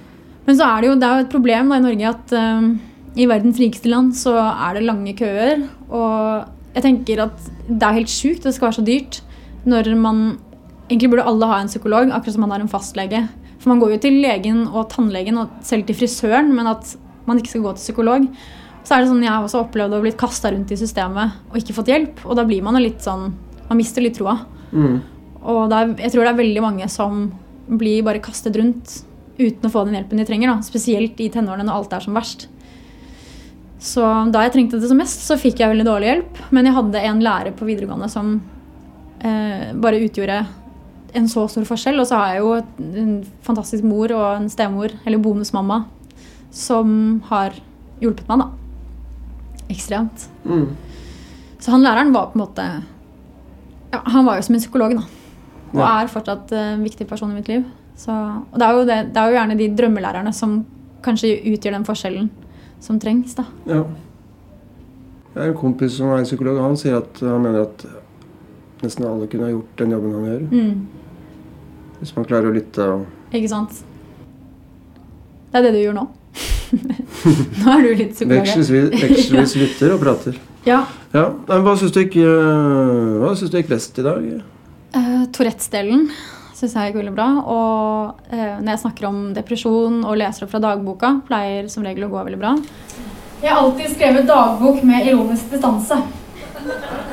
Men 0.48 0.58
så 0.58 0.66
er 0.66 0.82
det 0.82 0.90
jo, 0.90 0.96
det 0.98 1.08
er 1.08 1.20
jo 1.20 1.26
et 1.28 1.36
problem 1.36 1.70
da, 1.70 1.78
i 1.78 1.86
Norge 1.86 2.10
at 2.10 2.34
um, 2.40 2.72
i 3.14 3.28
verdens 3.30 3.60
rikeste 3.62 3.92
land 3.92 4.16
så 4.18 4.34
er 4.40 4.78
det 4.80 4.88
lange 4.88 5.14
køer. 5.18 5.68
Og 5.94 6.74
jeg 6.74 6.86
tenker 6.88 7.28
at 7.28 7.52
det 7.68 7.86
er 7.86 8.00
helt 8.00 8.12
sjukt 8.12 8.48
det 8.48 8.56
skal 8.56 8.72
være 8.72 8.80
så 8.82 8.88
dyrt 8.88 9.22
når 9.70 9.94
man 10.00 10.26
Egentlig 10.92 11.14
burde 11.14 11.24
alle 11.26 11.48
ha 11.48 11.58
en 11.64 11.70
psykolog, 11.72 12.10
akkurat 12.12 12.36
som 12.36 12.42
man 12.44 12.52
har 12.52 12.62
en 12.62 12.70
fastlege. 12.70 13.22
For 13.64 13.72
man 13.72 13.80
går 13.80 13.96
jo 13.96 14.02
til 14.04 14.20
legen 14.20 14.66
og 14.68 14.90
tannlegen 14.92 15.40
og 15.40 15.64
selv 15.64 15.88
til 15.88 15.96
frisøren, 15.96 16.52
men 16.52 16.68
at 16.68 16.98
man 17.24 17.40
ikke 17.40 17.54
skal 17.54 17.64
gå 17.64 17.72
til 17.78 17.86
psykolog. 17.86 18.28
Så 18.84 18.98
er 18.98 19.04
det 19.04 19.08
sånn, 19.08 19.24
Jeg 19.24 19.32
har 19.32 19.46
også 19.46 19.62
opplevd 19.64 19.96
å 19.96 20.02
blitt 20.04 20.20
kasta 20.20 20.52
rundt 20.52 20.74
i 20.76 20.80
systemet 20.80 21.40
og 21.48 21.56
ikke 21.56 21.76
fått 21.78 21.88
hjelp. 21.94 22.26
Og 22.28 22.36
da 22.36 22.44
blir 22.44 22.64
man 22.66 22.76
jo 22.76 22.84
litt 22.84 23.00
sånn 23.04 23.32
Man 23.70 23.80
mister 23.80 24.04
litt 24.04 24.18
troa. 24.20 24.42
Mm. 24.76 24.98
Og 25.40 25.70
det 25.72 25.78
er, 25.78 25.94
jeg 26.04 26.12
tror 26.12 26.26
det 26.26 26.32
er 26.34 26.42
veldig 26.42 26.64
mange 26.66 26.88
som 26.92 27.22
blir 27.64 28.04
bare 28.04 28.22
kastet 28.22 28.58
rundt 28.60 28.98
uten 29.40 29.66
å 29.66 29.72
få 29.72 29.86
den 29.88 29.96
hjelpen 29.96 30.20
de 30.20 30.26
trenger. 30.28 30.52
Da. 30.52 30.68
Spesielt 30.68 31.22
i 31.24 31.30
tenårene 31.32 31.64
når 31.70 31.80
alt 31.80 31.96
er 31.96 32.04
som 32.04 32.20
verst. 32.20 32.50
Så 33.84 34.04
da 34.36 34.44
jeg 34.44 34.54
trengte 34.58 34.80
det 34.80 34.92
som 34.92 35.00
mest, 35.00 35.24
så 35.24 35.40
fikk 35.40 35.64
jeg 35.64 35.72
veldig 35.72 35.88
dårlig 35.88 36.12
hjelp. 36.12 36.44
Men 36.56 36.68
jeg 36.68 36.76
hadde 36.76 37.06
en 37.08 37.24
lærer 37.24 37.56
på 37.56 37.68
videregående 37.68 38.12
som 38.12 38.36
eh, 39.24 39.72
bare 39.80 40.04
utgjorde 40.04 40.44
en 41.16 41.28
så 41.30 41.46
stor 41.52 41.66
forskjell. 41.70 42.00
Og 42.02 42.08
så 42.10 42.18
har 42.20 42.34
jeg 42.34 42.42
jo 42.44 42.54
en 43.04 43.14
fantastisk 43.46 43.84
mor 43.88 44.12
og 44.16 44.26
en 44.42 44.50
stemor, 44.50 44.94
eller 45.06 45.22
bonusmamma, 45.24 45.84
som 46.54 47.22
har 47.30 47.56
hjulpet 48.02 48.28
meg, 48.30 48.44
da. 48.44 49.66
Ekstremt. 49.74 50.28
Mm. 50.46 50.68
Så 51.64 51.72
han 51.72 51.82
læreren 51.86 52.12
var 52.14 52.32
på 52.34 52.36
en 52.38 52.42
måte 52.44 52.64
ja, 53.94 54.00
Han 54.12 54.26
var 54.28 54.36
jo 54.36 54.44
som 54.44 54.56
en 54.58 54.62
psykolog, 54.62 54.96
da. 54.98 55.06
Og 55.74 55.80
Ja. 55.80 56.02
er 56.04 56.08
fortsatt 56.12 56.52
en 56.52 56.84
viktig 56.84 57.08
person 57.10 57.32
i 57.32 57.36
mitt 57.40 57.48
liv. 57.48 57.64
Så, 57.98 58.12
og 58.12 58.60
det 58.60 58.68
er, 58.68 58.86
det, 58.86 59.14
det 59.14 59.18
er 59.22 59.30
jo 59.30 59.38
gjerne 59.38 59.58
de 59.58 59.68
drømmelærerne 59.78 60.34
som 60.34 60.66
kanskje 61.06 61.36
utgjør 61.54 61.72
den 61.78 61.86
forskjellen 61.86 62.30
som 62.84 63.00
trengs, 63.00 63.36
da. 63.38 63.46
Ja. 63.70 63.84
Jeg 65.34 65.42
har 65.42 65.50
en 65.50 65.58
kompis 65.58 65.96
som 65.98 66.12
er 66.14 66.24
psykolog. 66.28 66.60
Han 66.62 66.76
sier 66.78 67.00
at 67.00 67.22
han 67.24 67.42
mener 67.42 67.64
at 67.66 67.86
nesten 68.84 69.06
alle 69.08 69.26
kunne 69.32 69.48
ha 69.48 69.54
gjort 69.54 69.78
den 69.80 69.92
jobben 69.96 70.14
han 70.14 70.26
gjør. 70.28 70.44
Mm, 70.52 70.88
Hvis 72.00 72.16
man 72.16 72.26
klarer 72.28 72.50
å 72.50 72.56
lytte 72.56 72.88
og 72.96 73.34
ikke 73.34 73.50
sant? 73.50 73.80
Det 75.52 75.60
er 75.60 75.66
det 75.68 75.74
du 75.76 75.80
gjør 75.82 75.96
nå. 75.98 76.04
nå 77.62 77.74
er 77.74 77.84
du 77.86 77.90
litt 77.98 78.18
så 78.18 78.28
Vekselvis 78.30 79.56
lytter 79.58 79.94
og 79.94 80.02
prater. 80.02 80.38
Ja. 80.66 80.84
Ja, 81.14 81.28
men 81.50 81.66
Hva 81.66 81.76
syns 81.78 81.94
du 81.94 82.00
gikk 82.02 82.16
øh, 82.24 83.20
Hva 83.22 83.34
synes 83.38 83.52
du 83.52 83.58
gikk 83.60 83.70
best 83.74 84.00
i 84.00 84.06
dag? 84.06 84.24
Uh, 84.94 85.26
Tourettes-delen 85.36 86.08
syns 86.54 86.74
jeg 86.78 86.90
gikk 86.90 87.02
veldig 87.02 87.14
bra. 87.18 87.28
Og 87.44 88.32
uh, 88.32 88.56
når 88.62 88.72
jeg 88.72 88.84
snakker 88.86 89.10
om 89.10 89.20
depresjon 89.36 90.02
og 90.02 90.18
leser 90.22 90.46
opp 90.46 90.54
fra 90.54 90.62
dagboka, 90.64 91.16
pleier 91.28 91.70
som 91.74 91.86
regel 91.86 92.08
å 92.08 92.12
gå 92.14 92.26
veldig 92.30 92.42
bra. 92.42 92.56
Jeg 93.44 93.52
har 93.52 93.60
alltid 93.60 93.92
skrevet 93.92 94.30
dagbok 94.30 94.82
med 94.88 95.10
ironisk 95.10 95.52
distanse. 95.52 95.98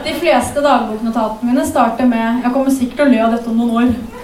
De 0.04 0.12
fleste 0.20 0.62
dagboknotatene 0.62 1.50
mine 1.50 1.66
starter 1.66 2.06
med 2.06 2.44
'Jeg 2.44 2.52
kommer 2.54 2.70
sikkert 2.70 2.96
til 2.96 3.06
å 3.06 3.10
le 3.10 3.20
av 3.24 3.32
dette 3.34 3.50
om 3.50 3.56
noen 3.58 3.76
år'. 3.82 4.19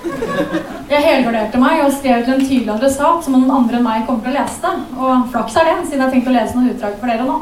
Jeg 0.90 1.02
helgarderte 1.02 1.58
meg 1.58 1.80
og 1.84 1.92
skrev 1.94 2.24
til 2.24 2.34
en 2.34 2.44
tydelig 2.44 2.72
adressat 2.76 3.24
som 3.24 3.34
noen 3.34 3.50
andre 3.50 3.78
enn 3.78 3.86
meg 3.86 4.04
kommer 4.06 4.22
til 4.22 4.32
å 4.32 4.36
lese 4.36 4.60
det. 4.62 4.74
Og 4.96 5.24
flaks 5.32 5.56
er 5.58 5.64
det, 5.70 5.76
siden 5.86 5.98
jeg 5.98 6.04
har 6.04 6.12
tenkt 6.14 6.30
å 6.30 6.36
lese 6.36 6.56
noen 6.56 6.70
utdrag 6.72 6.94
for 7.00 7.06
dere 7.10 7.26
nå. 7.26 7.36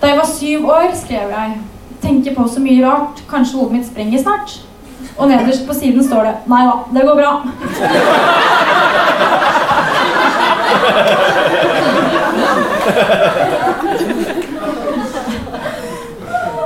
Da 0.00 0.10
jeg 0.10 0.18
var 0.20 0.28
syv 0.30 0.68
år, 0.76 0.88
skrev 0.94 1.34
jeg 1.38 1.50
'Tenker 2.02 2.34
på 2.34 2.48
så 2.48 2.60
mye 2.60 2.84
rart, 2.84 3.22
kanskje 3.28 3.58
hodet 3.58 3.72
mitt 3.72 3.86
sprenger 3.86 4.18
snart'. 4.22 4.60
Og 5.18 5.28
nederst 5.28 5.66
på 5.66 5.74
siden 5.74 6.04
står 6.04 6.22
det 6.24 6.34
'Nei 6.46 6.62
da, 6.66 6.72
det 6.94 7.02
går 7.08 7.16
bra'. 7.16 7.42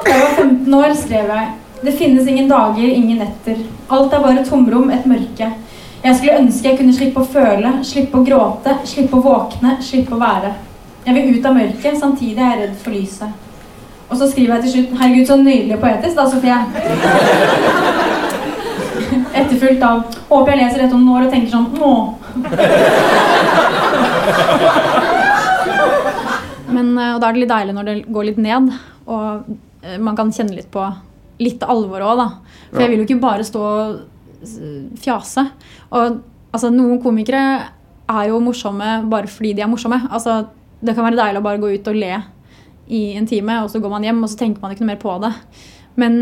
Da 0.04 0.10
jeg 0.12 0.22
var 0.22 0.34
15 0.36 0.74
år, 0.74 0.94
skrev 0.94 1.24
jeg 1.34 1.48
Det 1.82 1.92
finnes 1.92 2.28
ingen 2.28 2.48
dager, 2.48 2.88
ingen 2.88 3.18
netter. 3.18 3.56
Alt 3.88 4.12
er 4.12 4.20
bare 4.20 4.44
tomrom, 4.44 4.90
et 4.92 5.06
mørke. 5.08 5.50
Jeg 6.00 6.16
skulle 6.16 6.38
ønske 6.40 6.68
jeg 6.68 6.78
kunne 6.78 6.94
slippe 6.96 7.20
å 7.20 7.24
føle, 7.28 7.84
slippe 7.84 8.18
å 8.18 8.24
gråte, 8.24 8.74
slippe 8.88 9.16
å 9.16 9.22
våkne, 9.24 9.76
slippe 9.84 10.14
å 10.16 10.18
være. 10.20 10.54
Jeg 11.06 11.14
vil 11.16 11.38
ut 11.38 11.46
av 11.48 11.54
mørket, 11.56 12.00
samtidig 12.00 12.40
er 12.40 12.50
jeg 12.50 12.60
redd 12.60 12.76
for 12.82 12.90
lyset. 12.96 13.30
Og 14.10 14.14
så 14.20 14.24
skriver 14.28 14.54
jeg 14.56 14.62
til 14.64 14.72
slutt 14.74 14.92
Herregud, 15.00 15.26
så 15.28 15.36
nydelig 15.40 15.78
poetisk, 15.80 16.14
da, 16.18 16.24
Sofie. 16.28 16.58
Etterfulgt 19.40 19.82
av 19.86 19.98
Håper 20.28 20.50
jeg 20.52 20.60
leser 20.60 20.78
dette 20.82 20.96
om 20.96 21.04
noen 21.04 21.16
år 21.20 21.24
og 21.26 21.32
tenker 21.32 21.50
sånn 21.52 21.68
Nå. 21.78 21.92
Men, 26.74 26.86
eh, 26.98 27.14
og 27.14 27.20
da 27.20 27.26
er 27.28 27.32
det 27.34 27.42
litt 27.44 27.54
deilig 27.54 27.74
når 27.76 27.84
det 27.88 27.96
går 28.14 28.24
litt 28.28 28.42
ned, 28.42 28.64
og 29.10 29.26
eh, 29.82 29.98
man 30.02 30.16
kan 30.18 30.34
kjenne 30.34 30.56
litt 30.58 30.70
på 30.74 30.82
litt 31.40 31.62
alvor 31.64 32.04
òg, 32.04 32.16
da. 32.20 32.28
For 32.70 32.80
Ja. 32.80 32.86
jeg 32.86 32.90
vil 32.92 33.00
jo 33.02 33.06
ikke 33.08 33.20
bare 33.22 33.44
stå 33.48 33.60
og 33.60 34.00
fjase. 35.00 35.46
Og 35.92 36.20
altså, 36.52 36.70
noen 36.72 37.00
komikere 37.02 37.42
er 38.10 38.28
jo 38.30 38.40
morsomme 38.42 39.08
bare 39.10 39.30
fordi 39.30 39.54
de 39.56 39.62
er 39.64 39.70
morsomme. 39.70 40.00
Altså, 40.10 40.46
det 40.82 40.94
kan 40.96 41.04
være 41.06 41.18
deilig 41.20 41.40
å 41.42 41.46
bare 41.46 41.60
gå 41.62 41.74
ut 41.74 41.88
og 41.92 41.98
le 42.00 42.14
i 42.90 43.02
en 43.16 43.26
time, 43.26 43.60
og 43.62 43.70
så 43.70 43.80
går 43.80 43.90
man 43.92 44.02
hjem, 44.02 44.22
og 44.24 44.30
så 44.32 44.38
tenker 44.40 44.60
man 44.64 44.72
ikke 44.74 44.82
noe 44.82 44.92
mer 44.94 45.02
på 45.02 45.12
det. 45.22 45.32
Men 46.00 46.16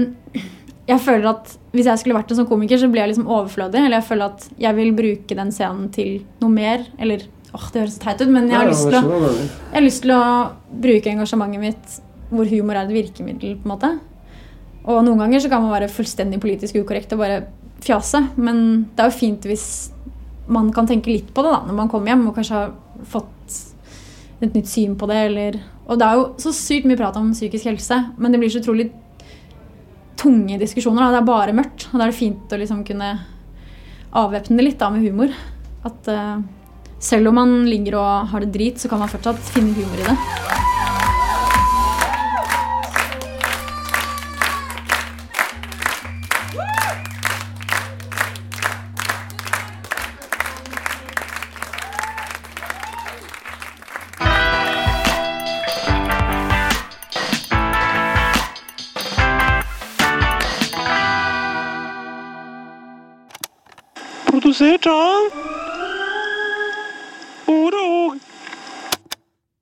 jeg 0.88 1.00
føler 1.00 1.28
at 1.30 1.54
hvis 1.72 1.86
jeg 1.88 1.98
skulle 2.00 2.16
vært 2.18 2.30
en 2.32 2.40
sånn 2.40 2.48
komiker, 2.48 2.78
så 2.80 2.88
blir 2.90 3.04
jeg 3.04 3.14
liksom 3.14 3.28
overflødig. 3.28 3.80
Eller 3.84 3.98
jeg 4.00 4.08
føler 4.08 4.24
at 4.32 4.48
jeg 4.58 4.76
vil 4.76 4.92
bruke 4.96 5.36
den 5.36 5.50
scenen 5.54 5.88
til 5.92 6.22
noe 6.42 6.50
mer. 6.52 6.84
Eller 6.98 7.24
åh, 7.54 7.70
det 7.72 7.82
høres 7.82 7.98
teit 8.02 8.20
ut, 8.20 8.28
men 8.28 8.48
jeg 8.50 8.58
har, 8.58 8.68
lyst 8.68 8.88
til 8.88 8.98
å, 8.98 9.20
jeg 9.32 9.74
har 9.78 9.84
lyst 9.86 10.02
til 10.04 10.12
å 10.12 10.22
bruke 10.84 11.12
engasjementet 11.12 11.60
mitt 11.60 11.98
hvor 12.28 12.44
humor 12.50 12.76
er 12.76 12.84
et 12.84 12.92
virkemiddel. 12.92 13.56
på 13.62 13.64
en 13.68 13.72
måte. 13.72 13.90
Og 14.88 15.02
noen 15.04 15.20
ganger 15.20 15.44
så 15.44 15.50
kan 15.52 15.62
man 15.64 15.74
være 15.74 15.90
fullstendig 15.92 16.40
politisk 16.40 16.78
ukorrekt 16.80 17.12
og 17.12 17.20
bare 17.20 17.42
fjase. 17.84 18.22
Men 18.40 18.60
det 18.94 19.04
er 19.04 19.10
jo 19.10 19.18
fint 19.18 19.48
hvis 19.48 19.66
man 20.48 20.70
kan 20.72 20.88
tenke 20.88 21.12
litt 21.12 21.32
på 21.34 21.44
det 21.44 21.52
da, 21.52 21.60
når 21.68 21.76
man 21.76 21.90
kommer 21.92 22.12
hjem 22.12 22.28
og 22.30 22.38
kanskje 22.38 22.56
har 22.56 22.70
fått 23.08 23.58
et 24.40 24.54
nytt 24.54 24.70
syn 24.70 24.94
på 24.98 25.08
det. 25.10 25.18
Eller, 25.28 25.58
og 25.86 26.00
det 26.00 26.08
er 26.08 26.20
jo 26.20 26.24
så 26.40 26.54
sykt 26.56 26.88
mye 26.88 27.00
prat 27.00 27.18
om 27.20 27.34
psykisk 27.34 27.68
helse, 27.68 28.00
men 28.16 28.32
det 28.32 28.40
blir 28.40 28.52
så 28.52 28.62
utrolig 28.62 28.88
tunge 30.18 30.58
diskusjoner. 30.60 31.04
Da. 31.04 31.18
Det 31.18 31.20
er 31.20 31.28
bare 31.28 31.56
mørkt. 31.56 31.88
Og 31.90 31.98
da 31.98 32.06
er 32.06 32.12
det 32.12 32.20
fint 32.20 32.54
å 32.54 32.60
liksom 32.60 32.84
kunne 32.88 33.12
avvæpne 34.18 34.56
det 34.58 34.70
litt 34.70 34.80
da, 34.80 34.88
med 34.94 35.04
humor. 35.04 35.36
At 35.86 36.10
uh, 36.10 36.40
selv 36.98 37.30
om 37.30 37.38
man 37.38 37.60
ligger 37.68 38.00
og 38.00 38.32
har 38.32 38.44
det 38.44 38.54
drit, 38.56 38.80
så 38.80 38.90
kan 38.90 39.04
man 39.04 39.12
fortsatt 39.12 39.52
finne 39.52 39.76
humor 39.76 40.00
i 40.00 40.08
det. 40.08 40.67